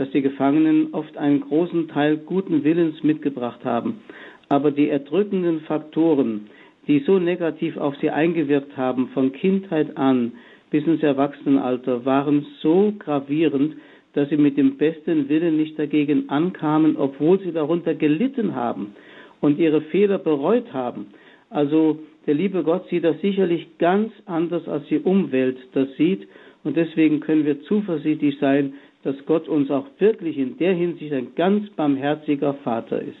[0.00, 4.00] dass die Gefangenen oft einen großen Teil guten Willens mitgebracht haben.
[4.48, 6.46] Aber die erdrückenden Faktoren,
[6.88, 10.32] die so negativ auf sie eingewirkt haben, von Kindheit an
[10.70, 13.74] bis ins Erwachsenenalter, waren so gravierend,
[14.14, 18.94] dass sie mit dem besten Willen nicht dagegen ankamen, obwohl sie darunter gelitten haben
[19.42, 21.08] und ihre Fehler bereut haben.
[21.50, 26.26] Also der liebe Gott sieht das sicherlich ganz anders, als die Umwelt das sieht.
[26.64, 31.34] Und deswegen können wir zuversichtlich sein, dass Gott uns auch wirklich in der Hinsicht ein
[31.34, 33.18] ganz barmherziger Vater ist.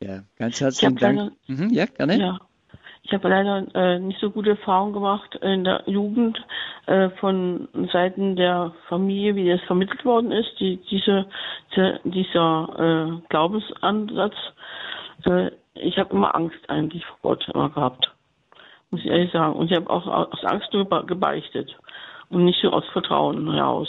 [0.00, 1.18] Ja, ganz herzlichen Dank.
[1.18, 2.18] Leider, mhm, ja, gerne.
[2.18, 2.38] Ja.
[3.02, 6.42] Ich habe leider äh, nicht so gute Erfahrungen gemacht in der Jugend
[6.86, 11.26] äh, von Seiten der Familie, wie das vermittelt worden ist, die, diese,
[11.76, 14.34] die, dieser äh, Glaubensansatz.
[15.26, 18.10] Äh, ich habe immer Angst eigentlich vor Gott immer gehabt,
[18.90, 19.54] muss ich ehrlich sagen.
[19.54, 21.76] Und ich habe auch aus Angst nur gebeichtet
[22.30, 23.88] und nicht so aus Vertrauen heraus.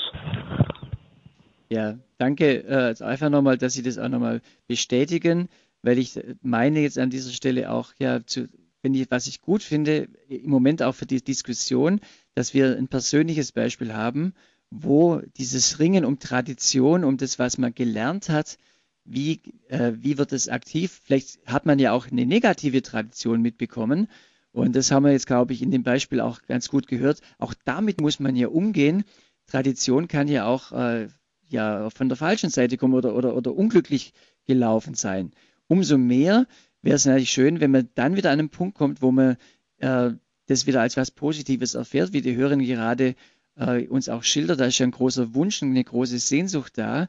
[1.69, 5.49] Ja, danke äh, einfach nochmal, dass Sie das auch nochmal bestätigen,
[5.81, 8.47] weil ich meine jetzt an dieser Stelle auch, ja, zu,
[8.81, 12.01] wenn ich, was ich gut finde, im Moment auch für die Diskussion,
[12.35, 14.33] dass wir ein persönliches Beispiel haben,
[14.69, 18.57] wo dieses Ringen um Tradition, um das, was man gelernt hat,
[19.05, 21.01] wie, äh, wie wird es aktiv?
[21.03, 24.07] Vielleicht hat man ja auch eine negative Tradition mitbekommen.
[24.51, 27.21] Und das haben wir jetzt, glaube ich, in dem Beispiel auch ganz gut gehört.
[27.39, 29.03] Auch damit muss man ja umgehen.
[29.47, 31.07] Tradition kann ja auch äh,
[31.55, 34.13] ja von der falschen Seite kommen oder, oder, oder unglücklich
[34.45, 35.31] gelaufen sein.
[35.67, 36.45] Umso mehr
[36.81, 39.37] wäre es natürlich schön, wenn man dann wieder an einen Punkt kommt, wo man
[39.77, 40.11] äh,
[40.47, 43.15] das wieder als was Positives erfährt, wie die Hörerin gerade
[43.55, 44.59] äh, uns auch schildert.
[44.59, 47.07] Da ist ja ein großer Wunsch und eine große Sehnsucht da.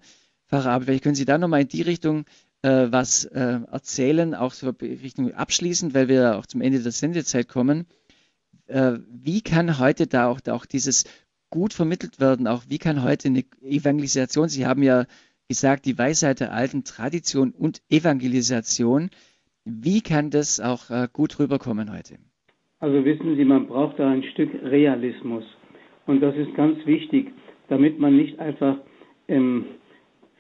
[0.49, 2.25] Pfarrer Aber vielleicht können Sie da nochmal in die Richtung
[2.63, 7.49] äh, was äh, erzählen, auch so Richtung abschließend, weil wir auch zum Ende der Sendezeit
[7.49, 7.87] kommen.
[8.67, 11.05] Äh, wie kann heute da auch, da auch dieses
[11.57, 12.47] gut vermittelt werden.
[12.47, 15.07] Auch wie kann heute eine Evangelisation, Sie haben ja
[15.49, 19.09] gesagt, die Weisheit der alten Tradition und Evangelisation,
[19.65, 22.19] wie kann das auch äh, gut rüberkommen heute?
[22.79, 25.45] Also wissen Sie, man braucht da ein Stück Realismus.
[26.07, 27.33] Und das ist ganz wichtig,
[27.69, 28.77] damit man nicht einfach
[29.27, 29.65] ähm,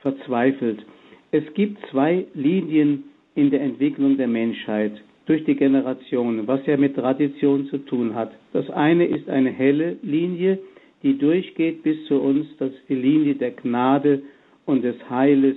[0.03, 0.85] verzweifelt.
[1.33, 4.93] Es gibt zwei Linien in der Entwicklung der Menschheit
[5.25, 8.33] durch die Generationen, was ja mit Tradition zu tun hat.
[8.53, 10.59] Das eine ist eine helle Linie,
[11.03, 12.47] die durchgeht bis zu uns.
[12.59, 14.23] Das ist die Linie der Gnade
[14.65, 15.57] und des Heiles.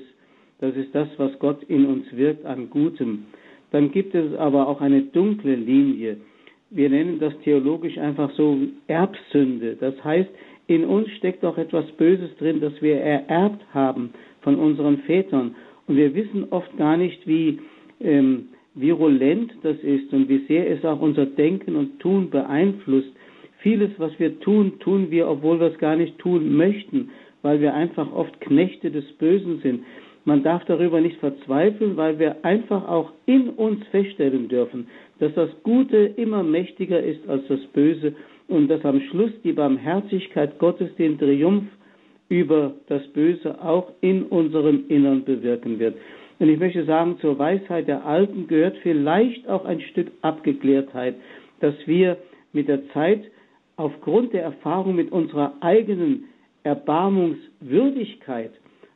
[0.60, 3.26] Das ist das, was Gott in uns wirkt an Gutem.
[3.72, 6.18] Dann gibt es aber auch eine dunkle Linie.
[6.70, 8.58] Wir nennen das theologisch einfach so
[8.88, 9.78] Erbsünde.
[9.80, 10.30] Das heißt,
[10.68, 14.12] in uns steckt auch etwas Böses drin, das wir ererbt haben
[14.42, 15.56] von unseren Vätern.
[15.88, 17.60] Und wir wissen oft gar nicht, wie
[18.00, 23.12] ähm, virulent das ist und wie sehr es auch unser Denken und Tun beeinflusst.
[23.60, 27.10] Vieles, was wir tun, tun wir, obwohl wir es gar nicht tun möchten,
[27.42, 29.84] weil wir einfach oft Knechte des Bösen sind.
[30.26, 34.88] man darf darüber nicht verzweifeln, weil wir einfach auch in uns feststellen dürfen,
[35.20, 38.14] dass das Gute immer mächtiger ist als das Böse
[38.48, 41.66] und dass am Schluss die Barmherzigkeit Gottes den Triumph
[42.30, 45.96] über das Böse auch in unserem Innern bewirken wird.
[46.38, 51.16] Und ich möchte sagen, zur Weisheit der Alten gehört vielleicht auch ein Stück Abgeklärtheit,
[51.60, 52.18] dass wir
[52.54, 53.24] mit der Zeit
[53.80, 56.26] aufgrund der Erfahrung mit unserer eigenen
[56.64, 58.52] Erbarmungswürdigkeit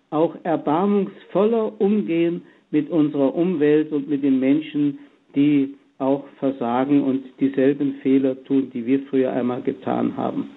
[0.09, 4.99] auch erbarmungsvoller umgehen mit unserer Umwelt und mit den Menschen,
[5.35, 10.49] die auch versagen und dieselben Fehler tun, die wir früher einmal getan haben.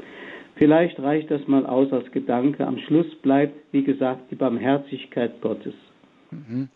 [0.56, 2.66] Vielleicht reicht das mal aus als Gedanke.
[2.66, 5.74] Am Schluss bleibt, wie gesagt, die Barmherzigkeit Gottes.
[6.32, 6.68] Mhm.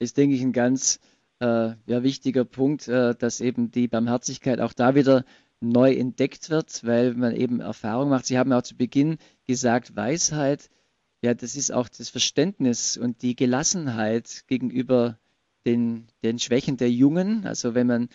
[0.00, 0.98] Ist, denke ich, ein ganz
[1.40, 5.24] äh, ja, wichtiger Punkt, äh, dass eben die Barmherzigkeit auch da wieder
[5.60, 8.26] neu entdeckt wird, weil man eben Erfahrung macht.
[8.26, 10.70] Sie haben auch zu Beginn gesagt, Weisheit,
[11.22, 15.18] ja, das ist auch das Verständnis und die Gelassenheit gegenüber
[15.66, 17.44] den, den Schwächen der Jungen.
[17.44, 18.08] Also wenn man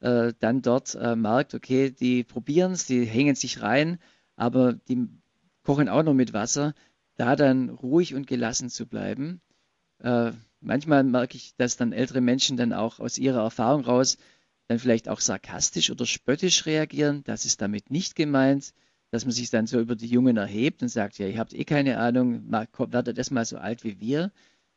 [0.00, 3.98] äh, dann dort äh, merkt, okay, die probieren es, die hängen sich rein,
[4.36, 5.08] aber die
[5.62, 6.74] kochen auch noch mit Wasser,
[7.16, 9.40] da dann ruhig und gelassen zu bleiben.
[10.00, 14.18] Äh, manchmal merke ich, dass dann ältere Menschen dann auch aus ihrer Erfahrung raus
[14.68, 17.24] dann vielleicht auch sarkastisch oder spöttisch reagieren.
[17.24, 18.74] Das ist damit nicht gemeint,
[19.10, 21.64] dass man sich dann so über die Jungen erhebt und sagt, ja, ihr habt eh
[21.64, 24.30] keine Ahnung, werdet erst mal so alt wie wir,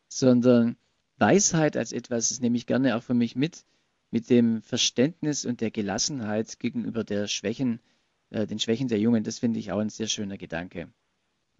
[0.07, 0.77] sondern
[1.17, 3.65] Weisheit als etwas, das nehme ich gerne auch für mich mit,
[4.09, 7.81] mit dem Verständnis und der Gelassenheit gegenüber der Schwächen,
[8.29, 9.23] äh, den Schwächen der Jungen.
[9.23, 10.91] Das finde ich auch ein sehr schöner Gedanke.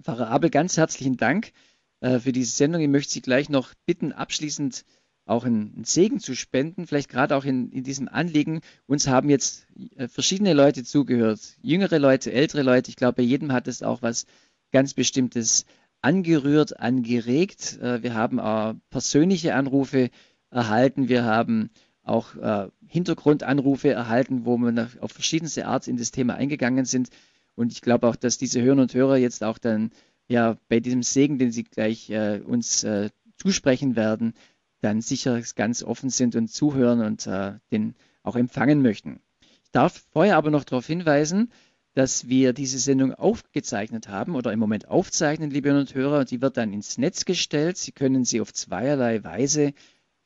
[0.01, 1.51] Pfarrer Abel, ganz herzlichen Dank
[1.99, 2.81] äh, für diese Sendung.
[2.81, 4.85] Ich möchte Sie gleich noch bitten, abschließend
[5.25, 8.61] auch einen Segen zu spenden, vielleicht gerade auch in, in diesem Anliegen.
[8.87, 12.89] Uns haben jetzt äh, verschiedene Leute zugehört, jüngere Leute, ältere Leute.
[12.89, 14.25] Ich glaube, bei jedem hat es auch was
[14.71, 15.65] ganz Bestimmtes
[16.01, 17.79] angerührt, angeregt.
[17.81, 20.09] Äh, wir haben auch persönliche Anrufe
[20.49, 21.07] erhalten.
[21.07, 21.69] Wir haben
[22.03, 27.09] auch äh, Hintergrundanrufe erhalten, wo wir auf verschiedenste Art in das Thema eingegangen sind.
[27.55, 29.91] Und ich glaube auch, dass diese Hörner und Hörer jetzt auch dann
[30.27, 34.33] ja bei diesem Segen, den sie gleich äh, uns äh, zusprechen werden,
[34.81, 39.21] dann sicher ganz offen sind und zuhören und äh, den auch empfangen möchten.
[39.63, 41.51] Ich darf vorher aber noch darauf hinweisen,
[41.93, 46.25] dass wir diese Sendung aufgezeichnet haben oder im Moment aufzeichnen, liebe Hörer und Hörer.
[46.25, 47.77] Die wird dann ins Netz gestellt.
[47.77, 49.73] Sie können sie auf zweierlei Weise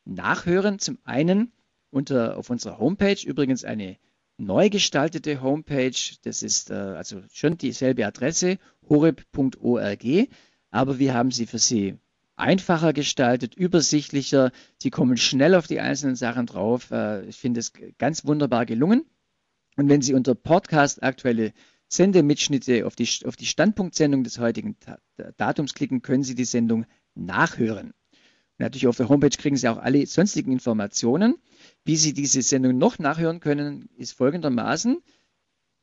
[0.05, 0.79] nachhören.
[0.79, 1.51] Zum einen
[1.89, 3.97] unter, auf unserer Homepage, übrigens eine
[4.37, 6.17] neu gestaltete Homepage.
[6.23, 8.57] Das ist äh, also schon dieselbe Adresse,
[8.87, 10.05] horeb.org,
[10.69, 11.97] aber wir haben sie für Sie
[12.35, 14.51] einfacher gestaltet, übersichtlicher.
[14.81, 16.91] Sie kommen schnell auf die einzelnen Sachen drauf.
[16.91, 19.05] Äh, ich finde es ganz wunderbar gelungen.
[19.77, 21.53] Und wenn Sie unter Podcast aktuelle
[21.87, 24.77] Sendemitschnitte auf die, auf die Standpunktsendung des heutigen
[25.37, 27.87] Datums klicken, können Sie die Sendung nachhören.
[27.87, 31.35] Und natürlich auf der Homepage kriegen Sie auch alle sonstigen Informationen.
[31.83, 35.01] Wie Sie diese Sendung noch nachhören können, ist folgendermaßen.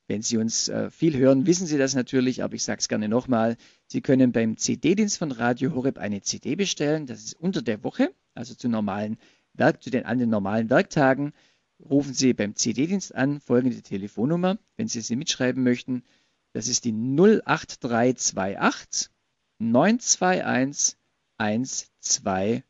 [0.09, 3.09] Wenn Sie uns äh, viel hören, wissen Sie das natürlich, aber ich sage es gerne
[3.09, 3.57] nochmal.
[3.87, 7.07] Sie können beim CD-Dienst von Radio Horeb eine CD bestellen.
[7.07, 9.19] Das ist unter der Woche, also zu normalen
[9.55, 11.33] Werk, zu den, an den normalen Werktagen.
[11.79, 16.05] Rufen Sie beim CD-Dienst an, folgende Telefonnummer, wenn Sie sie mitschreiben möchten.
[16.53, 19.11] Das ist die 08328
[19.59, 20.97] 921
[21.39, 22.65] 120.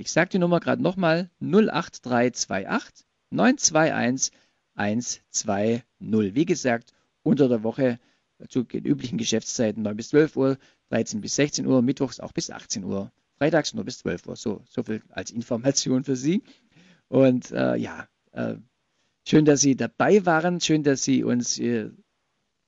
[0.00, 4.32] Ich sage die Nummer gerade nochmal 08328 921
[4.74, 5.82] 120.
[6.10, 6.92] Wie gesagt,
[7.22, 7.98] unter der Woche
[8.48, 10.58] zu den üblichen Geschäftszeiten 9 bis 12 Uhr,
[10.90, 14.36] 13 bis 16 Uhr, mittwochs auch bis 18 Uhr, freitags nur bis 12 Uhr.
[14.36, 16.42] So, so viel als Information für Sie.
[17.08, 18.56] Und äh, ja, äh,
[19.26, 20.60] schön, dass Sie dabei waren.
[20.60, 21.90] Schön, dass Sie uns äh,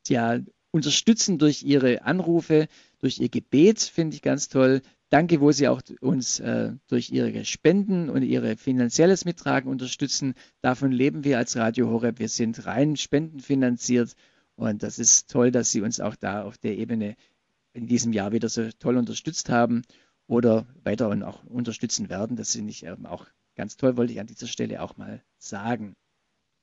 [0.08, 0.40] ja,
[0.70, 4.82] unterstützen durch Ihre Anrufe, durch Ihr Gebet, finde ich ganz toll.
[5.10, 10.34] Danke, wo Sie auch uns äh, durch Ihre Spenden und Ihre finanzielles Mittragen unterstützen.
[10.60, 12.18] Davon leben wir als Radio Horeb.
[12.18, 14.14] Wir sind rein spendenfinanziert
[14.56, 17.16] und das ist toll, dass Sie uns auch da auf der Ebene
[17.74, 19.82] in diesem Jahr wieder so toll unterstützt haben
[20.26, 22.36] oder weiter und auch unterstützen werden.
[22.36, 23.26] Das finde ich ähm, auch
[23.56, 25.94] ganz toll, wollte ich an dieser Stelle auch mal sagen.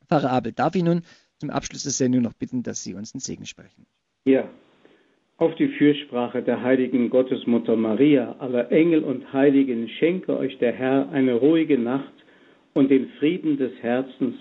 [0.07, 1.03] Pfarrer Abel, darf ich nun
[1.37, 3.85] zum Abschluss der Sendung noch bitten, dass Sie uns einen Segen sprechen?
[4.25, 4.49] Ja,
[5.41, 11.09] auf die Fürsprache der heiligen Gottesmutter Maria, aller Engel und Heiligen, schenke euch der Herr
[11.09, 12.13] eine ruhige Nacht
[12.75, 14.35] und den Frieden des Herzens.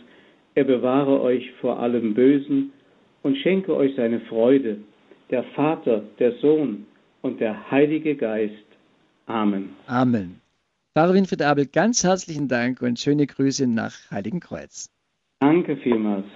[0.54, 2.72] Er bewahre euch vor allem Bösen
[3.22, 4.76] und schenke euch seine Freude,
[5.30, 6.84] der Vater, der Sohn
[7.22, 8.52] und der Heilige Geist.
[9.24, 9.70] Amen.
[9.86, 10.42] Amen.
[10.94, 14.90] Pfarrer Winfried Abel, ganz herzlichen Dank und schöne Grüße nach Heiligenkreuz.
[15.38, 16.26] Danke vielmals.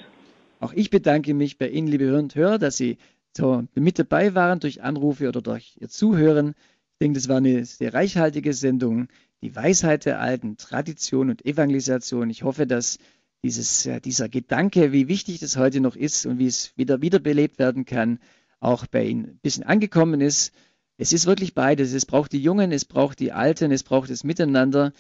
[0.61, 2.97] Auch ich bedanke mich bei Ihnen, liebe Hörer und Hörer, dass Sie
[3.37, 6.55] so mit dabei waren durch Anrufe oder durch Ihr Zuhören.
[6.93, 9.09] Ich denke, das war eine sehr reichhaltige Sendung.
[9.43, 12.31] Die Weisheit der Alten, Tradition und Evangelisation.
[12.31, 12.99] Ich hoffe, dass
[13.43, 17.59] dieses, äh, dieser Gedanke, wie wichtig das heute noch ist und wie es wieder wiederbelebt
[17.59, 18.21] werden kann,
[18.61, 20.55] auch bei Ihnen ein bisschen angekommen ist.
[20.97, 21.93] Es ist wirklich beides.
[21.93, 24.93] Es braucht die Jungen, es braucht die Alten, es braucht das Miteinander.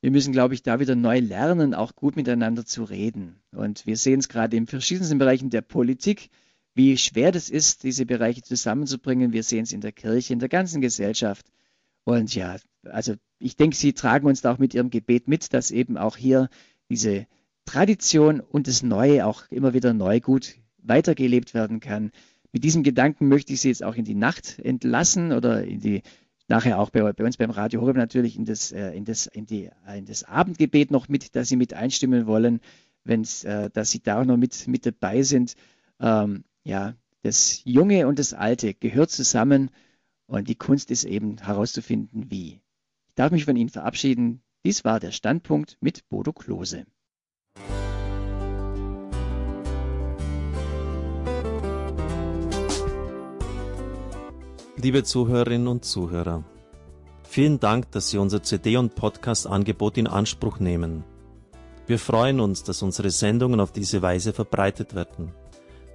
[0.00, 3.36] Wir müssen, glaube ich, da wieder neu lernen, auch gut miteinander zu reden.
[3.52, 6.30] Und wir sehen es gerade in verschiedensten Bereichen der Politik,
[6.74, 9.32] wie schwer das ist, diese Bereiche zusammenzubringen.
[9.32, 11.46] Wir sehen es in der Kirche, in der ganzen Gesellschaft.
[12.04, 15.70] Und ja, also ich denke, Sie tragen uns da auch mit Ihrem Gebet mit, dass
[15.70, 16.48] eben auch hier
[16.88, 17.26] diese
[17.64, 22.10] Tradition und das Neue auch immer wieder neu gut weitergelebt werden kann.
[22.52, 26.02] Mit diesem Gedanken möchte ich Sie jetzt auch in die Nacht entlassen oder in die
[26.48, 29.46] nachher auch bei, bei uns beim Radio Horeb natürlich in das, äh, in, das, in,
[29.46, 32.60] die, äh, in das Abendgebet noch mit, dass Sie mit einstimmen wollen,
[33.04, 35.54] wenn äh, dass Sie da auch noch mit, mit dabei sind.
[36.00, 39.70] Ähm, ja, das Junge und das Alte gehört zusammen
[40.26, 42.60] und die Kunst ist eben herauszufinden, wie.
[43.08, 44.42] Ich darf mich von Ihnen verabschieden.
[44.64, 46.86] Dies war der Standpunkt mit Bodo Klose.
[54.76, 56.44] Liebe Zuhörerinnen und Zuhörer,
[57.22, 61.04] vielen Dank, dass Sie unser CD- und Podcast-Angebot in Anspruch nehmen.
[61.86, 65.32] Wir freuen uns, dass unsere Sendungen auf diese Weise verbreitet werden.